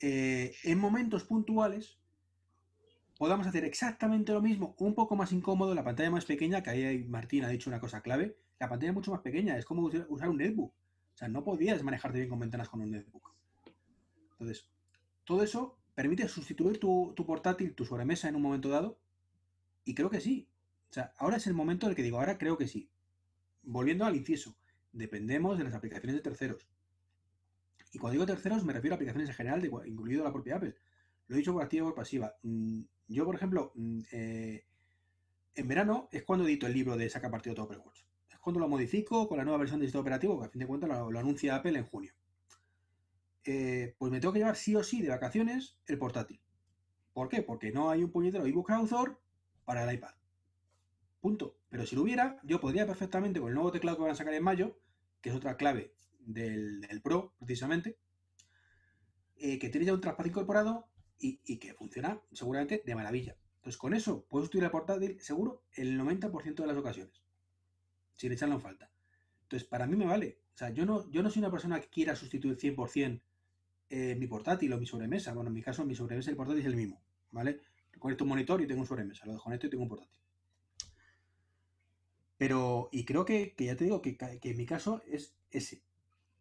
eh, 0.00 0.54
en 0.64 0.78
momentos 0.78 1.24
puntuales 1.24 1.98
podamos 3.18 3.46
hacer 3.46 3.64
exactamente 3.64 4.32
lo 4.32 4.42
mismo, 4.42 4.74
un 4.78 4.94
poco 4.94 5.14
más 5.14 5.32
incómodo, 5.32 5.74
la 5.74 5.84
pantalla 5.84 6.10
más 6.10 6.24
pequeña, 6.24 6.62
que 6.62 6.70
ahí 6.70 7.04
Martín 7.04 7.44
ha 7.44 7.48
dicho 7.48 7.70
una 7.70 7.78
cosa 7.78 8.00
clave, 8.00 8.36
la 8.58 8.68
pantalla 8.68 8.90
es 8.90 8.96
mucho 8.96 9.12
más 9.12 9.20
pequeña, 9.20 9.56
es 9.56 9.64
como 9.64 9.82
usar 10.08 10.28
un 10.28 10.38
netbook. 10.38 10.72
O 10.72 11.16
sea, 11.16 11.28
no 11.28 11.44
podías 11.44 11.82
manejarte 11.82 12.18
bien 12.18 12.30
con 12.30 12.40
ventanas 12.40 12.68
con 12.68 12.80
un 12.80 12.90
netbook. 12.90 13.32
Entonces, 14.32 14.68
todo 15.24 15.42
eso 15.42 15.78
permite 15.94 16.26
sustituir 16.26 16.80
tu, 16.80 17.12
tu 17.14 17.24
portátil, 17.24 17.74
tu 17.74 17.84
sobremesa 17.84 18.28
en 18.28 18.34
un 18.34 18.42
momento 18.42 18.70
dado, 18.70 18.98
y 19.84 19.94
creo 19.94 20.10
que 20.10 20.20
sí, 20.20 20.48
o 20.90 20.92
sea, 20.92 21.14
ahora 21.16 21.38
es 21.38 21.46
el 21.46 21.54
momento 21.54 21.86
en 21.86 21.90
el 21.90 21.96
que 21.96 22.02
digo, 22.02 22.18
ahora 22.18 22.36
creo 22.36 22.58
que 22.58 22.68
sí. 22.68 22.90
Volviendo 23.62 24.04
al 24.04 24.14
inciso, 24.14 24.56
dependemos 24.92 25.56
de 25.56 25.64
las 25.64 25.72
aplicaciones 25.72 26.16
de 26.16 26.22
terceros. 26.22 26.68
Y 27.92 27.98
cuando 27.98 28.12
digo 28.12 28.26
terceros 28.26 28.62
me 28.64 28.74
refiero 28.74 28.94
a 28.94 28.96
aplicaciones 28.96 29.30
en 29.30 29.34
general, 29.34 29.64
incluido 29.86 30.22
la 30.22 30.32
propia 30.32 30.56
Apple. 30.56 30.74
Lo 31.28 31.34
he 31.34 31.38
dicho 31.38 31.54
por 31.54 31.62
activa 31.62 31.84
y 31.84 31.88
por 31.88 31.94
pasiva. 31.94 32.34
Mm, 32.42 32.82
yo, 33.08 33.24
por 33.24 33.34
ejemplo, 33.34 33.72
mm, 33.74 34.00
eh, 34.12 34.66
en 35.54 35.68
verano 35.68 36.10
es 36.12 36.24
cuando 36.24 36.46
edito 36.46 36.66
el 36.66 36.74
libro 36.74 36.96
de 36.98 37.08
Saca 37.08 37.30
Partido 37.30 37.54
Todo 37.54 37.68
Watch. 37.68 38.02
Es 38.30 38.38
cuando 38.38 38.60
lo 38.60 38.68
modifico 38.68 39.28
con 39.28 39.38
la 39.38 39.44
nueva 39.44 39.60
versión 39.60 39.80
del 39.80 39.88
sistema 39.88 40.02
operativo, 40.02 40.40
que 40.40 40.46
a 40.46 40.50
fin 40.50 40.60
de 40.60 40.66
cuentas 40.66 40.90
lo, 40.90 41.18
anuncia 41.18 41.56
Apple 41.56 41.78
en 41.78 41.86
junio. 41.86 42.12
Eh, 43.44 43.94
pues 43.96 44.12
me 44.12 44.20
tengo 44.20 44.34
que 44.34 44.40
llevar 44.40 44.56
sí 44.56 44.76
o 44.76 44.84
sí 44.84 45.00
de 45.00 45.08
vacaciones 45.08 45.78
el 45.86 45.96
portátil. 45.96 46.38
¿Por 47.14 47.30
qué? 47.30 47.40
Porque 47.42 47.72
no 47.72 47.88
hay 47.88 48.04
un 48.04 48.10
puñetero 48.10 48.44
ebook 48.44 48.70
author 48.72 49.21
para 49.64 49.84
el 49.84 49.94
iPad. 49.94 50.14
Punto. 51.20 51.56
Pero 51.68 51.86
si 51.86 51.96
lo 51.96 52.02
hubiera, 52.02 52.38
yo 52.42 52.60
podría 52.60 52.86
perfectamente 52.86 53.40
con 53.40 53.48
el 53.48 53.54
nuevo 53.54 53.72
teclado 53.72 53.96
que 53.96 54.02
van 54.02 54.12
a 54.12 54.16
sacar 54.16 54.34
en 54.34 54.42
mayo, 54.42 54.78
que 55.20 55.30
es 55.30 55.34
otra 55.34 55.56
clave 55.56 55.94
del, 56.20 57.00
Pro, 57.02 57.32
precisamente, 57.38 57.96
eh, 59.36 59.58
que 59.58 59.68
tiene 59.68 59.86
ya 59.86 59.94
un 59.94 60.00
traspad 60.00 60.26
incorporado 60.26 60.88
y, 61.18 61.58
que 61.58 61.74
funciona 61.74 62.20
seguramente 62.32 62.82
de 62.84 62.94
maravilla. 62.94 63.36
Entonces, 63.56 63.78
con 63.78 63.94
eso 63.94 64.26
puedo 64.28 64.44
sustituir 64.44 64.64
el 64.64 64.70
portátil 64.70 65.20
seguro 65.20 65.62
el 65.74 65.98
90% 65.98 66.56
de 66.56 66.66
las 66.66 66.76
ocasiones, 66.76 67.22
sin 68.14 68.32
echarlo 68.32 68.56
en 68.56 68.60
falta. 68.60 68.90
Entonces, 69.44 69.68
para 69.68 69.86
mí 69.86 69.96
me 69.96 70.06
vale. 70.06 70.40
O 70.54 70.58
sea, 70.58 70.70
yo 70.70 70.84
no, 70.84 71.08
yo 71.10 71.22
no 71.22 71.30
soy 71.30 71.40
una 71.40 71.50
persona 71.50 71.80
que 71.80 71.88
quiera 71.88 72.16
sustituir 72.16 72.58
100% 72.58 73.22
eh, 73.88 74.16
mi 74.16 74.26
portátil 74.26 74.72
o 74.72 74.78
mi 74.78 74.86
sobremesa. 74.86 75.32
Bueno, 75.32 75.48
en 75.48 75.54
mi 75.54 75.62
caso, 75.62 75.84
mi 75.84 75.94
sobremesa 75.94 76.30
y 76.30 76.32
el 76.32 76.36
portátil 76.36 76.60
es 76.60 76.66
el 76.66 76.76
mismo, 76.76 77.02
¿vale? 77.30 77.60
Conecto 77.98 78.24
un 78.24 78.30
monitor 78.30 78.60
y 78.60 78.66
tengo 78.66 78.80
un 78.80 78.86
sobremesa. 78.86 79.26
Lo 79.26 79.32
desconecto 79.32 79.66
y 79.66 79.70
tengo 79.70 79.84
un 79.84 79.88
portátil. 79.88 80.22
Pero, 82.42 82.88
y 82.90 83.04
creo 83.04 83.24
que, 83.24 83.54
ya 83.56 83.76
te 83.76 83.84
digo 83.84 84.02
que, 84.02 84.16
en 84.18 84.56
mi 84.56 84.66
caso 84.66 85.00
es 85.06 85.36
ese. 85.52 85.84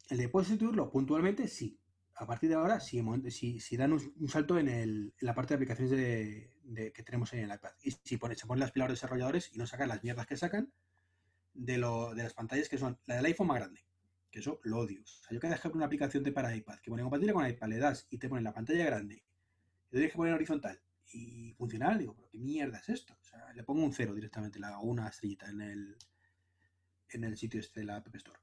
El 0.10 0.18
de 0.18 0.32
sustituirlo 0.32 0.90
puntualmente, 0.90 1.48
sí. 1.48 1.78
A 2.16 2.26
partir 2.26 2.50
de 2.50 2.56
ahora, 2.56 2.80
sí, 2.80 3.04
si, 3.60 3.78
dan 3.78 3.94
un, 3.94 4.28
salto 4.28 4.58
en, 4.58 5.14
la 5.20 5.36
parte 5.36 5.54
de 5.54 5.56
aplicaciones 5.58 5.92
de, 5.92 6.92
que 6.92 7.04
tenemos 7.04 7.32
en 7.34 7.42
el 7.42 7.54
iPad. 7.54 7.74
Y 7.84 7.92
si 7.92 8.18
pone, 8.18 8.34
se 8.34 8.48
ponen 8.48 8.62
las 8.62 8.72
pilas 8.72 8.90
desarrolladores 8.90 9.52
y 9.54 9.60
no 9.60 9.68
sacan 9.68 9.90
las 9.90 10.02
mierdas 10.04 10.26
que 10.26 10.38
sacan 10.38 10.74
de, 11.54 11.78
lo, 11.78 12.16
de 12.16 12.24
las 12.24 12.34
pantallas 12.34 12.68
que 12.68 12.80
son 12.80 12.98
la 13.06 13.18
del 13.18 13.26
iPhone 13.26 13.46
más 13.46 13.58
grande. 13.58 13.86
Que 14.32 14.40
eso 14.40 14.60
lo 14.64 14.80
odio. 14.80 15.04
O 15.04 15.06
sea, 15.06 15.36
yo 15.36 15.40
cada 15.40 15.54
ejemplo 15.54 15.78
una 15.78 15.86
aplicación 15.86 16.24
de 16.24 16.32
para 16.32 16.56
iPad 16.56 16.80
que 16.80 16.90
pone 16.90 17.04
compatible 17.04 17.34
con 17.34 17.48
iPad, 17.48 17.68
le 17.68 17.78
das 17.78 18.08
y 18.10 18.18
te 18.18 18.28
ponen 18.28 18.44
la 18.44 18.54
pantalla 18.54 18.86
grande. 18.86 19.24
Y 19.90 19.92
tienes 19.92 20.12
que 20.12 20.18
poner 20.18 20.34
horizontal 20.34 20.82
y 21.14 21.54
funcional, 21.54 21.98
digo, 21.98 22.16
pero 22.16 22.30
¿qué 22.30 22.38
mierda 22.38 22.78
es 22.78 22.90
esto? 22.90 23.14
O 23.20 23.24
sea, 23.24 23.54
le 23.54 23.64
pongo 23.64 23.84
un 23.84 23.94
cero 23.94 24.14
directamente, 24.14 24.60
le 24.60 24.68
una 24.82 25.08
estrellita 25.08 25.50
en 25.50 25.62
el, 25.62 25.96
en 27.10 27.24
el 27.24 27.38
sitio 27.38 27.60
este 27.60 27.82
de 27.82 27.86
la 27.86 27.98
App 27.98 28.16
Store. 28.16 28.40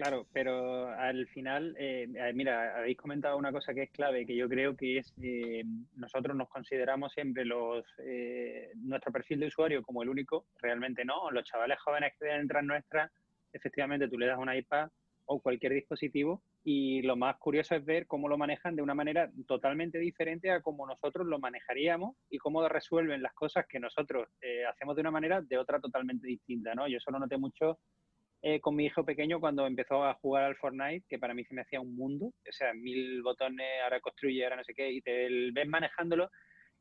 Claro, 0.00 0.26
pero 0.32 0.88
al 0.88 1.26
final, 1.28 1.76
eh, 1.78 2.08
mira, 2.32 2.78
habéis 2.78 2.96
comentado 2.96 3.36
una 3.36 3.52
cosa 3.52 3.74
que 3.74 3.82
es 3.82 3.90
clave, 3.90 4.24
que 4.24 4.34
yo 4.34 4.48
creo 4.48 4.74
que 4.74 4.96
es, 4.96 5.12
eh, 5.20 5.62
nosotros 5.94 6.34
nos 6.34 6.48
consideramos 6.48 7.12
siempre 7.12 7.44
los 7.44 7.84
eh, 7.98 8.72
nuestro 8.76 9.12
perfil 9.12 9.40
de 9.40 9.48
usuario 9.48 9.82
como 9.82 10.02
el 10.02 10.08
único, 10.08 10.46
realmente 10.58 11.04
no, 11.04 11.30
los 11.30 11.44
chavales 11.44 11.78
jóvenes 11.80 12.14
que 12.18 12.30
entrar 12.30 12.64
nuestra, 12.64 13.12
efectivamente 13.52 14.08
tú 14.08 14.18
le 14.18 14.26
das 14.26 14.38
una 14.38 14.56
iPad 14.56 14.88
o 15.26 15.38
cualquier 15.38 15.74
dispositivo 15.74 16.42
y 16.62 17.02
lo 17.02 17.16
más 17.16 17.36
curioso 17.38 17.74
es 17.74 17.84
ver 17.84 18.06
cómo 18.06 18.28
lo 18.28 18.36
manejan 18.36 18.76
de 18.76 18.82
una 18.82 18.94
manera 18.94 19.30
totalmente 19.46 19.98
diferente 19.98 20.50
a 20.50 20.60
como 20.60 20.86
nosotros 20.86 21.26
lo 21.26 21.38
manejaríamos 21.38 22.16
y 22.28 22.38
cómo 22.38 22.66
resuelven 22.68 23.22
las 23.22 23.32
cosas 23.32 23.66
que 23.66 23.80
nosotros 23.80 24.28
eh, 24.42 24.64
hacemos 24.66 24.94
de 24.96 25.00
una 25.00 25.10
manera 25.10 25.40
de 25.40 25.56
otra 25.56 25.80
totalmente 25.80 26.26
distinta, 26.26 26.74
¿no? 26.74 26.86
Yo 26.86 26.98
eso 26.98 27.10
lo 27.10 27.18
noté 27.18 27.38
mucho 27.38 27.78
eh, 28.42 28.60
con 28.60 28.76
mi 28.76 28.86
hijo 28.86 29.04
pequeño 29.04 29.40
cuando 29.40 29.66
empezó 29.66 30.04
a 30.04 30.14
jugar 30.14 30.44
al 30.44 30.56
Fortnite, 30.56 31.04
que 31.08 31.18
para 31.18 31.34
mí 31.34 31.44
se 31.44 31.54
me 31.54 31.62
hacía 31.62 31.80
un 31.80 31.94
mundo, 31.94 32.26
o 32.26 32.52
sea, 32.52 32.72
mil 32.74 33.22
botones, 33.22 33.66
ahora 33.84 34.00
construye, 34.00 34.44
ahora 34.44 34.56
no 34.56 34.64
sé 34.64 34.74
qué, 34.74 34.90
y 34.90 35.00
te 35.00 35.28
ves 35.52 35.68
manejándolo 35.68 36.30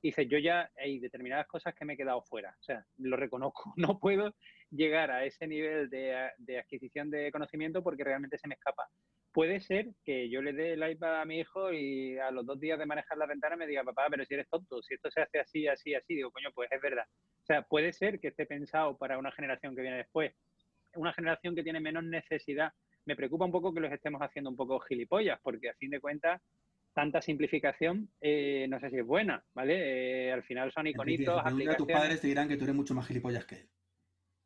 y 0.02 0.10
dices, 0.10 0.28
yo 0.30 0.38
ya 0.38 0.70
hay 0.78 1.00
determinadas 1.00 1.48
cosas 1.48 1.76
que 1.76 1.84
me 1.84 1.94
he 1.94 1.98
quedado 1.98 2.22
fuera, 2.22 2.56
o 2.58 2.64
sea, 2.64 2.86
lo 2.98 3.18
reconozco, 3.18 3.74
no 3.78 4.00
puedo 4.00 4.34
llegar 4.72 5.12
a 5.12 5.26
ese 5.26 5.48
nivel 5.48 5.90
de, 5.90 6.30
de 6.38 6.60
adquisición 6.60 7.10
de 7.10 7.32
conocimiento 7.32 7.84
porque 7.84 8.04
realmente 8.04 8.38
se 8.38 8.48
me 8.48 8.56
escapa. 8.56 8.88
Puede 9.32 9.60
ser 9.60 9.88
que 10.04 10.30
yo 10.30 10.42
le 10.42 10.54
dé 10.54 10.74
el 10.74 10.92
iPad 10.92 11.22
a 11.22 11.26
mi 11.26 11.40
hijo 11.40 11.72
y 11.72 12.18
a 12.18 12.32
los 12.32 12.46
dos 12.46 12.60
días 12.60 12.80
de 12.80 12.86
manejar 12.86 13.18
la 13.18 13.28
ventana 13.28 13.56
me 13.56 13.68
diga, 13.68 13.84
papá, 13.84 14.08
pero 14.10 14.26
si 14.26 14.34
eres 14.34 14.50
tonto, 14.50 14.82
si 14.82 14.96
esto 14.96 15.12
se 15.12 15.22
hace 15.22 15.40
así, 15.40 15.68
así, 15.68 15.94
así, 15.94 16.16
digo, 16.16 16.32
coño, 16.32 16.50
pues 16.54 16.72
es 16.72 16.82
verdad. 16.82 17.06
O 17.42 17.46
sea, 17.46 17.62
puede 17.62 17.94
ser 17.94 18.20
que 18.20 18.30
esté 18.30 18.46
pensado 18.46 18.98
para 18.98 19.18
una 19.18 19.32
generación 19.32 19.76
que 19.76 19.82
viene 19.82 19.98
después, 19.98 20.34
una 20.96 21.14
generación 21.14 21.56
que 21.56 21.64
tiene 21.64 21.80
menos 21.80 22.04
necesidad. 22.04 22.72
Me 23.06 23.16
preocupa 23.16 23.46
un 23.46 23.52
poco 23.52 23.74
que 23.74 23.80
los 23.80 23.92
estemos 23.92 24.22
haciendo 24.22 24.50
un 24.50 24.56
poco 24.56 24.80
gilipollas, 24.80 25.40
porque 25.44 25.70
a 25.70 25.76
fin 25.76 25.92
de 25.92 26.02
cuentas 26.02 26.42
tanta 26.94 27.22
simplificación, 27.22 28.10
eh, 28.20 28.68
no 28.68 28.80
sé 28.80 28.90
si 28.90 28.98
es 28.98 29.06
buena, 29.06 29.44
¿vale? 29.54 30.28
Eh, 30.28 30.32
al 30.32 30.44
final 30.44 30.72
son 30.72 30.88
iconitos, 30.88 31.40
aplicaciones... 31.40 31.78
tus 31.78 31.88
padres 31.88 32.22
te 32.22 32.28
dirán 32.28 32.48
que 32.48 32.58
tú 32.58 32.64
eres 32.64 32.76
mucho 32.76 32.94
más 32.94 33.08
gilipollas 33.08 33.46
que 33.46 33.56
él. 33.56 33.70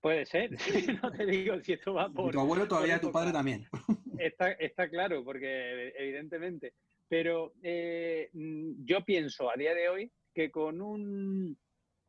Puede 0.03 0.25
ser, 0.25 0.51
no 1.01 1.11
te 1.13 1.25
digo 1.25 1.57
si 1.61 1.71
esto 1.71 1.93
va 1.93 2.09
por... 2.09 2.33
tu 2.33 2.39
abuelo 2.41 2.67
todavía, 2.67 2.99
tu 2.99 3.09
padre 3.09 3.31
también. 3.31 3.65
Está, 4.19 4.51
está 4.51 4.89
claro, 4.89 5.23
porque 5.23 5.93
evidentemente. 5.97 6.73
Pero 7.07 7.53
eh, 7.63 8.29
yo 8.33 9.03
pienso 9.05 9.49
a 9.49 9.55
día 9.55 9.73
de 9.73 9.89
hoy 9.89 10.11
que 10.33 10.51
con 10.51 10.81
un 10.81 11.57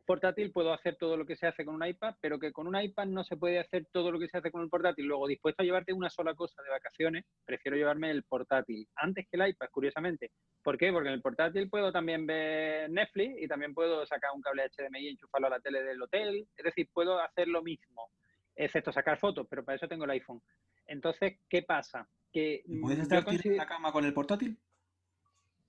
portátil 0.05 0.53
puedo 0.53 0.73
hacer 0.73 0.97
todo 0.97 1.17
lo 1.17 1.27
que 1.27 1.37
se 1.37 1.47
hace 1.47 1.65
con 1.65 1.75
un 1.75 1.87
iPad, 1.87 2.15
pero 2.21 2.39
que 2.39 2.53
con 2.53 2.67
un 2.67 2.81
iPad 2.81 3.07
no 3.07 3.25
se 3.25 3.37
puede 3.37 3.59
hacer 3.59 3.87
todo 3.93 4.11
lo 4.13 4.19
que 4.19 4.29
se 4.29 4.39
hace 4.39 4.51
con 4.51 4.61
un 4.61 4.71
portátil. 4.71 5.07
Luego, 5.07 5.27
dispuesto 5.27 5.63
a 5.63 5.65
llevarte 5.65 5.93
una 5.93 6.11
sola 6.11 6.35
cosa 6.35 6.63
de 6.63 6.71
vacaciones, 6.71 7.25
prefiero 7.45 7.77
llevarme 7.77 8.11
el 8.11 8.23
portátil 8.25 8.87
antes 8.97 9.27
que 9.29 9.37
el 9.37 9.49
iPad, 9.49 9.69
curiosamente. 9.71 10.31
¿Por 10.63 10.79
qué? 10.79 10.93
Porque 10.93 11.09
en 11.09 11.15
el 11.15 11.23
portátil 11.23 11.69
puedo 11.69 11.93
también 11.93 12.27
ver 12.27 12.91
Netflix 12.91 13.43
y 13.43 13.49
también 13.49 13.75
puedo 13.75 14.05
sacar 14.07 14.31
un 14.35 14.43
cable 14.43 14.69
HDMI 14.69 15.01
y 15.01 15.09
enchufarlo 15.09 15.49
a 15.49 15.51
la 15.51 15.61
tele 15.61 15.83
del 15.83 16.03
hotel. 16.03 16.47
Es 16.57 16.65
decir, 16.65 16.89
puedo 16.93 17.21
hacer 17.21 17.49
lo 17.49 17.63
mismo, 17.63 18.11
excepto 18.55 18.93
sacar 18.93 19.19
fotos, 19.19 19.47
pero 19.49 19.65
para 19.65 19.77
eso 19.77 19.89
tengo 19.89 20.05
el 20.05 20.11
iPhone. 20.11 20.43
Entonces, 20.87 21.39
¿qué 21.49 21.63
pasa? 21.63 22.09
Que 22.33 22.63
¿Puedes 22.81 23.01
estar 23.01 23.25
tirado 23.25 23.51
en 23.51 23.57
la 23.57 23.67
cama 23.67 23.93
con 23.93 24.05
el 24.05 24.13
portátil? 24.13 24.59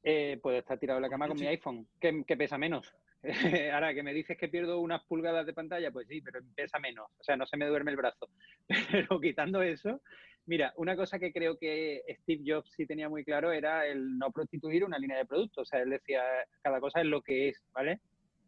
Eh, 0.04 0.40
puedo 0.42 0.58
estar 0.58 0.78
tirado 0.78 1.00
en 1.00 1.04
la 1.04 1.10
cama 1.10 1.28
con 1.28 1.40
mi 1.40 1.48
iPhone, 1.48 1.88
que 2.00 2.38
pesa 2.38 2.58
menos. 2.58 2.94
Ahora 3.74 3.94
que 3.94 4.04
me 4.04 4.14
dices 4.14 4.38
que 4.38 4.48
pierdo 4.48 4.80
unas 4.80 5.04
pulgadas 5.06 5.46
de 5.46 5.54
pantalla, 5.54 5.92
pues 5.92 6.08
sí, 6.08 6.22
pero 6.22 6.42
pesa 6.56 6.80
menos, 6.80 7.08
o 7.20 7.24
sea, 7.24 7.36
no 7.36 7.46
se 7.46 7.58
me 7.58 7.66
duerme 7.68 7.92
el 7.92 7.98
brazo. 7.98 8.30
Pero 8.92 9.20
quitando 9.20 9.62
eso, 9.62 10.02
mira, 10.46 10.74
una 10.78 10.96
cosa 10.96 11.18
que 11.18 11.34
creo 11.34 11.58
que 11.58 12.04
Steve 12.22 12.44
Jobs 12.46 12.72
sí 12.76 12.86
tenía 12.86 13.10
muy 13.10 13.24
claro 13.24 13.52
era 13.52 13.88
el 13.88 14.18
no 14.18 14.32
prostituir 14.32 14.84
una 14.84 15.00
línea 15.00 15.18
de 15.18 15.26
productos, 15.26 15.64
o 15.64 15.66
sea, 15.66 15.82
él 15.82 15.90
decía, 15.90 16.24
cada 16.62 16.80
cosa 16.80 17.02
es 17.02 17.08
lo 17.08 17.22
que 17.22 17.50
es, 17.50 17.64
¿vale? 17.74 18.00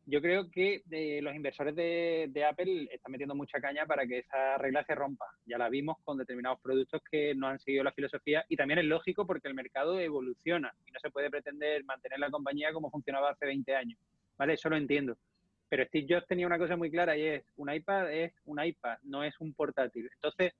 Yo 0.10 0.22
creo 0.22 0.50
que 0.50 0.84
eh, 0.90 1.20
los 1.22 1.36
inversores 1.36 1.76
de, 1.76 2.28
de, 2.30 2.46
Apple 2.46 2.88
están 2.94 3.12
metiendo 3.12 3.36
mucha 3.36 3.60
caña 3.60 3.86
para 3.86 4.08
que 4.08 4.20
esa 4.20 4.58
regla 4.58 4.86
se 4.86 4.96
rompa. 4.96 5.26
Ya 5.46 5.58
la 5.58 5.68
vimos 5.68 5.98
con 6.06 6.18
determinados 6.18 6.62
productos 6.62 7.02
que 7.12 7.36
no 7.36 7.48
han 7.48 7.60
seguido 7.60 7.84
la 7.84 7.92
filosofía 7.92 8.46
y 8.48 8.56
también 8.56 8.80
es 8.80 8.86
lógico 8.86 9.28
porque 9.28 9.50
el 9.50 9.54
mercado 9.54 10.00
evoluciona 10.00 10.74
y 10.86 10.92
no 10.92 11.00
se 11.02 11.10
puede 11.10 11.30
pretender 11.30 11.84
mantener 11.84 12.20
la 12.20 12.32
compañía 12.32 12.72
como 12.72 12.90
funcionaba 12.90 13.32
hace 13.32 13.48
20 13.48 13.76
años. 13.76 14.00
¿Vale? 14.38 14.54
Eso 14.54 14.70
lo 14.70 14.78
entiendo. 14.78 15.18
Pero 15.70 15.86
Steve 15.86 16.08
Jobs 16.10 16.28
tenía 16.28 16.48
una 16.48 16.58
cosa 16.58 16.78
muy 16.78 16.90
clara 16.90 17.18
y 17.18 17.26
es, 17.26 17.44
un 17.58 17.74
iPad 17.74 18.12
es 18.12 18.34
un 18.46 18.64
iPad, 18.64 18.98
no 19.04 19.24
es 19.24 19.40
un 19.40 19.54
portátil. 19.54 20.10
Entonces, 20.14 20.54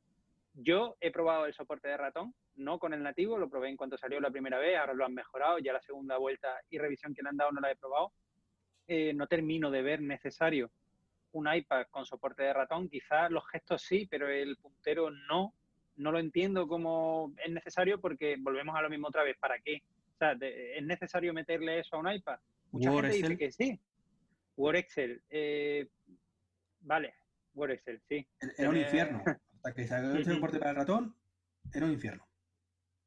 yo 0.54 0.98
he 1.00 1.12
probado 1.12 1.46
el 1.46 1.54
soporte 1.54 1.88
de 1.88 1.98
ratón, 1.98 2.34
no 2.56 2.80
con 2.80 2.94
el 2.94 3.04
nativo, 3.04 3.38
lo 3.38 3.50
probé 3.50 3.70
en 3.70 3.78
cuanto 3.78 3.98
salió 3.98 4.20
la 4.20 4.32
primera 4.32 4.58
vez, 4.58 4.78
ahora 4.78 4.94
lo 4.94 5.06
han 5.06 5.14
mejorado, 5.14 5.60
ya 5.60 5.72
la 5.72 5.82
segunda 5.82 6.18
vuelta 6.18 6.60
y 6.70 6.78
revisión 6.78 7.14
que 7.14 7.22
le 7.22 7.30
han 7.30 7.38
dado 7.38 7.52
no 7.52 7.62
la 7.62 7.72
he 7.72 7.76
probado. 7.76 8.12
Eh, 8.88 9.14
no 9.14 9.28
termino 9.28 9.70
de 9.70 9.82
ver 9.82 10.02
necesario 10.02 10.72
un 11.34 11.54
iPad 11.54 11.88
con 11.92 12.06
soporte 12.06 12.44
de 12.44 12.54
ratón, 12.54 12.90
quizás 12.90 13.30
los 13.30 13.48
gestos 13.48 13.82
sí, 13.84 14.08
pero 14.10 14.28
el 14.28 14.58
puntero 14.58 15.12
no. 15.12 15.54
No 15.98 16.12
lo 16.12 16.20
entiendo 16.20 16.68
como 16.68 17.34
es 17.44 17.52
necesario 17.52 18.00
porque 18.00 18.36
volvemos 18.40 18.76
a 18.76 18.82
lo 18.82 18.90
mismo 18.90 19.08
otra 19.08 19.24
vez. 19.24 19.38
¿Para 19.38 19.60
qué? 19.60 19.82
¿es 20.20 20.84
necesario 20.84 21.34
meterle 21.34 21.80
eso 21.80 21.96
a 21.96 22.00
un 22.00 22.12
iPad? 22.12 22.40
Mucha 22.72 22.92
gente 22.92 23.08
dice 23.10 23.38
que 23.38 23.52
sí. 23.52 23.80
Word 24.56 24.78
Excel. 24.78 25.22
Eh, 25.30 25.88
vale, 26.82 27.14
Word 27.54 27.72
Excel, 27.72 28.02
sí. 28.08 28.28
Era 28.58 28.70
un 28.70 28.78
infierno. 28.78 29.24
Hasta 29.56 29.74
que 29.74 29.88
salió 29.88 30.12
el 30.12 30.26
soporte 30.26 30.60
para 30.60 30.72
el 30.72 30.78
ratón, 30.78 31.16
era 31.74 31.86
un 31.86 31.94
infierno. 31.94 32.28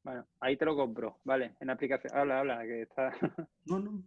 Bueno, 0.02 0.26
ahí 0.40 0.56
te 0.56 0.64
lo 0.64 0.74
compro, 0.74 1.20
vale, 1.24 1.56
en 1.60 1.70
aplicación. 1.70 2.16
Habla, 2.16 2.40
habla, 2.40 2.62
que 2.62 2.82
está. 2.82 3.12
no, 3.66 3.78
no. 3.78 4.04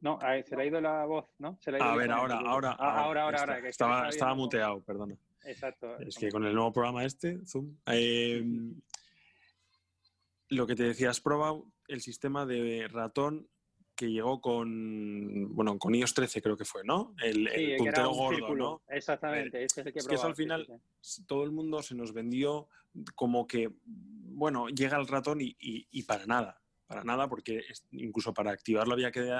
No, 0.00 0.18
se 0.20 0.56
le 0.56 0.62
ha 0.62 0.66
ido 0.66 0.80
la 0.80 1.04
voz, 1.04 1.26
¿no? 1.38 1.58
Se 1.60 1.72
le 1.72 1.78
a 1.82 1.96
ver, 1.96 2.10
ahora, 2.12 2.36
ahora, 2.36 2.76
ah, 2.78 3.02
ahora, 3.02 3.22
ahora, 3.24 3.40
ahora, 3.40 3.68
estaba, 3.68 4.08
estaba 4.08 4.34
muteado, 4.34 4.80
perdona. 4.84 5.16
Exacto. 5.44 5.98
Es 5.98 6.16
que 6.16 6.30
con 6.30 6.44
el 6.44 6.54
nuevo 6.54 6.72
programa 6.72 7.04
este, 7.04 7.44
Zoom, 7.44 7.76
eh, 7.86 8.44
lo 10.50 10.66
que 10.66 10.76
te 10.76 10.84
decía, 10.84 11.10
has 11.10 11.20
probado 11.20 11.72
el 11.88 12.00
sistema 12.00 12.46
de 12.46 12.86
ratón 12.88 13.48
que 13.98 14.12
llegó 14.12 14.40
con, 14.40 15.52
bueno, 15.56 15.76
con 15.76 15.92
iOS 15.92 16.14
13 16.14 16.40
creo 16.40 16.56
que 16.56 16.64
fue, 16.64 16.84
¿no? 16.84 17.16
El, 17.20 17.76
puntero 17.78 18.12
gordo, 18.12 18.54
¿no? 18.54 18.82
Exactamente, 18.86 19.64
ese 19.64 19.80
es 19.80 19.86
el 19.88 19.92
que 19.92 19.98
Es 19.98 20.06
que 20.06 20.14
eso 20.14 20.28
al 20.28 20.36
final 20.36 20.68
todo 21.26 21.42
el 21.42 21.50
mundo 21.50 21.82
se 21.82 21.96
nos 21.96 22.12
vendió 22.12 22.68
como 23.16 23.48
que, 23.48 23.72
bueno, 23.84 24.68
llega 24.68 24.96
el 24.96 25.08
ratón 25.08 25.38
y, 25.40 26.02
para 26.04 26.26
nada, 26.26 26.62
para 26.86 27.02
nada, 27.02 27.28
porque 27.28 27.64
incluso 27.90 28.32
para 28.32 28.52
activarlo 28.52 28.94
había 28.94 29.10
que, 29.10 29.36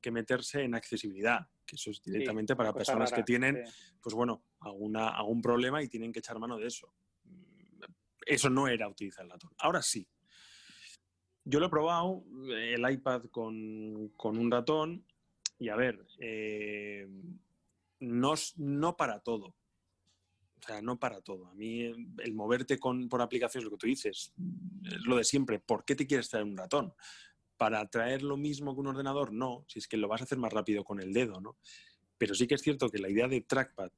que 0.00 0.10
meterse 0.10 0.64
en 0.64 0.74
accesibilidad, 0.74 1.46
que 1.64 1.76
eso 1.76 1.92
es 1.92 2.02
directamente 2.02 2.56
para 2.56 2.72
personas 2.72 3.12
que 3.12 3.22
tienen, 3.22 3.62
pues 4.02 4.12
bueno, 4.16 4.44
alguna, 4.58 5.10
algún 5.10 5.40
problema 5.40 5.84
y 5.84 5.88
tienen 5.88 6.12
que 6.12 6.18
echar 6.18 6.36
mano 6.40 6.58
de 6.58 6.66
eso. 6.66 6.92
Eso 8.26 8.50
no 8.50 8.66
era 8.66 8.88
utilizar 8.88 9.24
el 9.24 9.30
ratón. 9.30 9.52
Ahora 9.58 9.82
sí, 9.82 10.08
yo 11.50 11.60
lo 11.60 11.66
he 11.66 11.70
probado, 11.70 12.22
el 12.48 12.90
iPad 12.90 13.24
con, 13.30 14.10
un 14.22 14.50
ratón, 14.50 15.04
y 15.58 15.68
a 15.68 15.76
ver, 15.76 16.06
eh, 16.18 17.08
no, 17.98 18.34
no 18.56 18.96
para 18.96 19.20
todo. 19.20 19.46
O 19.46 20.66
sea, 20.66 20.80
no 20.80 20.98
para 20.98 21.20
todo. 21.22 21.48
A 21.48 21.54
mí 21.54 21.82
el 21.82 22.34
moverte 22.34 22.78
con, 22.78 23.08
por 23.08 23.20
aplicaciones, 23.20 23.64
lo 23.64 23.70
que 23.70 23.78
tú 23.78 23.86
dices, 23.86 24.32
es 24.84 25.04
lo 25.04 25.16
de 25.16 25.24
siempre. 25.24 25.58
¿Por 25.58 25.84
qué 25.84 25.94
te 25.94 26.06
quieres 26.06 26.28
traer 26.28 26.44
un 26.44 26.56
ratón? 26.56 26.92
¿Para 27.56 27.88
traer 27.88 28.22
lo 28.22 28.36
mismo 28.36 28.74
que 28.74 28.80
un 28.80 28.86
ordenador? 28.86 29.32
No, 29.32 29.64
si 29.68 29.80
es 29.80 29.88
que 29.88 29.96
lo 29.96 30.08
vas 30.08 30.20
a 30.20 30.24
hacer 30.24 30.38
más 30.38 30.52
rápido 30.52 30.84
con 30.84 31.00
el 31.00 31.12
dedo, 31.12 31.40
¿no? 31.40 31.56
Pero 32.16 32.34
sí 32.34 32.46
que 32.46 32.54
es 32.54 32.62
cierto 32.62 32.88
que 32.90 32.98
la 32.98 33.08
idea 33.08 33.26
de 33.26 33.40
trackpad 33.40 33.90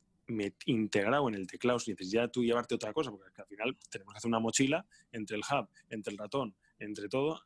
integrado 0.66 1.28
en 1.28 1.34
el 1.34 1.46
teclado, 1.46 1.78
si 1.78 1.90
necesitas 1.90 2.30
tú 2.30 2.42
llevarte 2.42 2.74
otra 2.74 2.92
cosa, 2.92 3.10
porque 3.10 3.40
al 3.40 3.46
final 3.46 3.76
tenemos 3.90 4.14
que 4.14 4.18
hacer 4.18 4.28
una 4.28 4.38
mochila 4.38 4.86
entre 5.10 5.36
el 5.36 5.42
hub, 5.42 5.68
entre 5.90 6.12
el 6.12 6.18
ratón, 6.18 6.54
entre 6.82 7.08
todo, 7.08 7.42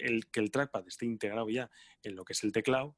el, 0.00 0.30
que 0.30 0.40
el 0.40 0.50
trackpad 0.50 0.86
esté 0.86 1.06
integrado 1.06 1.48
ya 1.48 1.70
en 2.02 2.16
lo 2.16 2.24
que 2.24 2.32
es 2.32 2.44
el 2.44 2.52
teclado, 2.52 2.96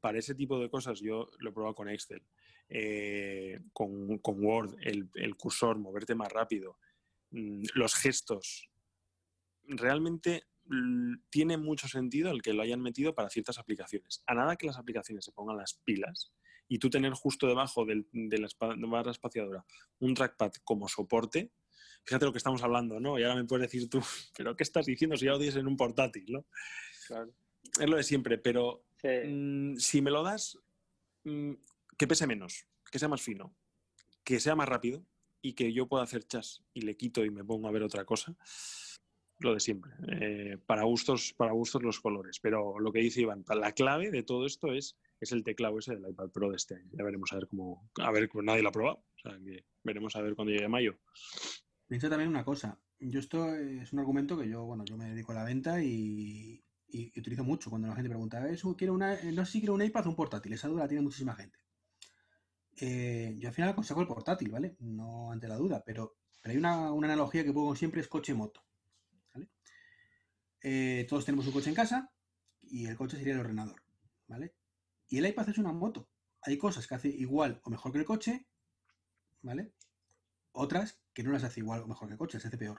para 0.00 0.18
ese 0.18 0.34
tipo 0.34 0.58
de 0.58 0.68
cosas 0.68 1.00
yo 1.00 1.30
lo 1.38 1.50
he 1.50 1.52
probado 1.52 1.74
con 1.74 1.88
Excel, 1.88 2.22
eh, 2.68 3.60
con, 3.72 4.20
Word, 4.22 4.76
el, 4.82 5.36
cursor, 5.36 5.78
moverte 5.78 6.14
más 6.14 6.32
rápido, 6.32 6.78
mm, 7.30 7.64
los 7.74 7.94
gestos. 7.94 8.68
Realmente 9.66 10.44
tiene 11.30 11.56
mucho 11.58 11.88
sentido 11.88 12.30
el 12.30 12.42
que 12.42 12.54
lo 12.54 12.62
hayan 12.62 12.80
metido 12.80 13.14
para 13.14 13.28
ciertas 13.28 13.58
aplicaciones. 13.58 14.22
A 14.26 14.34
nada 14.34 14.56
que 14.56 14.66
las 14.66 14.78
aplicaciones 14.78 15.24
se 15.24 15.32
pongan 15.32 15.58
las 15.58 15.74
pilas 15.84 16.32
y 16.68 16.78
tú 16.78 16.88
tener 16.88 17.12
justo 17.12 17.46
debajo 17.46 17.84
de 17.84 18.38
la 18.38 18.48
barra 18.88 19.10
espaciadora 19.10 19.64
un 19.98 20.14
trackpad 20.14 20.52
como 20.64 20.88
soporte, 20.88 21.52
fíjate 22.04 22.24
lo 22.24 22.32
que 22.32 22.38
estamos 22.38 22.62
hablando, 22.62 23.00
¿no? 23.00 23.18
Y 23.18 23.22
ahora 23.22 23.36
me 23.36 23.44
puedes 23.44 23.70
decir 23.70 23.88
tú, 23.88 24.00
¿pero 24.36 24.56
qué 24.56 24.62
estás 24.62 24.86
diciendo 24.86 25.16
si 25.16 25.26
ya 25.26 25.32
lo 25.32 25.38
tienes 25.38 25.56
en 25.56 25.66
un 25.66 25.76
portátil, 25.76 26.24
¿no? 26.28 26.46
Claro. 27.06 27.32
Es 27.80 27.88
lo 27.88 27.96
de 27.96 28.02
siempre, 28.02 28.38
pero 28.38 28.84
mm, 29.02 29.76
si 29.76 30.00
me 30.02 30.10
lo 30.10 30.22
das, 30.22 30.58
mm, 31.24 31.52
que 31.96 32.06
pese 32.06 32.26
menos, 32.26 32.66
que 32.90 32.98
sea 32.98 33.08
más 33.08 33.22
fino, 33.22 33.56
que 34.22 34.40
sea 34.40 34.54
más 34.54 34.68
rápido 34.68 35.04
y 35.42 35.54
que 35.54 35.72
yo 35.72 35.88
pueda 35.88 36.04
hacer 36.04 36.24
chas 36.26 36.62
y 36.72 36.82
le 36.82 36.96
quito 36.96 37.24
y 37.24 37.30
me 37.30 37.44
pongo 37.44 37.68
a 37.68 37.72
ver 37.72 37.82
otra 37.82 38.04
cosa, 38.04 38.36
lo 39.40 39.54
de 39.54 39.60
siempre. 39.60 39.92
Eh, 40.08 40.58
para, 40.64 40.84
gustos, 40.84 41.34
para 41.34 41.52
gustos 41.52 41.82
los 41.82 42.00
colores. 42.00 42.38
Pero 42.40 42.78
lo 42.78 42.92
que 42.92 43.00
dice 43.00 43.22
Iván, 43.22 43.44
la 43.48 43.72
clave 43.72 44.10
de 44.10 44.22
todo 44.22 44.46
esto 44.46 44.72
es, 44.72 44.96
es 45.20 45.32
el 45.32 45.44
teclado 45.44 45.78
ese 45.78 45.96
del 45.96 46.10
iPad 46.10 46.30
Pro 46.30 46.50
de 46.50 46.56
este 46.56 46.76
año. 46.76 46.90
Ya 46.92 47.04
veremos 47.04 47.32
a 47.32 47.36
ver 47.36 47.48
cómo. 47.48 47.90
A 48.00 48.10
ver, 48.10 48.28
pues 48.28 48.44
nadie 48.44 48.62
lo 48.62 48.68
ha 48.68 48.72
probado. 48.72 48.98
O 48.98 49.18
sea, 49.18 49.38
que 49.44 49.64
veremos 49.82 50.16
a 50.16 50.22
ver 50.22 50.34
cuando 50.34 50.52
llegue 50.52 50.68
mayo. 50.68 50.98
Piensa 51.86 52.08
también 52.08 52.30
una 52.30 52.44
cosa. 52.44 52.78
Yo 52.98 53.20
esto 53.20 53.54
es 53.54 53.92
un 53.92 53.98
argumento 53.98 54.38
que 54.38 54.48
yo, 54.48 54.64
bueno, 54.64 54.84
yo 54.84 54.96
me 54.96 55.10
dedico 55.10 55.32
a 55.32 55.36
la 55.36 55.44
venta 55.44 55.82
y, 55.82 56.64
y 56.94 57.18
utilizo 57.18 57.42
mucho 57.42 57.70
cuando 57.70 57.88
la 57.88 57.94
gente 57.94 58.08
pregunta, 58.08 58.48
¿eso 58.48 58.76
quiero 58.76 58.94
una, 58.94 59.16
no 59.32 59.44
sé 59.44 59.52
si 59.52 59.58
quiero 59.58 59.74
un 59.74 59.82
iPad 59.82 60.06
o 60.06 60.10
un 60.10 60.16
portátil? 60.16 60.52
Esa 60.52 60.68
duda 60.68 60.82
la 60.82 60.88
tiene 60.88 61.02
muchísima 61.02 61.34
gente. 61.34 61.58
Eh, 62.76 63.34
yo 63.38 63.48
al 63.48 63.54
final 63.54 63.70
aconsejo 63.70 64.00
el 64.00 64.06
portátil, 64.06 64.50
¿vale? 64.50 64.76
No 64.80 65.32
ante 65.32 65.48
la 65.48 65.56
duda, 65.56 65.82
pero, 65.84 66.16
pero 66.40 66.52
hay 66.52 66.58
una, 66.58 66.92
una, 66.92 67.08
analogía 67.08 67.44
que 67.44 67.52
pongo 67.52 67.74
siempre 67.74 68.00
es 68.00 68.08
coche-moto. 68.08 68.64
¿vale? 69.32 69.48
Eh, 70.62 71.06
todos 71.08 71.24
tenemos 71.24 71.46
un 71.46 71.52
coche 71.52 71.68
en 71.68 71.74
casa 71.74 72.12
y 72.62 72.86
el 72.86 72.96
coche 72.96 73.16
sería 73.16 73.34
el 73.34 73.40
ordenador, 73.40 73.82
¿vale? 74.28 74.54
Y 75.08 75.18
el 75.18 75.26
iPad 75.26 75.48
es 75.48 75.58
una 75.58 75.72
moto. 75.72 76.08
Hay 76.42 76.58
cosas 76.58 76.86
que 76.86 76.94
hace 76.94 77.08
igual 77.08 77.60
o 77.64 77.70
mejor 77.70 77.92
que 77.92 77.98
el 77.98 78.04
coche, 78.04 78.46
¿vale? 79.42 79.72
Otras 80.54 80.98
que 81.12 81.22
no 81.22 81.32
las 81.32 81.44
hace 81.44 81.60
igual 81.60 81.82
o 81.82 81.86
mejor 81.86 82.08
que 82.08 82.14
el 82.14 82.18
coche, 82.18 82.38
las 82.38 82.46
hace 82.46 82.56
peor. 82.56 82.78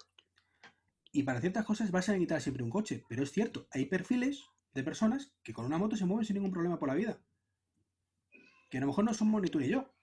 Y 1.11 1.23
para 1.23 1.39
ciertas 1.39 1.65
cosas 1.65 1.91
vas 1.91 2.09
a 2.09 2.13
necesitar 2.13 2.41
siempre 2.41 2.63
un 2.63 2.71
coche, 2.71 3.03
pero 3.07 3.21
es 3.21 3.31
cierto, 3.31 3.67
hay 3.71 3.85
perfiles 3.85 4.43
de 4.73 4.83
personas 4.83 5.33
que 5.43 5.53
con 5.53 5.65
una 5.65 5.77
moto 5.77 5.95
se 5.95 6.05
mueven 6.05 6.25
sin 6.25 6.33
ningún 6.33 6.51
problema 6.51 6.79
por 6.79 6.89
la 6.89 6.95
vida 6.95 7.21
que 8.69 8.77
a 8.77 8.81
lo 8.81 8.87
mejor 8.87 9.05
no 9.05 9.13
somos 9.13 9.41
ni 9.41 9.49
tú 9.49 9.59
ni 9.59 9.67
yo, 9.67 9.93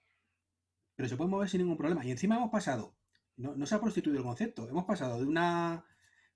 pero 0.95 1.09
se 1.09 1.17
puede 1.17 1.29
mover 1.29 1.49
sin 1.49 1.61
ningún 1.61 1.77
problema. 1.77 2.05
Y 2.05 2.11
encima 2.11 2.35
hemos 2.35 2.49
pasado, 2.49 2.95
no, 3.37 3.65
se 3.65 3.75
ha 3.75 3.81
prostituido 3.81 4.19
el 4.19 4.25
concepto, 4.25 4.67
hemos 4.69 4.85
pasado 4.85 5.19
de 5.19 5.25
una 5.25 5.85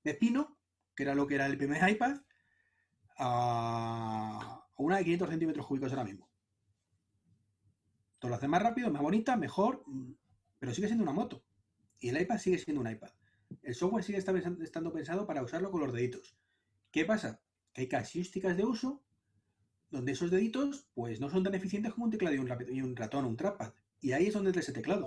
de 0.03 0.13
Pino, 0.13 0.57
que 0.95 1.03
era 1.03 1.15
lo 1.15 1.27
que 1.27 1.35
era 1.35 1.45
el 1.45 1.57
primer 1.57 1.89
iPad, 1.89 2.17
a 3.17 4.65
una 4.75 4.97
de 4.97 5.03
500 5.03 5.29
centímetros 5.29 5.65
cúbicos 5.65 5.91
ahora 5.91 6.03
mismo. 6.03 6.29
Todo 8.19 8.29
lo 8.29 8.35
hace 8.35 8.47
más 8.47 8.61
rápido, 8.61 8.91
más 8.91 9.01
bonita, 9.01 9.35
mejor, 9.37 9.83
pero 10.59 10.73
sigue 10.73 10.87
siendo 10.87 11.03
una 11.03 11.13
moto. 11.13 11.43
Y 11.99 12.09
el 12.09 12.21
iPad 12.21 12.37
sigue 12.37 12.57
siendo 12.57 12.81
un 12.81 12.89
iPad. 12.89 13.11
El 13.61 13.75
software 13.75 14.03
sigue 14.03 14.17
estando 14.17 14.91
pensado 14.91 15.25
para 15.25 15.41
usarlo 15.41 15.71
con 15.71 15.81
los 15.81 15.93
deditos. 15.93 16.37
¿Qué 16.91 17.05
pasa? 17.05 17.41
Que 17.73 17.81
hay 17.81 17.87
casuísticas 17.87 18.57
de 18.57 18.65
uso 18.65 19.03
donde 19.89 20.11
esos 20.11 20.31
deditos 20.31 20.87
pues 20.93 21.19
no 21.19 21.29
son 21.29 21.43
tan 21.43 21.55
eficientes 21.55 21.93
como 21.93 22.05
un 22.05 22.11
teclado 22.11 22.35
y 22.35 22.39
un, 22.39 22.49
y 22.69 22.81
un 22.81 22.95
ratón 22.95 23.25
o 23.25 23.29
un 23.29 23.37
trackpad. 23.37 23.73
Y 24.01 24.11
ahí 24.11 24.27
es 24.27 24.33
donde 24.33 24.51
es 24.51 24.57
ese 24.57 24.73
teclado. 24.73 25.05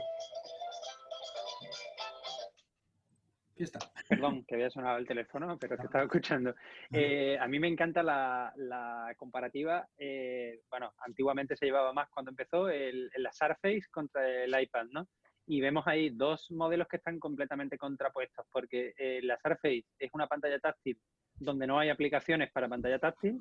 Perdón, 4.08 4.44
que 4.44 4.54
había 4.54 4.70
sonado 4.70 4.98
el 4.98 5.06
teléfono, 5.06 5.58
pero 5.58 5.76
te 5.76 5.84
estaba 5.84 6.04
escuchando. 6.04 6.54
Eh, 6.90 7.38
a 7.38 7.46
mí 7.46 7.58
me 7.58 7.68
encanta 7.68 8.02
la, 8.02 9.14
comparativa. 9.16 9.88
Eh, 9.98 10.62
bueno, 10.70 10.94
antiguamente 10.98 11.56
se 11.56 11.66
llevaba 11.66 11.92
más 11.92 12.08
cuando 12.10 12.30
empezó 12.30 12.68
el, 12.68 13.10
la 13.16 13.32
Surface 13.32 13.84
contra 13.90 14.44
el 14.44 14.60
iPad, 14.60 14.86
¿no? 14.90 15.08
Y 15.46 15.60
vemos 15.60 15.86
ahí 15.86 16.10
dos 16.10 16.50
modelos 16.50 16.86
que 16.88 16.96
están 16.96 17.18
completamente 17.18 17.76
contrapuestos, 17.76 18.46
porque 18.52 18.94
eh, 18.96 19.20
la 19.22 19.38
Surface 19.38 19.84
es 19.98 20.10
una 20.12 20.26
pantalla 20.26 20.58
táctil 20.58 20.98
donde 21.38 21.66
no 21.66 21.78
hay 21.78 21.88
aplicaciones 21.88 22.50
para 22.52 22.68
pantalla 22.68 22.98
táctil 22.98 23.40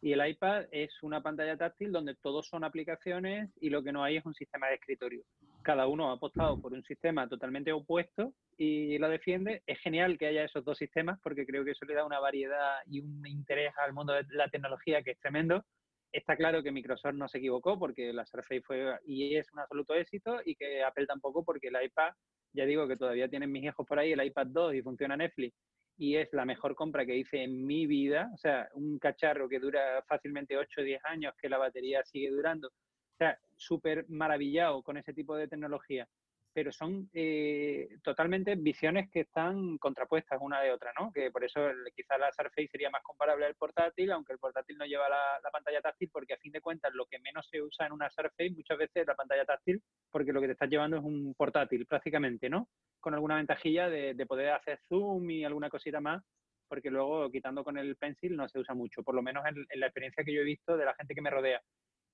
y 0.00 0.12
el 0.12 0.26
iPad 0.26 0.66
es 0.70 1.02
una 1.02 1.22
pantalla 1.22 1.56
táctil 1.56 1.90
donde 1.90 2.14
todos 2.14 2.46
son 2.46 2.62
aplicaciones 2.62 3.50
y 3.60 3.68
lo 3.68 3.82
que 3.82 3.92
no 3.92 4.04
hay 4.04 4.16
es 4.16 4.26
un 4.26 4.34
sistema 4.34 4.68
de 4.68 4.74
escritorio. 4.74 5.22
Cada 5.62 5.88
uno 5.88 6.10
ha 6.10 6.14
apostado 6.14 6.60
por 6.60 6.72
un 6.72 6.84
sistema 6.84 7.28
totalmente 7.28 7.72
opuesto 7.72 8.32
y 8.56 8.96
lo 8.98 9.08
defiende. 9.08 9.62
Es 9.66 9.80
genial 9.80 10.16
que 10.16 10.26
haya 10.26 10.44
esos 10.44 10.64
dos 10.64 10.78
sistemas 10.78 11.18
porque 11.22 11.44
creo 11.44 11.64
que 11.64 11.72
eso 11.72 11.84
le 11.84 11.94
da 11.94 12.04
una 12.04 12.20
variedad 12.20 12.76
y 12.86 13.00
un 13.00 13.26
interés 13.26 13.72
al 13.84 13.92
mundo 13.92 14.12
de 14.12 14.24
la 14.30 14.48
tecnología 14.48 15.02
que 15.02 15.12
es 15.12 15.18
tremendo. 15.18 15.64
Está 16.12 16.36
claro 16.36 16.62
que 16.62 16.72
Microsoft 16.72 17.14
no 17.14 17.28
se 17.28 17.38
equivocó 17.38 17.78
porque 17.78 18.12
la 18.12 18.24
Surface 18.24 18.62
fue 18.62 18.98
y 19.04 19.36
es 19.36 19.46
un 19.52 19.60
absoluto 19.60 19.94
éxito 19.94 20.40
y 20.44 20.54
que 20.54 20.82
Apple 20.82 21.06
tampoco 21.06 21.44
porque 21.44 21.68
el 21.68 21.82
iPad, 21.82 22.12
ya 22.54 22.64
digo 22.64 22.88
que 22.88 22.96
todavía 22.96 23.28
tienen 23.28 23.52
mis 23.52 23.64
hijos 23.64 23.86
por 23.86 23.98
ahí 23.98 24.12
el 24.12 24.24
iPad 24.24 24.46
2 24.46 24.74
y 24.74 24.82
funciona 24.82 25.16
Netflix 25.16 25.54
y 25.98 26.16
es 26.16 26.32
la 26.32 26.44
mejor 26.44 26.74
compra 26.76 27.04
que 27.04 27.16
hice 27.16 27.42
en 27.42 27.66
mi 27.66 27.86
vida. 27.86 28.30
O 28.32 28.38
sea, 28.38 28.68
un 28.74 28.98
cacharro 28.98 29.48
que 29.48 29.58
dura 29.58 30.02
fácilmente 30.06 30.56
8 30.56 30.80
o 30.80 30.84
10 30.84 31.04
años, 31.04 31.34
que 31.36 31.48
la 31.48 31.58
batería 31.58 32.04
sigue 32.04 32.30
durando. 32.30 32.68
O 32.68 33.16
sea, 33.18 33.36
súper 33.56 34.08
maravillado 34.08 34.82
con 34.82 34.96
ese 34.96 35.12
tipo 35.12 35.34
de 35.34 35.48
tecnología. 35.48 36.08
Pero 36.52 36.72
son 36.72 37.08
eh, 37.12 37.88
totalmente 38.02 38.56
visiones 38.56 39.10
que 39.10 39.20
están 39.20 39.78
contrapuestas 39.78 40.38
una 40.40 40.60
de 40.60 40.72
otra, 40.72 40.92
¿no? 40.98 41.12
Que 41.12 41.30
por 41.30 41.44
eso 41.44 41.60
quizás 41.94 42.18
la 42.18 42.32
Surface 42.32 42.68
sería 42.68 42.90
más 42.90 43.02
comparable 43.02 43.46
al 43.46 43.54
portátil, 43.54 44.10
aunque 44.10 44.32
el 44.32 44.38
portátil 44.38 44.76
no 44.78 44.86
lleva 44.86 45.08
la, 45.08 45.38
la, 45.42 45.50
pantalla 45.50 45.80
táctil, 45.80 46.10
porque 46.12 46.34
a 46.34 46.38
fin 46.38 46.52
de 46.52 46.60
cuentas 46.60 46.92
lo 46.94 47.06
que 47.06 47.18
menos 47.20 47.46
se 47.48 47.62
usa 47.62 47.86
en 47.86 47.92
una 47.92 48.10
Surface 48.10 48.50
muchas 48.50 48.78
veces 48.78 49.02
es 49.02 49.06
la 49.06 49.14
pantalla 49.14 49.44
táctil, 49.44 49.82
porque 50.10 50.32
lo 50.32 50.40
que 50.40 50.46
te 50.46 50.52
estás 50.54 50.70
llevando 50.70 50.96
es 50.96 51.04
un 51.04 51.34
portátil 51.34 51.86
prácticamente, 51.86 52.48
¿no? 52.48 52.68
con 53.00 53.14
alguna 53.14 53.36
ventajilla 53.36 53.88
de, 53.88 54.26
poder 54.26 54.50
hacer 54.50 54.80
zoom 54.88 55.30
y 55.30 55.44
alguna 55.44 55.70
cosita 55.70 56.00
más, 56.00 56.22
porque 56.68 56.90
luego 56.90 57.30
quitando 57.30 57.64
con 57.64 57.78
el 57.78 57.96
pencil 57.96 58.36
no 58.36 58.48
se 58.48 58.58
usa 58.58 58.74
mucho, 58.74 59.02
por 59.02 59.14
lo 59.14 59.22
menos 59.22 59.44
en, 59.46 59.80
la 59.80 59.86
experiencia 59.86 60.24
que 60.24 60.34
yo 60.34 60.42
he 60.42 60.44
visto 60.44 60.76
de 60.76 60.84
la 60.84 60.94
gente 60.94 61.14
que 61.14 61.22
me 61.22 61.30
rodea. 61.30 61.62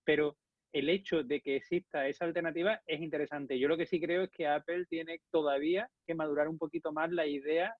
Pero 0.04 0.36
el 0.74 0.88
hecho 0.88 1.22
de 1.22 1.40
que 1.40 1.56
exista 1.56 2.08
esa 2.08 2.24
alternativa 2.24 2.82
es 2.84 3.00
interesante. 3.00 3.58
Yo 3.58 3.68
lo 3.68 3.76
que 3.76 3.86
sí 3.86 4.00
creo 4.00 4.24
es 4.24 4.30
que 4.30 4.48
Apple 4.48 4.86
tiene 4.86 5.20
todavía 5.30 5.88
que 6.04 6.16
madurar 6.16 6.48
un 6.48 6.58
poquito 6.58 6.92
más 6.92 7.12
la 7.12 7.26
idea 7.26 7.72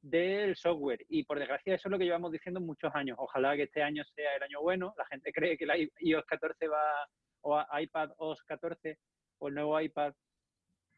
del 0.00 0.56
software. 0.56 1.04
Y 1.10 1.24
por 1.24 1.38
desgracia 1.38 1.74
eso 1.74 1.88
es 1.88 1.92
lo 1.92 1.98
que 1.98 2.06
llevamos 2.06 2.32
diciendo 2.32 2.58
muchos 2.58 2.90
años. 2.94 3.18
Ojalá 3.20 3.54
que 3.54 3.64
este 3.64 3.82
año 3.82 4.02
sea 4.02 4.34
el 4.36 4.42
año 4.42 4.62
bueno. 4.62 4.94
La 4.96 5.04
gente 5.06 5.30
cree 5.34 5.58
que 5.58 5.64
el 5.64 5.90
iOS 6.00 6.24
14 6.24 6.68
va, 6.68 7.06
o 7.42 7.62
iPad 7.78 8.12
OS 8.16 8.42
14 8.44 8.96
o 9.40 9.48
el 9.48 9.54
nuevo 9.54 9.78
iPad 9.78 10.14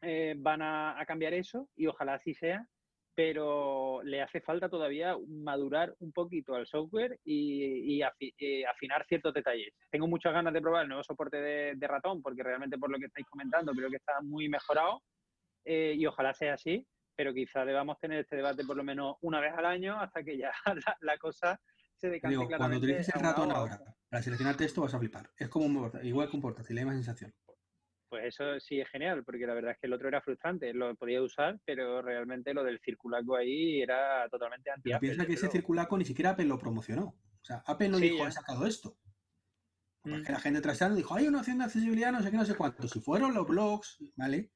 eh, 0.01 0.35
van 0.37 0.61
a, 0.61 1.03
cambiar 1.05 1.33
eso 1.33 1.67
y 1.75 1.85
ojalá 1.87 2.13
así 2.13 2.33
sea, 2.33 2.65
pero 3.13 4.01
le 4.03 4.21
hace 4.21 4.41
falta 4.41 4.69
todavía 4.69 5.17
madurar 5.27 5.93
un 5.99 6.11
poquito 6.11 6.55
al 6.55 6.65
software 6.65 7.19
y, 7.25 8.01
eh, 8.01 8.65
afinar 8.65 9.05
ciertos 9.05 9.33
detalles. 9.33 9.73
Tengo 9.89 10.07
muchas 10.07 10.33
ganas 10.33 10.53
de 10.53 10.61
probar 10.61 10.83
el 10.83 10.89
nuevo 10.89 11.03
soporte 11.03 11.37
de, 11.37 11.87
ratón 11.87 12.21
porque 12.21 12.43
realmente 12.43 12.77
por 12.77 12.89
lo 12.89 12.97
que 12.97 13.05
estáis 13.05 13.27
comentando 13.27 13.73
creo 13.73 13.89
que 13.89 13.97
está 13.97 14.21
muy 14.21 14.47
mejorado 14.47 15.01
eh, 15.65 15.93
y 15.97 16.05
ojalá 16.05 16.33
sea 16.33 16.53
así, 16.53 16.87
pero 17.15 17.33
quizá 17.33 17.65
debamos 17.65 17.99
tener 17.99 18.19
este 18.19 18.37
debate 18.37 18.63
por 18.63 18.77
lo 18.77 18.83
menos 18.83 19.17
una 19.21 19.41
vez 19.41 19.53
al 19.57 19.65
año 19.65 19.99
hasta 19.99 20.23
que 20.23 20.37
ya 20.37 20.51
la, 21.01 21.17
cosa 21.17 21.59
se 21.97 22.09
decante 22.09 22.37
Digo, 22.37 22.47
Cuando 22.57 22.77
utilices 22.77 23.13
el 23.13 23.21
ratón 23.21 23.51
ahora 23.51 23.77
para 24.09 24.23
seleccionar 24.23 24.55
texto 24.55 24.81
vas 24.81 24.93
a 24.93 24.99
flipar. 24.99 25.29
Es 25.37 25.49
como 25.49 25.91
igual 26.03 26.29
que 26.29 26.35
un 26.35 26.41
portátil, 26.41 26.77
hay 26.77 26.85
más 26.85 26.95
sensación 26.95 27.33
pues 28.11 28.25
eso 28.25 28.59
sí 28.59 28.81
es 28.81 28.89
genial, 28.89 29.23
porque 29.23 29.47
la 29.47 29.53
verdad 29.53 29.71
es 29.71 29.77
que 29.79 29.87
el 29.87 29.93
otro 29.93 30.09
era 30.09 30.21
frustrante, 30.21 30.73
lo 30.73 30.93
podía 30.95 31.21
usar, 31.21 31.57
pero 31.63 32.01
realmente 32.01 32.53
lo 32.53 32.61
del 32.61 32.81
circulaco 32.81 33.37
ahí 33.37 33.81
era 33.81 34.27
totalmente 34.29 34.69
anti 34.69 34.89
Pero 34.89 34.99
piensa 34.99 35.25
que 35.25 35.33
ese 35.33 35.47
circulaco 35.47 35.97
ni 35.97 36.03
siquiera 36.03 36.31
Apple 36.31 36.43
lo 36.43 36.59
promocionó. 36.59 37.03
O 37.05 37.43
sea, 37.45 37.63
Apple 37.65 37.87
no 37.87 37.97
dijo, 37.97 38.27
he 38.27 38.31
sacado 38.33 38.67
esto. 38.67 38.97
Mm. 40.03 40.23
la 40.27 40.39
gente 40.41 40.59
trasteando 40.59 40.97
dijo, 40.97 41.15
hay 41.15 41.27
una 41.27 41.39
opción 41.39 41.59
de 41.59 41.63
accesibilidad, 41.63 42.11
no 42.11 42.21
sé 42.21 42.31
qué, 42.31 42.37
no 42.37 42.43
sé 42.43 42.55
cuánto. 42.55 42.85
Si 42.89 42.99
fueron 42.99 43.33
los 43.33 43.47
blogs, 43.47 43.97
¿vale? 44.17 44.51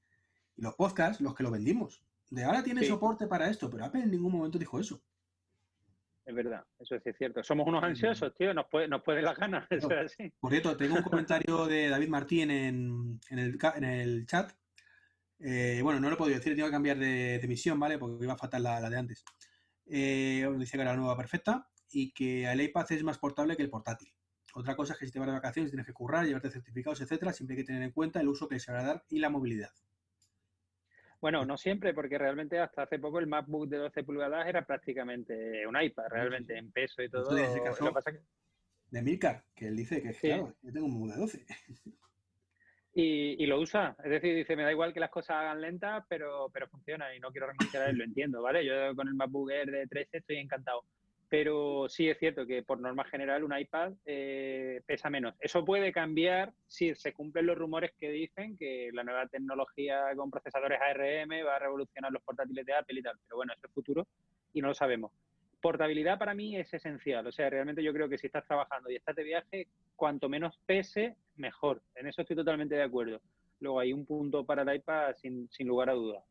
Y 0.58 0.62
los 0.62 0.76
podcasts 0.76 1.22
los 1.22 1.34
que 1.34 1.44
lo 1.44 1.52
vendimos. 1.52 2.04
De 2.30 2.44
ahora 2.44 2.62
tiene 2.62 2.84
soporte 2.84 3.26
para 3.26 3.50
esto, 3.50 3.70
pero 3.70 3.86
Apple 3.86 4.04
en 4.04 4.12
ningún 4.12 4.34
momento 4.34 4.60
dijo 4.60 4.82
eso 4.82 5.02
es 6.26 6.34
verdad, 6.34 6.64
eso 6.80 6.96
es 6.96 7.18
cierto. 7.18 7.44
Somos 7.44 7.68
unos 7.68 7.84
ansiosos, 7.84 8.34
tío, 8.36 8.54
nos 8.54 8.66
puede, 8.68 8.88
nos 8.88 9.04
puede 9.04 9.22
las 9.22 9.38
ganas, 9.38 9.68
eso 9.70 9.92
es 9.92 10.12
así. 10.12 10.34
Por 10.40 10.52
cierto, 10.52 10.76
tengo 10.76 10.96
un 10.96 11.04
comentario 11.04 11.68
de 11.68 11.90
David 11.90 12.10
Martín 12.10 12.50
en, 12.50 13.20
el, 13.30 14.26
chat. 14.26 14.52
Eh, 15.40 15.80
bueno, 15.84 16.00
no 16.00 16.10
lo 16.10 16.16
he 16.16 16.18
podido 16.18 16.38
decir, 16.38 16.56
tengo 16.56 16.68
que 16.68 16.74
cambiar 16.74 16.98
de, 16.98 17.36
emisión, 17.36 17.80
¿vale? 17.80 18.00
Porque 18.00 18.24
iba 18.24 18.34
a 18.34 18.38
faltar 18.38 18.62
la, 18.62 18.90
de 18.90 18.98
antes. 18.98 19.24
Eh, 19.86 20.50
dice 20.58 20.78
que 20.78 20.82
era 20.82 20.92
la 20.92 20.98
nueva 20.98 21.16
perfecta 21.16 21.70
y 21.92 22.12
que 22.12 22.52
el 22.52 22.62
iPad 22.62 22.92
es 22.92 23.04
más 23.04 23.20
portable 23.20 23.56
que 23.56 23.64
el 23.64 23.70
portátil. 23.70 24.12
Otra 24.56 24.76
cosa 24.76 24.94
es 24.94 25.00
que 25.00 25.06
si 25.06 25.12
te 25.12 25.20
vas 25.20 25.28
de 25.28 25.34
vacaciones 25.34 25.70
tienes 25.70 25.86
que 25.86 25.94
currar, 25.94 26.26
llevarte 26.26 26.50
certificados, 26.50 27.02
etcétera, 27.02 27.34
siempre 27.34 27.56
hay 27.56 27.62
que 27.62 27.68
tener 27.68 27.84
en 27.84 27.92
cuenta 27.92 28.20
el 28.20 28.30
uso 28.30 28.48
que 28.48 28.60
se 28.60 28.72
va 28.72 28.80
a 28.80 28.86
dar 28.86 29.04
y 29.10 29.20
la 29.20 29.30
movilidad. 29.30 29.70
Bueno, 31.22 31.46
no 31.46 31.58
siempre, 31.58 31.94
porque 31.94 32.18
realmente 32.18 32.60
hasta 32.60 32.84
hace 32.84 33.00
poco 33.00 33.20
el 33.20 33.28
MacBook 33.28 33.68
de 33.68 33.78
12 33.78 34.04
pulgadas 34.04 34.48
era 34.48 34.66
prácticamente 34.66 35.66
un 35.66 35.82
iPad, 35.82 36.06
realmente, 36.10 36.58
en 36.58 36.72
peso 36.72 37.02
y 37.02 37.10
todo. 37.10 37.32
Lo 37.32 37.94
pasa 37.94 38.12
que... 38.12 38.20
De 38.92 39.02
Milcar, 39.02 39.44
que 39.56 39.68
él 39.68 39.76
dice 39.76 40.02
que, 40.02 40.14
claro, 40.14 40.56
yo 40.62 40.72
tengo 40.72 40.86
un 40.86 40.94
MacBook 40.94 41.14
de 41.14 41.20
12. 41.20 41.46
Y, 42.98 43.44
y, 43.44 43.46
lo 43.46 43.60
usa, 43.60 43.94
es 44.06 44.10
decir, 44.10 44.34
dice, 44.34 44.56
me 44.56 44.64
da 44.64 44.72
igual 44.72 44.94
que 44.94 45.02
las 45.02 45.10
cosas 45.10 45.36
hagan 45.36 45.60
lentas, 45.60 46.06
pero, 46.08 46.50
pero 46.54 46.70
funciona 46.70 47.14
y 47.14 47.20
no 47.20 47.30
quiero 47.30 47.48
renunciar 47.48 47.84
a 47.84 47.90
él, 47.90 47.98
lo 47.98 48.06
entiendo, 48.06 48.42
¿vale? 48.42 48.66
Yo 48.66 48.96
con 48.96 49.10
el 49.10 49.16
MacBook 49.16 49.52
Air 49.52 49.70
de 49.70 49.88
13 49.88 50.20
estoy 50.20 50.38
encantado. 50.38 50.86
Pero 51.28 51.88
sí 51.90 52.08
es 52.08 52.20
cierto 52.20 52.46
que 52.46 52.62
por 52.64 52.80
norma 52.80 53.04
general 53.06 53.44
un 53.44 53.58
iPad 53.58 53.94
eh, 54.06 54.82
pesa 54.86 55.10
menos. 55.10 55.36
Eso 55.40 55.66
puede 55.66 55.92
cambiar 55.92 56.54
si 56.68 56.94
se 56.96 57.14
cumplen 57.14 57.48
los 57.48 57.58
rumores 57.58 57.92
que 57.98 58.12
dicen 58.12 58.58
que 58.58 58.90
la 58.94 59.04
nueva 59.04 59.28
tecnología 59.28 60.04
con 60.16 60.30
procesadores 60.30 60.80
ARM 60.80 61.32
va 61.46 61.56
a 61.56 61.60
revolucionar 61.60 62.12
los 62.12 62.24
portátiles 62.24 62.66
de 62.66 62.74
Apple 62.74 63.00
y 63.00 63.04
tal. 63.04 63.18
Pero 63.28 63.38
bueno, 63.38 63.54
eso 63.54 63.68
es 63.68 63.74
futuro 63.74 64.08
y 64.54 64.62
no 64.62 64.68
lo 64.70 64.76
sabemos. 64.76 65.12
Portabilidad 65.62 66.20
para 66.20 66.36
mí 66.36 66.58
es 66.58 66.72
esencial. 66.74 67.26
O 67.26 67.32
sea, 67.32 67.50
realmente 67.50 67.84
yo 67.84 67.92
creo 67.92 68.08
que 68.08 68.20
si 68.20 68.28
estás 68.28 68.46
trabajando 68.46 68.92
y 68.92 68.96
estás 68.96 69.16
de 69.16 69.24
viaje, 69.24 69.68
cuanto 69.96 70.30
menos 70.30 70.60
pese, 70.66 71.16
mejor. 71.38 71.82
En 71.96 72.08
eso 72.08 72.22
estoy 72.22 72.36
totalmente 72.36 72.76
de 72.76 72.84
acuerdo. 72.84 73.20
Luego 73.60 73.80
hay 73.80 73.94
un 73.94 74.06
punto 74.06 74.46
para 74.46 74.62
el 74.62 74.76
iPad 74.76 75.16
sin, 75.16 75.50
sin 75.50 75.68
lugar 75.68 75.90
a 75.90 75.94
dudas. 75.94 76.24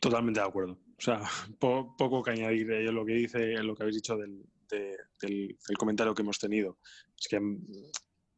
Totalmente 0.00 0.40
de 0.40 0.46
acuerdo. 0.46 0.76
O 1.04 1.06
sea, 1.06 1.20
po- 1.60 1.94
poco 1.98 2.22
que 2.22 2.30
añadir 2.30 2.70
eh, 2.70 2.90
lo 2.90 3.04
que 3.04 3.12
dice, 3.14 3.62
lo 3.62 3.74
que 3.74 3.82
habéis 3.82 3.96
dicho 3.96 4.16
del, 4.16 4.42
de- 4.70 4.96
del- 5.20 5.58
del 5.68 5.76
comentario 5.78 6.14
que 6.14 6.22
hemos 6.22 6.38
tenido. 6.38 6.78
Es 7.18 7.28
que 7.28 7.38
mm, 7.40 7.58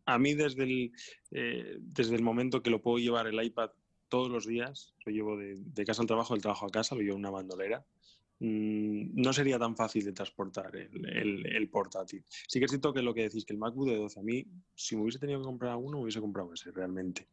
a 0.07 0.19
mí 0.19 0.35
desde 0.35 0.65
el, 0.65 0.93
eh, 1.31 1.77
desde 1.81 2.17
el 2.17 2.23
momento 2.23 2.63
que 2.63 2.71
lo 2.71 2.83
puedo 2.83 2.99
llevar 2.99 3.29
el 3.29 3.41
iPad 3.43 3.71
todos 4.09 4.31
los 4.31 4.47
días, 4.47 4.95
lo 5.05 5.13
llevo 5.13 5.37
de, 5.37 5.55
de 5.59 5.85
casa 5.85 6.03
al 6.03 6.09
trabajo, 6.09 6.35
del 6.35 6.43
trabajo 6.43 6.67
a 6.67 6.71
casa, 6.71 6.95
lo 6.97 7.03
llevo 7.03 7.15
en 7.15 7.21
una 7.21 7.31
bandolera, 7.31 7.87
mm, 8.41 9.21
no 9.21 9.33
sería 9.33 9.59
tan 9.59 9.77
fácil 9.77 10.05
de 10.05 10.13
transportar 10.13 10.75
el, 10.75 11.07
el- 11.09 11.47
el 11.47 11.69
portátil. 11.71 12.25
Sí 12.49 12.59
que 12.59 12.65
es 12.65 12.71
cierto 12.73 12.93
que 12.93 13.03
lo 13.03 13.15
que 13.15 13.23
decís, 13.23 13.45
que 13.45 13.53
el 13.53 13.59
MacBook 13.61 13.89
de 13.89 13.97
12, 13.97 14.19
a 14.21 14.23
mí, 14.25 14.45
si 14.75 14.97
me 14.97 15.03
hubiese 15.03 15.21
tenido 15.21 15.39
que 15.41 15.47
comprar 15.47 15.77
uno, 15.77 15.99
me 15.99 16.03
hubiese 16.03 16.21
comprado 16.21 16.53
ese 16.53 16.73
realmente 16.73 17.29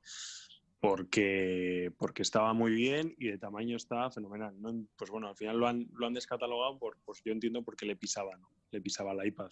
porque, 0.84 1.93
porque 1.97 2.23
estaba 2.23 2.51
muy 2.51 2.73
bien 2.73 3.15
y 3.17 3.27
de 3.29 3.38
tamaño 3.38 3.77
estaba 3.77 4.11
fenomenal. 4.11 4.53
¿no? 4.61 4.86
Pues 4.97 5.09
bueno, 5.09 5.29
al 5.29 5.36
final 5.38 5.57
lo 5.57 5.65
han, 5.65 5.88
lo 5.93 6.07
han 6.07 6.13
descatalogado 6.13 6.77
por, 6.77 6.97
pues 7.05 7.21
yo 7.23 7.31
entiendo 7.31 7.63
porque 7.63 7.86
le 7.86 7.95
pisaba, 7.95 8.36
¿no? 8.36 8.49
Le 8.69 8.81
pisaba 8.81 9.13
el 9.13 9.25
iPad. 9.25 9.49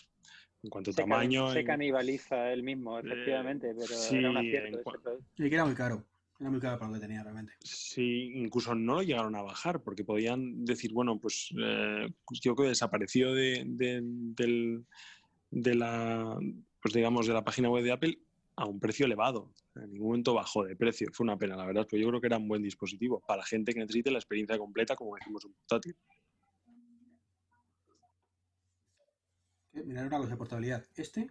En 0.61 0.69
cuanto 0.69 0.91
a 0.91 0.93
Se, 0.93 1.01
tamaño... 1.03 1.49
se 1.53 1.61
en- 1.61 1.65
canibaliza 1.65 2.51
él 2.51 2.63
mismo, 2.63 2.99
efectivamente, 2.99 3.73
pero 3.73 3.87
sí, 3.87 4.17
era 4.17 4.29
un 4.29 4.37
acierto. 4.39 4.79
Sí, 5.37 5.47
que 5.49 5.55
era 5.55 5.63
muy 5.63 5.73
caro. 5.73 6.05
Era 6.37 6.49
muy 6.49 6.59
caro 6.59 6.77
para 6.77 6.91
lo 6.91 6.95
que 6.95 7.01
tenía 7.07 7.23
realmente. 7.23 7.53
Sí, 7.61 8.33
incluso 8.35 8.75
no 8.75 8.95
lo 8.95 9.01
llegaron 9.01 9.33
a 9.35 9.41
bajar 9.41 9.81
porque 9.83 10.03
podían 10.03 10.65
decir, 10.65 10.91
bueno, 10.91 11.17
pues, 11.17 11.53
eh, 11.57 12.09
pues 12.25 12.41
yo 12.41 12.55
creo 12.55 12.65
que 12.65 12.69
desapareció 12.71 13.33
de, 13.33 13.63
de- 13.67 14.01
del- 14.03 14.85
de 15.49 15.75
la, 15.75 16.37
pues 16.81 16.93
digamos, 16.93 17.25
de 17.25 17.33
la 17.33 17.43
página 17.45 17.69
web 17.69 17.85
de 17.85 17.93
Apple 17.93 18.19
a 18.57 18.65
un 18.65 18.81
precio 18.81 19.05
elevado. 19.05 19.53
En 19.75 19.89
ningún 19.91 20.07
momento 20.09 20.33
bajó 20.33 20.63
de 20.65 20.75
precio. 20.75 21.07
Fue 21.13 21.23
una 21.23 21.37
pena, 21.37 21.55
la 21.55 21.65
verdad, 21.65 21.87
pero 21.89 22.01
yo 22.01 22.09
creo 22.09 22.19
que 22.21 22.27
era 22.27 22.37
un 22.37 22.47
buen 22.47 22.61
dispositivo 22.61 23.21
para 23.25 23.43
gente 23.43 23.73
que 23.73 23.79
necesite 23.79 24.11
la 24.11 24.17
experiencia 24.19 24.57
completa, 24.57 24.95
como 24.95 25.15
decimos 25.15 25.45
un 25.45 25.53
portátil. 25.53 25.95
Mirad 29.73 30.07
una 30.07 30.17
cosa 30.17 30.31
de 30.31 30.37
portabilidad. 30.37 30.85
Este 30.95 31.27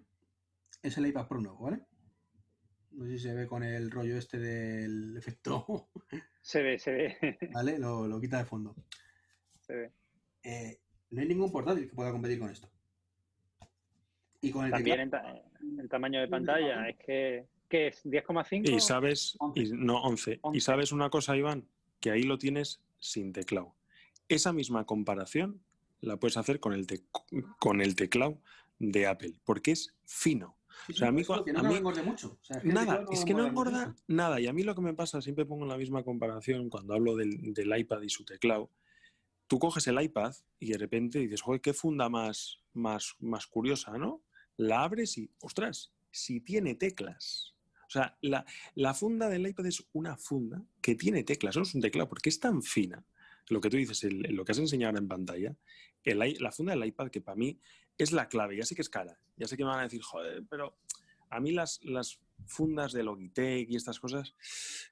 es 0.83 0.97
el 0.97 1.07
iPad 1.07 1.29
Pro 1.29 1.41
nuevo, 1.41 1.59
¿vale? 1.65 1.85
No 2.93 3.05
sé 3.05 3.13
si 3.13 3.19
se 3.21 3.35
ve 3.35 3.47
con 3.47 3.63
el 3.63 3.91
rollo 3.91 4.17
este 4.17 4.39
del 4.39 5.17
efecto, 5.17 5.91
Se 6.41 6.63
ve, 6.63 6.79
se 6.79 6.91
ve, 6.91 7.17
¿vale? 7.53 7.79
Lo, 7.79 8.09
lo 8.09 8.21
quita 8.21 8.39
de 8.39 8.45
fondo. 8.47 8.75
se 9.61 9.75
ve. 9.75 9.93
Eh, 10.43 10.81
no 11.11 11.21
hay 11.21 11.29
ningún 11.29 11.53
portátil 11.53 11.89
que 11.89 11.95
pueda 11.95 12.11
competir 12.11 12.39
con 12.41 12.51
esto. 12.51 12.69
Y 14.41 14.51
con 14.51 14.65
el 14.65 14.71
También 14.71 15.01
en, 15.01 15.11
teclado- 15.11 15.43
ta- 15.43 15.59
en 15.83 15.89
tamaño 15.89 16.21
de 16.21 16.29
pantalla, 16.29 16.89
es 16.89 16.97
que, 16.99 17.47
¿qué 17.71 17.87
es? 17.87 18.05
¿10,5? 18.05 18.69
Y 18.69 18.81
sabes, 18.81 19.39
y, 19.55 19.71
no, 19.73 20.03
11. 20.03 20.33
Y 20.35 20.39
11. 20.43 20.61
sabes 20.61 20.93
una 20.93 21.09
cosa, 21.09 21.37
Iván, 21.37 21.67
que 22.01 22.11
ahí 22.11 22.25
lo 22.25 22.37
tienes 22.37 22.83
sin 22.99 23.33
teclado. 23.33 23.75
Esa 24.29 24.53
misma 24.53 24.85
comparación 24.85 25.63
la 26.03 26.19
puedes 26.19 26.37
hacer 26.37 26.61
con 26.61 26.73
el, 26.75 26.87
tec- 26.87 27.07
con 27.59 27.81
el 27.81 27.95
teclado 27.97 28.39
de 28.79 29.07
Apple, 29.07 29.35
porque 29.45 29.71
es 29.73 29.95
fino. 30.05 30.57
Sí, 30.87 30.93
o 30.93 30.97
sea, 30.97 31.09
a 31.09 31.13
mí 31.13 31.23
no 31.29 31.35
a 31.59 31.63
me 31.63 31.69
mí- 31.69 31.75
engorde 31.77 32.03
mucho. 32.03 32.39
O 32.41 32.45
sea, 32.45 32.57
es 32.57 32.63
que 32.63 32.69
el 32.69 32.75
Nada, 32.75 33.05
es 33.13 33.25
que 33.25 33.35
no 33.35 33.47
engorda 33.47 33.71
engorda 33.71 33.87
mucho. 33.89 34.03
nada. 34.09 34.41
Y 34.41 34.47
a 34.47 34.53
mí 34.53 34.63
lo 34.63 34.75
que 34.75 34.81
me 34.81 34.95
pasa, 34.95 35.21
siempre 35.21 35.45
pongo 35.45 35.67
la 35.67 35.77
misma 35.77 36.03
comparación 36.05 36.71
cuando 36.71 36.95
hablo 36.95 37.17
del, 37.17 37.53
del 37.55 37.79
iPad 37.79 38.01
y 38.03 38.09
su 38.09 38.25
teclado. 38.25 38.71
Tú 39.47 39.59
coges 39.59 39.87
el 39.89 40.01
iPad 40.01 40.35
y 40.59 40.71
de 40.73 40.79
repente 40.79 41.19
dices, 41.19 41.43
joder, 41.43 41.61
qué 41.61 41.75
funda 41.75 42.09
más, 42.09 42.61
más, 42.73 43.15
más 43.21 43.47
curiosa, 43.47 43.99
¿no? 43.99 44.23
La 44.57 44.83
abres 44.85 45.19
y, 45.19 45.29
ostras, 45.41 45.93
si 46.13 46.41
tiene 46.41 46.75
teclas. 46.77 47.55
O 47.91 47.93
sea, 47.93 48.17
la, 48.21 48.47
la 48.77 48.95
funda 48.95 49.29
del 49.29 49.49
iPad 49.49 49.67
es 49.67 49.85
una 49.95 50.17
funda 50.17 50.63
que 50.81 50.95
tiene 50.95 51.25
teclas, 51.25 51.57
no 51.57 51.63
es 51.65 51.75
un 51.75 51.81
teclado, 51.81 52.09
porque 52.09 52.29
es 52.29 52.39
tan 52.39 52.63
fina. 52.63 53.05
Lo 53.49 53.61
que 53.61 53.69
tú 53.69 53.77
dices, 53.77 54.05
el- 54.05 54.21
lo 54.33 54.45
que 54.45 54.53
has 54.53 54.59
enseñado 54.61 54.91
ahora 54.91 55.01
en 55.01 55.09
pantalla, 55.09 55.57
el 56.05 56.37
la 56.39 56.53
funda 56.53 56.73
del 56.73 56.85
iPad, 56.85 57.11
que 57.11 57.21
para 57.21 57.35
mí 57.35 57.59
es 57.99 58.13
la 58.13 58.29
clave, 58.29 58.57
ya 58.57 58.65
sé 58.65 58.77
que 58.77 58.83
es 58.83 58.89
cara, 58.89 59.19
ya 59.37 59.49
sé 59.49 59.57
que 59.57 59.65
me 59.65 59.71
van 59.71 59.81
a 59.81 59.83
decir, 59.83 60.01
joder, 60.03 60.45
pero 60.49 60.77
a 61.31 61.41
mí 61.41 61.51
las, 61.51 61.81
las 61.83 62.21
fundas 62.47 62.93
de 62.93 63.03
Logitech 63.03 63.69
y 63.69 63.75
estas 63.75 63.99
cosas, 63.99 64.37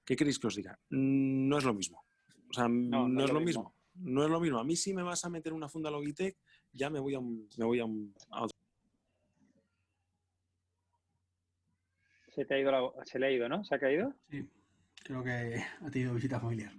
¿qué 0.04 0.16
queréis 0.16 0.40
que 0.40 0.48
os 0.48 0.56
diga? 0.56 0.80
No 0.90 1.56
es 1.56 1.62
lo 1.64 1.74
mismo. 1.74 2.04
O 2.50 2.52
sea, 2.52 2.66
no, 2.66 3.06
es 3.24 3.30
lo 3.30 3.38
mismo. 3.46 3.74
No 3.94 4.24
es 4.24 4.30
lo 4.30 4.40
mismo. 4.40 4.58
A 4.58 4.64
mí 4.64 4.74
si 4.74 4.92
me 4.92 5.04
vas 5.04 5.24
a 5.24 5.30
meter 5.30 5.52
una 5.52 5.68
funda 5.68 5.88
Logitech, 5.90 6.36
ya 6.72 6.90
me 6.90 6.98
voy 6.98 7.14
a, 7.14 7.20
un- 7.20 7.48
me 7.58 7.64
voy 7.64 7.78
a, 7.78 7.84
un- 7.84 8.12
a 8.30 8.42
otro. 8.42 8.58
Se 12.38 12.44
te 12.44 12.54
ha 12.54 12.58
ido 12.60 12.70
la, 12.70 13.04
se 13.04 13.18
le 13.18 13.26
ha 13.26 13.30
ido, 13.32 13.48
¿no? 13.48 13.64
¿Se 13.64 13.74
ha 13.74 13.80
caído? 13.80 14.14
Sí, 14.30 14.48
creo 15.02 15.24
que 15.24 15.30
ha 15.84 15.90
tenido 15.90 16.14
visita 16.14 16.38
familiar. 16.38 16.70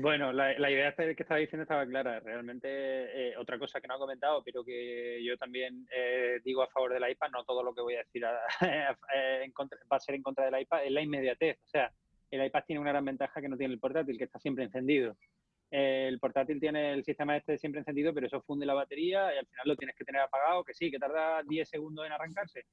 Bueno, 0.00 0.34
la, 0.34 0.52
la 0.58 0.70
idea 0.70 0.94
que 0.94 1.14
estaba 1.18 1.40
diciendo 1.40 1.62
estaba 1.62 1.86
clara. 1.86 2.20
Realmente, 2.20 2.68
eh, 2.68 3.34
otra 3.38 3.58
cosa 3.58 3.80
que 3.80 3.88
no 3.88 3.94
ha 3.94 3.98
comentado, 3.98 4.42
pero 4.44 4.62
que 4.62 5.24
yo 5.24 5.38
también 5.38 5.86
eh, 5.96 6.40
digo 6.44 6.60
a 6.62 6.68
favor 6.68 6.92
del 6.92 7.10
iPad, 7.10 7.30
no 7.30 7.42
todo 7.44 7.62
lo 7.62 7.74
que 7.74 7.80
voy 7.80 7.94
a 7.94 8.00
decir 8.00 8.22
a- 8.26 8.38
a- 8.60 9.42
en 9.42 9.50
contra- 9.52 9.78
va 9.90 9.96
a 9.96 10.00
ser 10.00 10.14
en 10.14 10.22
contra 10.22 10.44
del 10.44 10.60
iPad, 10.60 10.84
es 10.84 10.92
la 10.92 11.00
inmediatez. 11.00 11.56
O 11.64 11.68
sea, 11.70 11.90
el 12.30 12.44
iPad 12.44 12.64
tiene 12.66 12.80
una 12.80 12.90
gran 12.92 13.06
ventaja 13.06 13.40
que 13.40 13.48
no 13.48 13.56
tiene 13.56 13.72
el 13.72 13.80
portátil, 13.80 14.18
que 14.18 14.24
está 14.24 14.38
siempre 14.38 14.64
encendido. 14.64 15.16
Eh, 15.70 16.04
el 16.06 16.18
portátil 16.18 16.60
tiene 16.60 16.92
el 16.92 17.02
sistema 17.02 17.34
este 17.34 17.56
siempre 17.56 17.78
encendido, 17.80 18.12
pero 18.12 18.26
eso 18.26 18.42
funde 18.42 18.66
la 18.66 18.74
batería 18.74 19.34
y 19.34 19.38
al 19.38 19.46
final 19.46 19.68
lo 19.68 19.76
tienes 19.76 19.96
que 19.96 20.04
tener 20.04 20.20
apagado, 20.20 20.64
que 20.64 20.74
sí, 20.74 20.90
que 20.90 20.98
tarda 20.98 21.42
10 21.44 21.66
segundos 21.66 22.04
en 22.04 22.12
arrancarse. 22.12 22.66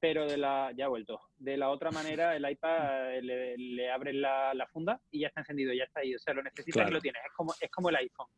Pero 0.00 0.26
de 0.26 0.38
la, 0.38 0.72
ya 0.74 0.86
ha 0.86 0.88
vuelto. 0.88 1.20
De 1.36 1.56
la 1.56 1.68
otra 1.68 1.90
manera, 1.90 2.34
el 2.34 2.50
iPad 2.50 3.20
le, 3.22 3.56
le 3.58 3.90
abres 3.90 4.14
la, 4.14 4.54
la 4.54 4.66
funda 4.66 4.98
y 5.10 5.20
ya 5.20 5.28
está 5.28 5.40
encendido, 5.40 5.72
ya 5.74 5.84
está 5.84 6.00
ahí. 6.00 6.14
O 6.14 6.18
sea, 6.18 6.32
lo 6.34 6.42
necesitas 6.42 6.74
Claro. 6.74 6.90
y 6.90 6.94
lo 6.94 7.00
tienes. 7.00 7.22
Es 7.24 7.32
como, 7.36 7.52
es 7.60 7.70
como 7.70 7.90
el 7.90 7.96
iPhone. 7.96 8.28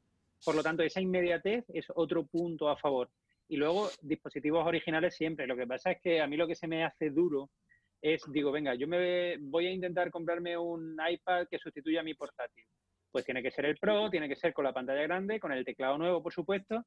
Por 0.45 0.57
lo 0.57 0.63
tanto, 0.63 0.83
esa 0.83 1.01
inmediatez 1.01 1.65
es 1.73 1.87
otro 1.95 2.25
punto 2.27 2.69
a 2.69 2.77
favor. 2.77 3.09
Y 3.49 3.57
luego, 3.57 3.91
dispositivos 4.01 4.67
originales 4.67 5.15
siempre. 5.15 5.47
Lo 5.47 5.57
que 5.57 5.67
pasa 5.67 5.93
es 5.93 6.01
que 6.01 6.21
a 6.21 6.27
mí 6.27 6.37
lo 6.37 6.49
que 6.49 6.57
se 6.57 6.67
me 6.67 6.85
hace 6.85 7.11
duro 7.11 7.51
es, 8.01 8.23
digo, 8.33 8.51
venga, 8.51 8.75
yo 8.75 8.89
me 8.89 9.37
voy 9.39 9.67
a 9.67 9.71
intentar 9.71 10.11
comprarme 10.11 10.57
un 10.57 10.97
iPad 11.09 11.47
que 11.49 11.59
sustituya 11.59 12.01
a 12.01 12.03
mi 12.03 12.15
portátil. 12.15 12.65
Pues 13.13 13.25
tiene 13.25 13.43
que 13.43 13.53
ser 13.53 13.67
el 13.67 13.77
Pro, 13.77 14.11
tiene 14.11 14.29
que 14.29 14.35
ser 14.35 14.53
con 14.53 14.65
la 14.65 14.73
pantalla 14.73 15.03
grande, 15.03 15.39
con 15.39 15.53
el 15.53 15.65
teclado 15.65 15.99
nuevo, 15.99 16.23
por 16.23 16.33
supuesto, 16.33 16.83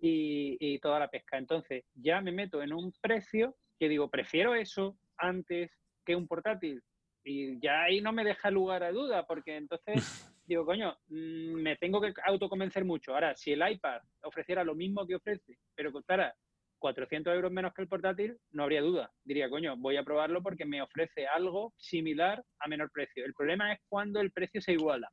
y, 0.00 0.56
y 0.60 0.78
toda 0.78 0.98
la 0.98 1.08
pesca. 1.08 1.38
Entonces, 1.38 1.84
ya 1.94 2.20
me 2.20 2.32
meto 2.32 2.62
en 2.62 2.72
un 2.72 2.92
precio 3.00 3.56
que 3.78 3.88
digo, 3.88 4.10
prefiero 4.10 4.54
eso 4.54 4.96
antes 5.16 5.70
que 6.04 6.16
un 6.16 6.26
portátil. 6.26 6.82
Y 7.24 7.58
ya 7.60 7.82
ahí 7.82 8.00
no 8.00 8.12
me 8.12 8.24
deja 8.24 8.50
lugar 8.50 8.82
a 8.84 8.92
duda, 8.92 9.26
porque 9.26 9.56
entonces 9.56 9.94
digo, 10.46 10.64
coño, 10.64 10.96
mm, 11.08 11.54
me 11.62 11.76
tengo 11.76 12.00
que 12.00 12.12
autoconvencer 12.24 12.84
mucho. 12.84 13.14
Ahora, 13.14 13.34
si 13.36 13.52
el 13.52 13.68
iPad 13.68 14.00
ofreciera 14.22 14.62
lo 14.64 14.74
mismo 14.74 15.06
que 15.06 15.16
ofrece, 15.16 15.58
pero 15.74 15.90
costara 15.92 16.34
400 16.78 17.34
euros 17.34 17.50
menos 17.50 17.72
que 17.74 17.82
el 17.82 17.88
portátil, 17.88 18.36
no 18.52 18.62
habría 18.62 18.82
duda. 18.82 19.10
Diría, 19.24 19.48
coño, 19.48 19.76
voy 19.78 19.96
a 19.96 20.04
probarlo 20.04 20.42
porque 20.42 20.64
me 20.66 20.82
ofrece 20.82 21.26
algo 21.26 21.72
similar 21.78 22.44
a 22.60 22.68
menor 22.68 22.90
precio. 22.92 23.24
El 23.24 23.32
problema 23.34 23.72
es 23.72 23.80
cuando 23.88 24.20
el 24.20 24.30
precio 24.30 24.60
se 24.60 24.72
iguala. 24.72 25.10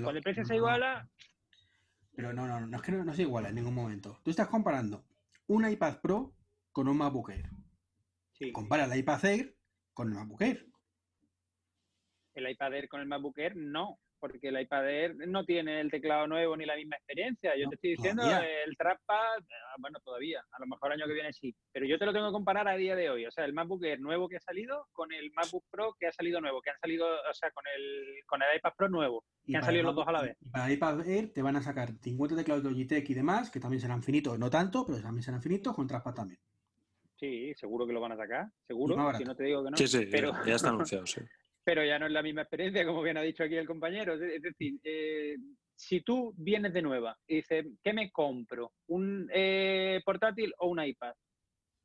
Lo- 0.00 0.04
Cuando 0.04 0.18
el 0.18 0.22
precio 0.22 0.42
no, 0.42 0.46
se 0.48 0.54
iguala, 0.56 1.08
Pero 2.18 2.32
no, 2.32 2.48
no, 2.48 2.58
no 2.66 2.76
es 2.76 2.82
que 2.82 2.90
no, 2.90 3.04
no 3.04 3.14
se 3.14 3.22
iguala 3.22 3.50
en 3.50 3.54
ningún 3.54 3.74
momento. 3.74 4.18
Tú 4.24 4.32
estás 4.32 4.48
comparando 4.48 5.04
un 5.46 5.70
iPad 5.70 6.00
Pro 6.00 6.34
con 6.72 6.88
un 6.88 6.96
MacBook 6.96 7.30
Air. 7.30 7.48
sí, 8.32 8.50
Compara 8.50 8.86
el 8.86 8.98
iPad 8.98 9.24
Air 9.24 9.56
con 9.94 10.08
el 10.08 10.14
MacBook 10.14 10.42
Air. 10.42 10.66
el 12.34 12.50
iPad 12.50 12.74
Air 12.74 12.88
con 12.88 13.00
el 13.02 13.06
MacBook 13.06 13.38
Air, 13.38 13.54
no. 13.54 14.00
Porque 14.20 14.48
el 14.48 14.60
iPad 14.60 14.88
Air 14.88 15.16
no 15.28 15.44
tiene 15.44 15.80
el 15.80 15.90
teclado 15.90 16.26
nuevo 16.26 16.56
ni 16.56 16.66
la 16.66 16.76
misma 16.76 16.96
experiencia. 16.96 17.56
Yo 17.56 17.64
No, 17.64 17.70
te 17.70 17.74
estoy 17.76 17.90
diciendo, 17.90 18.22
todavía. 18.22 18.64
el 18.64 18.76
trackpad, 18.76 19.38
ah, 19.38 19.74
bueno, 19.78 19.98
todavía, 20.00 20.44
a 20.50 20.60
lo 20.60 20.66
mejor 20.66 20.92
año 20.92 21.06
que 21.06 21.14
viene 21.14 21.32
sí. 21.32 21.54
Pero 21.72 21.86
yo 21.86 21.98
te 21.98 22.06
lo 22.06 22.12
tengo 22.12 22.26
que 22.26 22.32
comparar 22.32 22.68
a 22.68 22.76
día 22.76 22.96
de 22.96 23.10
hoy. 23.10 23.26
O 23.26 23.30
sea, 23.30 23.44
el 23.44 23.52
MacBook 23.52 23.84
Air 23.84 24.00
nuevo 24.00 24.28
que 24.28 24.36
ha 24.36 24.40
salido 24.40 24.88
con 24.92 25.12
el 25.12 25.30
MacBook 25.32 25.64
Pro 25.70 25.94
que 25.98 26.06
ha 26.06 26.12
salido 26.12 26.40
nuevo, 26.40 26.60
que 26.60 26.70
han 26.70 26.78
salido, 26.80 27.06
o 27.06 27.34
sea, 27.34 27.50
con 27.52 27.64
el, 27.76 28.20
con 28.26 28.42
el 28.42 28.56
iPad 28.56 28.72
Pro 28.76 28.88
nuevo, 28.88 29.24
que 29.44 29.56
han 29.56 29.60
para 29.60 29.66
salido 29.66 29.80
el 29.80 29.86
los 29.86 29.96
dos 29.96 30.08
a 30.08 30.12
la 30.12 30.22
vez. 30.22 30.36
Y 30.40 30.50
para 30.50 30.66
el 30.66 30.72
iPad 30.72 31.08
Air 31.08 31.32
te 31.32 31.42
van 31.42 31.56
a 31.56 31.62
sacar 31.62 31.92
50 32.00 32.36
teclados 32.36 32.64
de 32.64 32.70
Logitech 32.70 33.08
y 33.08 33.14
demás, 33.14 33.50
que 33.50 33.60
también 33.60 33.80
serán 33.80 34.02
finitos, 34.02 34.38
no 34.38 34.50
tanto, 34.50 34.84
pero 34.84 35.00
también 35.00 35.22
serán 35.22 35.42
finitos, 35.42 35.74
con 35.74 35.86
trackpad 35.86 36.14
también. 36.14 36.40
Sí, 37.18 37.52
seguro 37.56 37.86
que 37.86 37.92
lo 37.92 38.00
van 38.00 38.12
a 38.12 38.16
sacar, 38.16 38.46
seguro. 38.66 38.94
Si 39.16 39.24
no 39.24 39.34
te 39.34 39.44
digo 39.44 39.64
que 39.64 39.70
no. 39.72 39.76
Sí, 39.76 39.88
sí, 39.88 40.06
pero, 40.10 40.32
ya 40.46 40.54
está 40.54 40.68
anunciado, 40.68 41.06
sí. 41.06 41.20
pero 41.68 41.84
ya 41.84 41.98
no 41.98 42.06
es 42.06 42.12
la 42.12 42.22
misma 42.22 42.40
experiencia, 42.40 42.86
como 42.86 43.02
bien 43.02 43.18
ha 43.18 43.20
dicho 43.20 43.44
aquí 43.44 43.54
el 43.54 43.66
compañero. 43.66 44.14
Es 44.14 44.40
decir, 44.40 44.80
eh, 44.82 45.36
si 45.76 46.00
tú 46.00 46.32
vienes 46.38 46.72
de 46.72 46.80
nueva 46.80 47.14
y 47.26 47.36
dices, 47.36 47.66
¿qué 47.84 47.92
me 47.92 48.10
compro? 48.10 48.72
¿Un 48.86 49.28
eh, 49.30 50.00
portátil 50.02 50.50
o 50.60 50.68
un 50.68 50.82
iPad? 50.82 51.12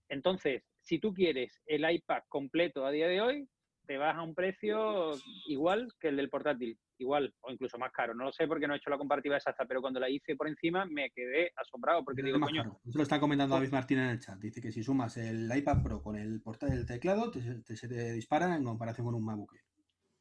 Entonces, 0.07 0.63
si 0.79 0.99
tú 0.99 1.13
quieres 1.13 1.61
el 1.65 1.83
iPad 1.91 2.21
completo 2.29 2.85
a 2.85 2.91
día 2.91 3.09
de 3.09 3.19
hoy, 3.19 3.45
te 3.85 3.97
vas 3.97 4.15
a 4.15 4.21
un 4.21 4.33
precio 4.33 5.11
igual 5.47 5.89
que 5.99 6.07
el 6.07 6.15
del 6.15 6.29
portátil, 6.29 6.77
igual 6.97 7.33
o 7.41 7.51
incluso 7.51 7.77
más 7.77 7.91
caro. 7.91 8.13
No 8.15 8.23
lo 8.23 8.31
sé 8.31 8.47
porque 8.47 8.65
no 8.65 8.73
he 8.73 8.77
hecho 8.77 8.89
la 8.89 8.97
comparativa 8.97 9.35
exacta, 9.35 9.65
pero 9.65 9.81
cuando 9.81 9.99
la 9.99 10.09
hice 10.09 10.37
por 10.37 10.47
encima 10.47 10.85
me 10.85 11.09
quedé 11.09 11.51
asombrado 11.57 12.05
porque 12.05 12.23
digo, 12.23 12.39
coño, 12.39 12.63
caro. 12.63 12.79
Lo 12.93 13.03
está 13.03 13.19
comentando 13.19 13.55
David 13.55 13.71
Martín 13.73 13.99
en 13.99 14.09
el 14.11 14.19
chat. 14.21 14.39
Dice 14.39 14.61
que 14.61 14.71
si 14.71 14.81
sumas 14.83 15.17
el 15.17 15.51
iPad 15.53 15.83
Pro 15.83 16.01
con 16.01 16.15
el 16.15 16.41
portátil 16.41 16.77
del 16.77 16.85
teclado, 16.85 17.29
te, 17.29 17.41
te- 17.61 17.75
se 17.75 17.89
te 17.89 18.13
disparan 18.13 18.53
en 18.53 18.63
comparación 18.63 19.05
con 19.05 19.15
un 19.15 19.25
MacBook 19.25 19.53
Air. 19.55 19.63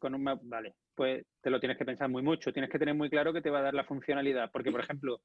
Con 0.03 0.17
un 0.17 0.25
vale, 0.25 0.75
pues 0.97 1.25
te 1.41 1.49
lo 1.49 1.61
tienes 1.61 1.79
que 1.79 1.85
pensar 1.85 2.09
muy 2.09 2.23
mucho. 2.23 2.53
Tienes 2.53 2.71
que 2.71 2.79
tener 2.79 2.95
muy 2.95 3.09
claro 3.09 3.33
que 3.33 3.41
te 3.41 3.51
va 3.51 3.61
a 3.61 3.63
dar 3.63 3.75
la 3.75 3.85
funcionalidad. 3.85 4.51
Porque, 4.53 4.73
por 4.73 4.81
ejemplo, 4.81 5.23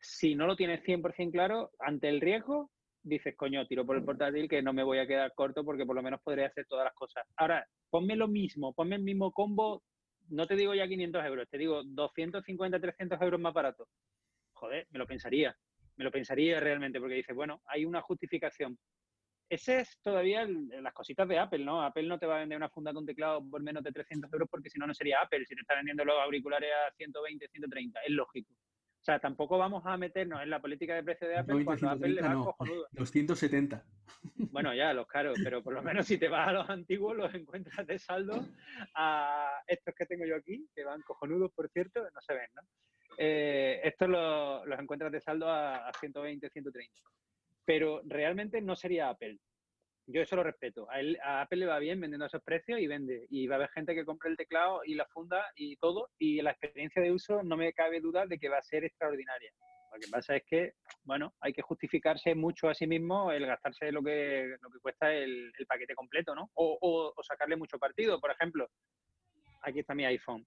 si 0.00 0.34
no 0.34 0.48
lo 0.48 0.56
tienes 0.56 0.82
100% 0.82 1.30
claro, 1.30 1.70
ante 1.78 2.08
el 2.08 2.20
riesgo, 2.20 2.68
dices, 3.00 3.36
coño, 3.36 3.64
tiro 3.68 3.86
por 3.86 3.96
el 3.96 4.04
portátil 4.04 4.48
que 4.48 4.60
no 4.60 4.72
me 4.72 4.82
voy 4.82 4.98
a 4.98 5.06
quedar 5.06 5.32
corto 5.36 5.64
porque 5.64 5.86
por 5.86 5.94
lo 5.94 6.02
menos 6.02 6.20
podré 6.20 6.44
hacer 6.44 6.66
todas 6.66 6.84
las 6.84 6.94
cosas. 6.94 7.24
Ahora, 7.36 7.64
ponme 7.90 8.16
lo 8.16 8.26
mismo, 8.26 8.74
ponme 8.74 8.96
el 8.96 9.02
mismo 9.02 9.30
combo, 9.30 9.84
no 10.30 10.48
te 10.48 10.56
digo 10.56 10.74
ya 10.74 10.88
500 10.88 11.24
euros, 11.24 11.48
te 11.48 11.58
digo 11.58 11.82
250, 11.84 12.80
300 12.80 13.22
euros 13.22 13.40
más 13.40 13.54
barato. 13.54 13.86
Joder, 14.54 14.88
me 14.90 14.98
lo 14.98 15.06
pensaría, 15.06 15.56
me 15.96 16.04
lo 16.04 16.10
pensaría 16.10 16.58
realmente 16.58 16.98
porque 16.98 17.14
dices, 17.14 17.36
bueno, 17.36 17.62
hay 17.66 17.84
una 17.84 18.02
justificación. 18.02 18.76
Ese 19.48 19.80
es 19.80 19.98
todavía 20.02 20.46
las 20.46 20.92
cositas 20.92 21.26
de 21.26 21.38
Apple, 21.38 21.64
¿no? 21.64 21.82
Apple 21.82 22.06
no 22.06 22.18
te 22.18 22.26
va 22.26 22.36
a 22.36 22.40
vender 22.40 22.58
una 22.58 22.68
funda 22.68 22.92
con 22.92 23.06
teclado 23.06 23.42
por 23.48 23.62
menos 23.62 23.82
de 23.82 23.92
300 23.92 24.30
euros 24.32 24.48
porque 24.50 24.68
si 24.68 24.78
no, 24.78 24.86
no 24.86 24.92
sería 24.92 25.22
Apple. 25.22 25.46
Si 25.46 25.54
te 25.54 25.62
está 25.62 25.74
vendiendo 25.74 26.04
los 26.04 26.16
auriculares 26.20 26.70
a 26.70 26.94
120, 26.96 27.48
130, 27.48 28.00
es 28.00 28.10
lógico. 28.10 28.52
O 28.52 29.04
sea, 29.04 29.18
tampoco 29.18 29.56
vamos 29.56 29.84
a 29.86 29.96
meternos 29.96 30.42
en 30.42 30.50
la 30.50 30.60
política 30.60 30.94
de 30.94 31.02
precio 31.02 31.28
de 31.28 31.38
Apple 31.38 31.64
cuando 31.64 31.88
Apple 31.88 32.08
le 32.10 32.20
va 32.20 32.28
no, 32.34 32.44
cojonudo. 32.44 32.88
270. 32.92 33.82
Bueno, 34.50 34.74
ya, 34.74 34.92
los 34.92 35.06
caros, 35.06 35.38
pero 35.42 35.62
por 35.62 35.72
lo 35.72 35.82
menos 35.82 36.06
si 36.06 36.18
te 36.18 36.28
vas 36.28 36.48
a 36.48 36.52
los 36.52 36.68
antiguos 36.68 37.16
los 37.16 37.32
encuentras 37.32 37.86
de 37.86 37.98
saldo 37.98 38.44
a 38.94 39.62
estos 39.66 39.94
que 39.94 40.04
tengo 40.04 40.26
yo 40.26 40.36
aquí, 40.36 40.68
que 40.74 40.84
van 40.84 41.00
cojonudos, 41.02 41.52
por 41.52 41.70
cierto, 41.70 42.02
no 42.02 42.20
se 42.20 42.34
ven, 42.34 42.48
¿no? 42.54 42.62
Eh, 43.16 43.80
estos 43.82 44.08
los, 44.08 44.66
los, 44.66 44.78
encuentras 44.78 45.10
de 45.10 45.20
saldo 45.20 45.48
a, 45.48 45.88
a 45.88 45.92
120, 45.94 46.50
130. 46.50 47.02
Pero 47.68 48.00
realmente 48.06 48.62
no 48.62 48.74
sería 48.74 49.10
Apple 49.10 49.38
yo 50.08 50.22
eso 50.22 50.36
lo 50.36 50.42
respeto. 50.42 50.90
A, 50.90 51.00
él, 51.00 51.18
a, 51.22 51.42
Apple 51.42 51.58
le 51.58 51.66
va 51.66 51.78
bien 51.78 52.00
vendiendo 52.00 52.24
a 52.24 52.28
esos 52.28 52.42
precios 52.42 52.80
y 52.80 52.86
vende. 52.86 53.26
Y 53.28 53.46
va 53.46 53.56
a 53.56 53.58
haber 53.58 53.70
gente 53.70 53.94
que 53.94 54.06
compre 54.06 54.30
el 54.30 54.36
teclado 54.36 54.80
y 54.84 54.94
la 54.94 55.06
funda 55.06 55.44
y 55.54 55.76
todo. 55.76 56.08
Y 56.18 56.40
la 56.40 56.52
experiencia 56.52 57.02
de 57.02 57.12
uso 57.12 57.42
no 57.42 57.56
me 57.56 57.72
cabe 57.74 58.00
duda 58.00 58.26
de 58.26 58.38
que 58.38 58.48
va 58.48 58.58
a 58.58 58.62
ser 58.62 58.84
extraordinaria. 58.84 59.52
Lo 59.92 60.00
que 60.00 60.08
pasa 60.10 60.36
es 60.36 60.44
que, 60.44 60.72
bueno, 61.04 61.34
hay 61.40 61.52
que 61.52 61.62
justificarse 61.62 62.34
mucho 62.34 62.68
a 62.68 62.74
sí 62.74 62.86
mismo 62.86 63.32
el 63.32 63.46
gastarse 63.46 63.92
lo 63.92 64.02
que, 64.02 64.56
lo 64.60 64.70
que 64.70 64.80
cuesta 64.80 65.12
el, 65.12 65.52
el 65.58 65.66
paquete 65.66 65.94
completo, 65.94 66.34
¿no? 66.34 66.50
O, 66.54 66.78
o, 66.80 67.12
o 67.14 67.22
sacarle 67.22 67.56
mucho 67.56 67.78
partido. 67.78 68.20
Por 68.20 68.30
ejemplo, 68.30 68.68
aquí 69.62 69.80
está 69.80 69.94
mi 69.94 70.06
iPhone. 70.06 70.46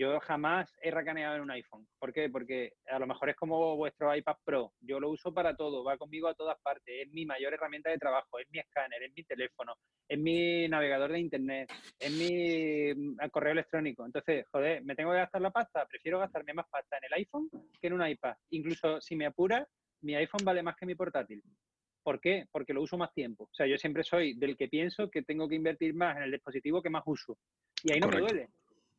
Yo 0.00 0.18
jamás 0.20 0.74
he 0.80 0.90
racaneado 0.90 1.36
en 1.36 1.42
un 1.42 1.50
iPhone. 1.50 1.86
¿Por 1.98 2.10
qué? 2.14 2.30
Porque 2.30 2.72
a 2.86 2.98
lo 2.98 3.06
mejor 3.06 3.28
es 3.28 3.36
como 3.36 3.76
vuestro 3.76 4.16
iPad 4.16 4.36
Pro. 4.46 4.72
Yo 4.80 4.98
lo 4.98 5.10
uso 5.10 5.30
para 5.30 5.54
todo, 5.54 5.84
va 5.84 5.98
conmigo 5.98 6.26
a 6.26 6.34
todas 6.34 6.58
partes. 6.62 7.02
Es 7.02 7.12
mi 7.12 7.26
mayor 7.26 7.52
herramienta 7.52 7.90
de 7.90 7.98
trabajo, 7.98 8.38
es 8.38 8.48
mi 8.50 8.60
escáner, 8.60 9.02
es 9.02 9.12
mi 9.14 9.24
teléfono, 9.24 9.74
es 10.08 10.18
mi 10.18 10.66
navegador 10.68 11.12
de 11.12 11.20
internet, 11.20 11.70
es 11.98 12.12
mi 12.12 12.94
mm, 12.94 13.28
correo 13.30 13.52
electrónico. 13.52 14.06
Entonces, 14.06 14.46
joder, 14.50 14.82
¿me 14.84 14.94
tengo 14.94 15.10
que 15.10 15.18
gastar 15.18 15.42
la 15.42 15.50
pasta? 15.50 15.84
Prefiero 15.84 16.18
gastarme 16.18 16.54
más 16.54 16.66
pasta 16.70 16.96
en 16.96 17.04
el 17.04 17.12
iPhone 17.18 17.50
que 17.78 17.88
en 17.88 17.92
un 17.92 18.06
iPad. 18.06 18.36
Incluso 18.52 19.02
si 19.02 19.16
me 19.16 19.26
apura, 19.26 19.68
mi 20.00 20.14
iPhone 20.14 20.46
vale 20.46 20.62
más 20.62 20.76
que 20.76 20.86
mi 20.86 20.94
portátil. 20.94 21.42
¿Por 22.02 22.22
qué? 22.22 22.46
Porque 22.50 22.72
lo 22.72 22.80
uso 22.80 22.96
más 22.96 23.12
tiempo. 23.12 23.44
O 23.44 23.54
sea, 23.54 23.66
yo 23.66 23.76
siempre 23.76 24.02
soy 24.02 24.32
del 24.32 24.56
que 24.56 24.68
pienso 24.68 25.10
que 25.10 25.24
tengo 25.24 25.46
que 25.46 25.56
invertir 25.56 25.92
más 25.92 26.16
en 26.16 26.22
el 26.22 26.30
dispositivo 26.30 26.80
que 26.80 26.88
más 26.88 27.02
uso. 27.04 27.36
Y 27.82 27.92
ahí 27.92 28.00
no 28.00 28.06
Correcto. 28.06 28.24
me 28.24 28.32
duele. 28.32 28.48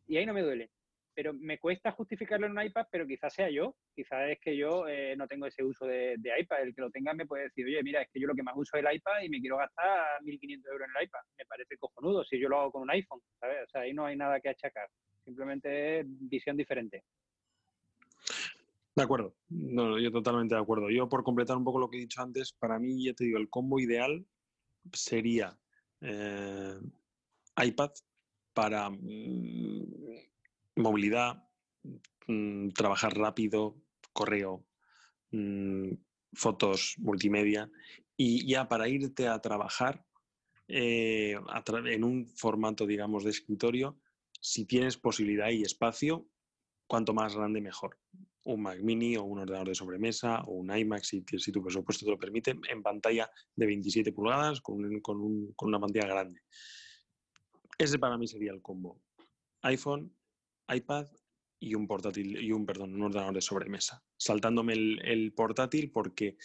Y 0.08 0.18
ahí 0.18 0.28
no 0.28 0.36
me 0.36 0.44
duele 0.44 0.70
pero 1.14 1.34
me 1.34 1.60
cuesta 1.60 1.92
justificarlo 1.92 2.48
en 2.48 2.58
un 2.58 2.64
iPad, 2.64 2.88
pero 2.92 3.06
quizás 3.06 3.34
sea 3.34 3.50
yo, 3.50 3.76
quizás 3.94 4.30
es 4.30 4.40
que 4.40 4.56
yo 4.56 4.88
eh, 4.88 5.16
no 5.18 5.28
tengo 5.28 5.46
ese 5.46 5.64
uso 5.64 5.86
de, 5.86 6.16
de, 6.18 6.40
iPad, 6.40 6.62
el 6.62 6.76
que 6.76 6.82
lo 6.82 6.92
tenga 6.92 7.14
me 7.14 7.26
puede 7.26 7.44
decir, 7.44 7.66
oye, 7.66 7.84
mira, 7.84 8.02
es 8.02 8.10
que 8.12 8.20
yo 8.20 8.28
lo 8.28 8.36
que 8.36 8.44
más 8.44 8.56
uso 8.56 8.78
es 8.78 8.86
el 8.86 8.96
iPad 8.96 9.22
y 9.24 9.30
me 9.30 9.40
quiero 9.40 9.58
gastar 9.58 10.22
1.500 10.24 10.72
euros 10.72 10.88
en 10.88 10.98
el 10.98 11.06
iPad, 11.06 11.20
me 11.38 11.46
parece 11.46 11.78
cojonudo 11.78 12.24
si 12.24 12.40
yo 12.40 12.50
lo 12.50 12.60
hago 12.60 12.72
con 12.72 12.84
un 12.84 12.92
iPhone, 12.92 13.22
¿sabes? 13.40 13.64
O 13.64 13.68
sea, 13.70 13.82
ahí 13.82 13.94
no 13.94 14.06
hay 14.06 14.16
nada 14.16 14.40
que 14.40 14.50
achacar, 14.50 14.88
simplemente 15.24 16.00
es 16.00 16.06
visión 16.08 16.58
diferente. 16.58 17.04
De 18.96 19.04
acuerdo, 19.04 19.36
no, 19.50 19.98
yo 20.00 20.12
totalmente 20.12 20.54
de 20.54 20.62
acuerdo. 20.62 20.90
Yo 20.90 21.08
por 21.08 21.24
completar 21.24 21.56
un 21.56 21.64
poco 21.64 21.80
lo 21.80 21.90
que 21.90 21.98
he 21.98 22.02
dicho 22.02 22.22
antes, 22.22 22.52
para 22.52 22.78
mí, 22.78 23.06
ya 23.06 23.14
te 23.14 23.24
digo, 23.24 23.38
el 23.38 23.50
combo 23.50 23.80
ideal 23.80 24.26
sería 24.92 25.58
eh, 26.02 26.78
iPad 27.64 27.92
para 28.54 28.90
mm, 28.90 29.86
movilidad, 30.82 31.44
mmm, 32.28 32.70
trabajar 32.70 33.18
rápido, 33.18 33.78
correo, 34.14 34.66
mmm, 35.32 35.94
fotos, 36.34 36.96
multimedia. 37.00 37.70
Y 38.18 38.48
ya 38.48 38.68
para 38.68 38.88
irte 38.88 39.28
a 39.28 39.40
trabajar 39.40 40.06
eh, 40.68 41.36
en 41.86 42.04
un 42.04 42.28
formato, 42.28 42.86
digamos, 42.86 43.24
de 43.24 43.32
escritorio, 43.32 44.00
si 44.40 44.66
tienes 44.66 44.98
posibilidad 44.98 45.50
y 45.50 45.64
espacio, 45.64 46.28
cuanto 46.88 47.14
más 47.14 47.36
grande 47.36 47.62
mejor. 47.62 47.98
Un 48.44 48.64
Mac 48.64 48.80
mini 48.82 49.16
o 49.16 49.24
un 49.24 49.40
ordenador 49.40 49.70
de 49.70 49.76
sobremesa 49.76 50.42
o 50.42 50.54
un 50.54 50.76
iMac, 50.76 51.04
si, 51.04 51.22
tu 51.22 51.64
presupuesto 51.64 52.06
te 52.06 52.12
lo 52.12 52.18
permite, 52.18 52.60
en 52.70 52.82
pantalla 52.82 53.30
de 53.56 53.66
27 53.66 54.12
pulgadas 54.12 54.62
con, 54.62 55.00
con, 55.02 55.22
un, 55.22 55.54
con 55.54 55.70
una 55.70 55.80
pantalla 55.80 56.08
grande. 56.08 56.42
Ese 57.78 58.00
para 58.00 58.18
mí 58.18 58.28
sería 58.28 58.52
el 58.52 58.62
combo. 58.62 59.00
iPhone, 59.62 60.14
iPad 60.68 61.08
y 61.60 61.76
un 61.76 61.88
portátil 61.88 62.44
y 62.44 62.52
un 62.52 62.66
perdón, 62.66 62.96
un 62.96 63.04
ordenador 63.04 63.36
de 63.36 63.42
sobremesa. 63.42 64.04
Saltándome 64.18 64.74
el, 64.74 65.34
portátil 65.36 65.92
porque 65.92 66.38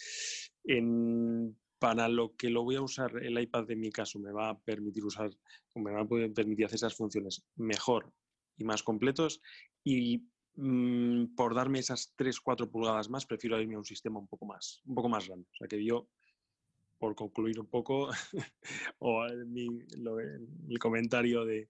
para 1.79 2.07
lo 2.07 2.35
que 2.35 2.49
lo 2.49 2.63
voy 2.63 2.75
a 2.75 2.81
usar 2.81 3.23
el 3.23 3.39
iPad 3.39 3.71
en 3.71 3.79
mi 3.79 3.91
caso 3.91 4.19
me 4.19 4.31
va 4.31 4.49
a 4.49 4.59
permitir 4.59 5.05
usar, 5.05 5.31
me 5.75 5.91
va 5.91 6.01
a 6.01 6.07
permitir 6.07 6.65
hacer 6.65 6.75
esas 6.75 6.95
funciones 6.95 7.45
mejor 7.55 8.11
y 8.57 8.63
más 8.63 8.83
completos 8.83 9.41
y 9.83 10.27
mmm, 10.55 11.35
por 11.35 11.55
darme 11.55 11.79
esas 11.79 12.15
3-4 12.17 12.69
pulgadas 12.69 13.09
más 13.09 13.25
prefiero 13.25 13.61
irme 13.61 13.75
a 13.75 13.79
un 13.79 13.85
sistema 13.85 14.19
un 14.19 14.27
poco 14.27 14.45
más, 14.45 14.81
un 14.85 14.95
poco 14.95 15.09
más 15.09 15.27
grande. 15.27 15.47
O 15.51 15.55
sea 15.55 15.67
que 15.67 15.83
yo 15.83 16.09
por 16.99 17.15
concluir 17.15 17.59
un 17.59 17.67
poco, 17.67 18.09
o 18.99 19.25
lo, 19.97 20.19
el 20.19 20.79
comentario 20.79 21.45
de, 21.45 21.69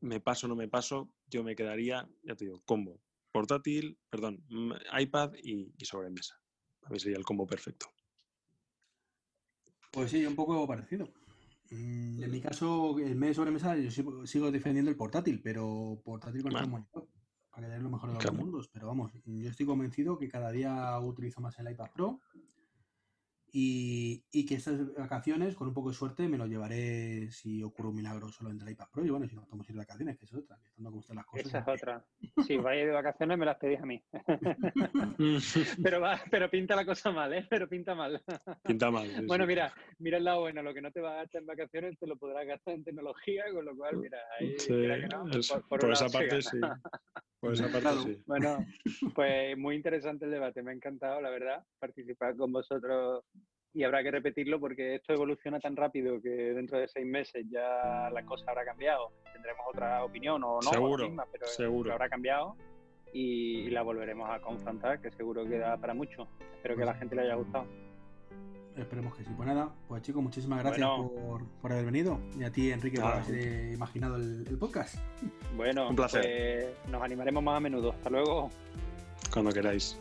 me 0.00 0.20
paso 0.20 0.46
o 0.46 0.48
no 0.48 0.56
me 0.56 0.68
paso, 0.68 1.10
yo 1.28 1.42
me 1.44 1.54
quedaría, 1.54 2.08
ya 2.22 2.34
te 2.34 2.44
digo, 2.44 2.62
combo. 2.64 3.00
Portátil, 3.32 3.98
perdón, 4.10 4.44
iPad 4.98 5.34
y, 5.42 5.72
y 5.78 5.84
sobremesa. 5.84 6.40
A 6.82 6.90
mí 6.90 6.98
sería 6.98 7.18
el 7.18 7.24
combo 7.24 7.46
perfecto. 7.46 7.86
Pues 9.92 10.10
sí, 10.10 10.24
un 10.24 10.34
poco 10.34 10.66
parecido. 10.66 11.08
Mm, 11.70 12.22
en 12.22 12.30
mi 12.30 12.40
caso, 12.40 12.98
el 12.98 13.14
medio 13.16 13.34
sobremesa, 13.34 13.76
yo 13.76 13.90
sigo, 13.90 14.26
sigo, 14.26 14.50
defendiendo 14.50 14.90
el 14.90 14.96
portátil, 14.96 15.40
pero 15.42 16.00
portátil 16.04 16.42
con 16.42 16.56
el 16.56 16.66
monitor, 16.66 17.08
para 17.50 17.68
tener 17.68 17.82
lo 17.82 17.90
mejor 17.90 18.08
de 18.10 18.14
los 18.14 18.22
claro. 18.22 18.36
mundos. 18.36 18.68
Pero 18.72 18.88
vamos, 18.88 19.12
yo 19.24 19.50
estoy 19.50 19.66
convencido 19.66 20.18
que 20.18 20.28
cada 20.28 20.50
día 20.50 20.98
utilizo 21.00 21.40
más 21.40 21.58
el 21.58 21.70
iPad 21.70 21.90
Pro 21.94 22.20
y, 23.52 24.24
y, 24.32 24.46
que 24.46 24.54
estas 24.54 24.94
vacaciones, 24.94 25.54
con 25.54 25.68
un 25.68 25.74
poco 25.74 25.90
de 25.90 25.94
suerte, 25.94 26.28
me 26.28 26.38
lo 26.38 26.46
llevaré 26.46 27.30
si 27.30 27.62
ocurre 27.62 27.88
un 27.88 27.96
milagro 27.96 28.28
solo 28.28 28.50
entre 28.50 28.68
el 28.68 28.72
iPad 28.74 28.86
Pro. 28.92 29.04
Y 29.04 29.10
bueno, 29.10 29.26
si 29.28 29.34
no 29.34 29.44
podemos 29.44 29.68
ir 29.68 29.74
de 29.74 29.80
vacaciones, 29.80 30.18
que 30.18 30.24
es 30.24 30.34
otra, 30.34 30.56
que 30.58 30.68
estando 30.68 30.90
como 30.90 31.00
están 31.00 31.16
las 31.16 31.26
cosas. 31.26 31.46
Esa 31.46 31.58
es 31.58 31.68
otra. 31.68 32.04
Si 32.46 32.56
vais 32.56 32.86
de 32.86 32.92
vacaciones, 32.92 33.38
me 33.38 33.46
las 33.46 33.58
pedís 33.58 33.80
a 33.80 33.86
mí. 33.86 34.02
pero, 35.82 36.00
va, 36.00 36.20
pero 36.30 36.50
pinta 36.50 36.76
la 36.76 36.84
cosa 36.84 37.10
mal, 37.10 37.32
¿eh? 37.32 37.46
Pero 37.48 37.68
pinta 37.68 37.94
mal. 37.94 38.22
Pinta 38.64 38.90
mal. 38.90 39.08
Sí, 39.08 39.26
bueno, 39.26 39.46
mira, 39.46 39.72
mira 39.98 40.18
el 40.18 40.24
lado 40.24 40.40
bueno, 40.40 40.62
lo 40.62 40.74
que 40.74 40.80
no 40.80 40.90
te 40.90 41.00
va 41.00 41.12
a 41.12 41.22
gastar 41.22 41.40
en 41.40 41.46
vacaciones 41.46 41.98
te 41.98 42.06
lo 42.06 42.16
podrás 42.16 42.46
gastar 42.46 42.74
en 42.74 42.84
tecnología, 42.84 43.44
con 43.52 43.64
lo 43.64 43.76
cual, 43.76 43.96
mira, 43.98 44.18
ahí. 44.38 44.58
Sí, 44.58 44.72
mira 44.72 44.98
no, 45.08 45.28
es, 45.30 45.48
por, 45.48 45.66
por, 45.68 45.80
por 45.80 45.92
esa 45.92 46.08
parte 46.08 46.42
sí. 46.42 46.58
Por 47.40 47.54
esa 47.54 47.64
parte 47.64 47.80
claro. 47.80 48.02
sí. 48.02 48.22
Bueno, 48.26 48.66
pues 49.14 49.56
muy 49.56 49.74
interesante 49.74 50.26
el 50.26 50.30
debate, 50.30 50.62
me 50.62 50.72
ha 50.72 50.74
encantado, 50.74 51.20
la 51.20 51.30
verdad, 51.30 51.64
participar 51.78 52.36
con 52.36 52.52
vosotros 52.52 53.24
y 53.72 53.84
habrá 53.84 54.02
que 54.02 54.10
repetirlo 54.10 54.58
porque 54.58 54.96
esto 54.96 55.12
evoluciona 55.12 55.60
tan 55.60 55.76
rápido 55.76 56.20
que 56.20 56.28
dentro 56.28 56.78
de 56.78 56.88
seis 56.88 57.06
meses 57.06 57.46
ya 57.50 58.10
la 58.12 58.24
cosa 58.24 58.44
habrá 58.48 58.64
cambiado. 58.64 59.12
Tendremos 59.32 59.64
otra 59.68 60.04
opinión 60.04 60.42
o 60.42 60.60
no, 60.60 60.70
seguro, 60.70 61.06
misma, 61.06 61.24
pero, 61.30 61.46
seguro. 61.46 61.92
habrá 61.92 62.08
cambiado 62.08 62.56
y, 63.12 63.70
la 63.70 63.82
volveremos 63.82 64.28
a 64.30 64.40
confrontar, 64.40 65.00
que 65.00 65.10
seguro 65.12 65.44
que 65.44 65.58
da 65.58 65.76
para 65.76 65.94
mucho. 65.94 66.28
Espero 66.54 66.76
que 66.76 66.82
a 66.82 66.86
la 66.86 66.94
gente 66.94 67.14
le 67.14 67.22
haya 67.22 67.34
gustado. 67.34 67.66
Esperemos 68.76 69.16
que 69.16 69.24
sí. 69.24 69.30
Pues 69.36 69.48
nada, 69.48 69.72
pues 69.88 70.02
chicos, 70.02 70.22
muchísimas 70.22 70.60
gracias 70.60 70.86
bueno, 70.86 71.10
por, 71.10 71.44
por, 71.60 71.72
haber 71.72 71.84
venido. 71.84 72.20
Y 72.38 72.44
a 72.44 72.50
ti, 72.50 72.70
Enrique, 72.70 73.00
por 73.00 73.12
haber 73.12 73.72
imaginado 73.72 74.16
el, 74.16 74.46
el, 74.48 74.58
podcast. 74.58 74.96
Bueno, 75.56 75.88
un 75.88 75.96
placer. 75.96 76.74
Pues 76.82 76.92
nos 76.92 77.02
animaremos 77.02 77.42
más 77.42 77.56
a 77.56 77.60
menudo. 77.60 77.90
Hasta 77.90 78.10
luego. 78.10 78.50
Cuando 79.32 79.52
queráis. 79.52 79.98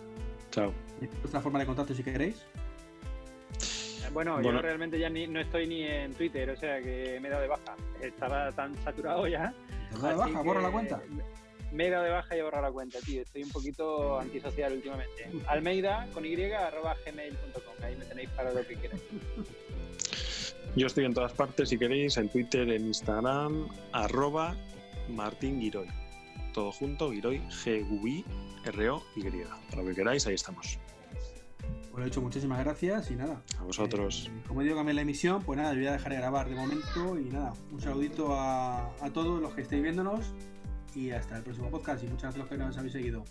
Chao. 0.51 0.72
Otra 1.26 1.41
forma 1.41 1.59
de 1.59 1.65
contacto 1.65 1.93
si 1.93 2.03
queréis. 2.03 2.45
Bueno, 4.14 4.34
bueno, 4.34 4.51
yo 4.51 4.62
realmente 4.62 4.99
ya 4.99 5.10
ni, 5.10 5.28
no 5.28 5.39
estoy 5.39 5.68
ni 5.68 5.84
en 5.84 6.14
Twitter, 6.14 6.49
o 6.49 6.55
sea 6.55 6.82
que 6.82 7.20
me 7.22 7.28
he 7.28 7.32
dado 7.32 7.43
de 7.43 7.47
baja. 7.47 7.76
Estaba 8.01 8.51
tan 8.51 8.76
saturado 8.84 9.28
ya. 9.28 9.53
¿Te 9.89 9.95
has 9.95 10.01
dado 10.01 10.14
de 10.14 10.20
baja? 10.20 10.41
¿Borra 10.41 10.62
la 10.62 10.72
cuenta? 10.72 11.01
Me 11.72 11.88
he 11.88 11.89
dado 11.89 12.05
de 12.05 12.10
baja 12.10 12.36
y 12.36 12.39
he 12.39 12.43
borrado 12.43 12.64
la 12.64 12.72
cuenta, 12.72 12.99
tío. 12.99 13.22
Estoy 13.22 13.43
un 13.43 13.51
poquito 13.51 14.20
antisocial 14.20 14.74
últimamente. 14.74 15.30
Almeida 15.47 16.07
con 16.14 16.26
y 16.26 16.51
arroba 16.51 16.95
gmail.com. 17.05 17.84
Ahí 17.84 17.95
me 17.95 18.05
tenéis 18.05 18.30
para 18.30 18.51
lo 18.51 18.66
que 18.66 18.76
queráis. 18.76 19.01
Yo 20.76 20.88
estoy 20.88 21.05
en 21.05 21.14
todas 21.14 21.34
partes 21.34 21.70
si 21.70 21.78
queréis, 21.78 22.18
en 22.18 22.30
Twitter, 22.30 22.70
en 22.70 22.88
Instagram, 22.88 23.68
arroba 23.91 24.55
Martín 25.10 25.60
Giroy. 25.60 25.88
Todo 26.53 26.72
junto, 26.72 27.12
Giroy, 27.12 27.39
G-U-I, 27.49 28.26
R-O-Y. 28.66 29.43
Para 29.70 29.82
lo 29.82 29.89
que 29.89 29.95
queráis, 29.95 30.26
ahí 30.28 30.36
estamos. 30.36 30.80
Por 31.92 32.00
lo 32.00 32.06
dicho, 32.06 32.22
muchísimas 32.22 32.60
gracias 32.60 33.12
y 33.12 33.16
nada. 33.16 33.42
A 33.60 33.64
vosotros. 33.64 34.30
Eh, 34.34 34.42
como 34.48 34.62
digo, 34.62 34.76
cambié 34.76 34.94
la 34.94 35.02
emisión, 35.02 35.44
pues 35.44 35.58
nada, 35.58 35.74
yo 35.74 35.80
voy 35.80 35.88
a 35.88 35.94
dejar 35.94 36.12
de 36.12 36.18
grabar 36.20 36.50
de 36.50 36.56
momento 36.56 37.20
y 37.20 37.26
nada, 37.26 37.54
un 37.72 37.82
saludito 37.82 38.36
a, 38.36 38.90
a 39.02 39.10
todos 39.12 39.42
los 39.42 39.54
que 39.54 39.62
estéis 39.62 39.82
viéndonos 39.84 40.34
y 40.96 41.12
hasta 41.12 41.38
el 41.38 41.44
próximo 41.44 41.70
podcast 41.70 42.04
y 42.04 42.08
muchas 42.08 42.36
gracias 42.36 42.36
a 42.36 42.40
los 42.40 42.48
que 42.50 42.58
nos 42.58 42.78
habéis 42.78 42.94
seguido. 42.94 43.24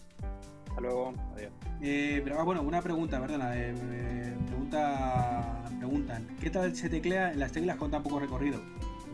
Hasta 0.69 0.81
luego. 0.81 1.15
Adiós. 1.35 1.53
Eh, 1.81 2.21
pero 2.23 2.41
ah, 2.41 2.45
bueno, 2.45 2.63
una 2.63 2.83
pregunta, 2.83 3.21
perdona. 3.21 3.57
eh, 3.57 3.75
eh, 3.77 4.35
pregunta, 4.47 5.65
preguntan, 5.79 6.27
¿qué 6.41 6.51
tal 6.51 6.75
se 6.77 6.89
teclea 6.89 7.33
en 7.33 7.41
las 7.41 7.53
teclas 7.53 7.77
con 7.77 7.91
tan 7.91 8.03
poco 8.03 8.21
recorrido? 8.21 8.61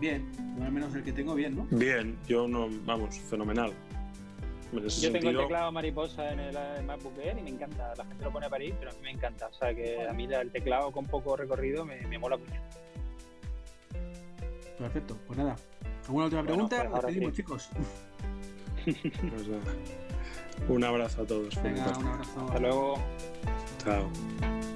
Bien, 0.00 0.30
al 0.60 0.72
menos 0.72 0.94
el 0.94 1.02
que 1.04 1.12
tengo 1.12 1.34
bien, 1.34 1.56
¿no? 1.56 1.66
Bien, 1.70 2.16
yo 2.26 2.48
no, 2.48 2.68
vamos, 2.84 3.18
fenomenal. 3.18 3.72
En 4.78 4.86
ese 4.86 5.00
Yo 5.02 5.12
tengo 5.12 5.30
el 5.30 5.36
teclado 5.38 5.72
mariposa 5.72 6.32
en 6.32 6.40
el 6.40 6.56
eh, 6.56 6.82
MacBook 6.84 7.18
Air 7.18 7.38
y 7.38 7.42
me 7.42 7.50
encanta. 7.50 7.94
La 7.96 8.04
gente 8.04 8.24
lo 8.24 8.32
pone 8.32 8.46
a 8.46 8.50
parir, 8.50 8.74
pero 8.78 8.90
a 8.90 8.94
mí 8.94 9.00
me 9.02 9.10
encanta. 9.10 9.46
O 9.48 9.52
sea 9.52 9.74
que 9.74 10.06
a 10.06 10.12
mí 10.12 10.24
el 10.24 10.50
teclado 10.50 10.90
con 10.92 11.04
poco 11.06 11.36
recorrido 11.36 11.84
me, 11.84 12.00
me 12.06 12.18
mola 12.18 12.36
mucho. 12.36 12.52
Perfecto, 14.78 15.16
pues 15.26 15.38
nada. 15.38 15.56
¿Alguna 16.06 16.24
última 16.24 16.42
Bueno, 16.42 16.68
pregunta? 16.68 16.90
pues 16.90 17.02
despedimos, 17.02 17.30
sí. 17.30 17.36
chicos. 17.36 17.68
pues 19.30 19.48
nada. 19.48 19.74
un 20.68 20.84
abrazo 20.84 21.22
a 21.22 21.26
todos. 21.26 21.62
Venga, 21.62 21.86
un 21.98 22.06
abrazo. 22.06 22.40
Hasta 22.46 22.58
luego. 22.60 22.94
Chao. 23.84 24.73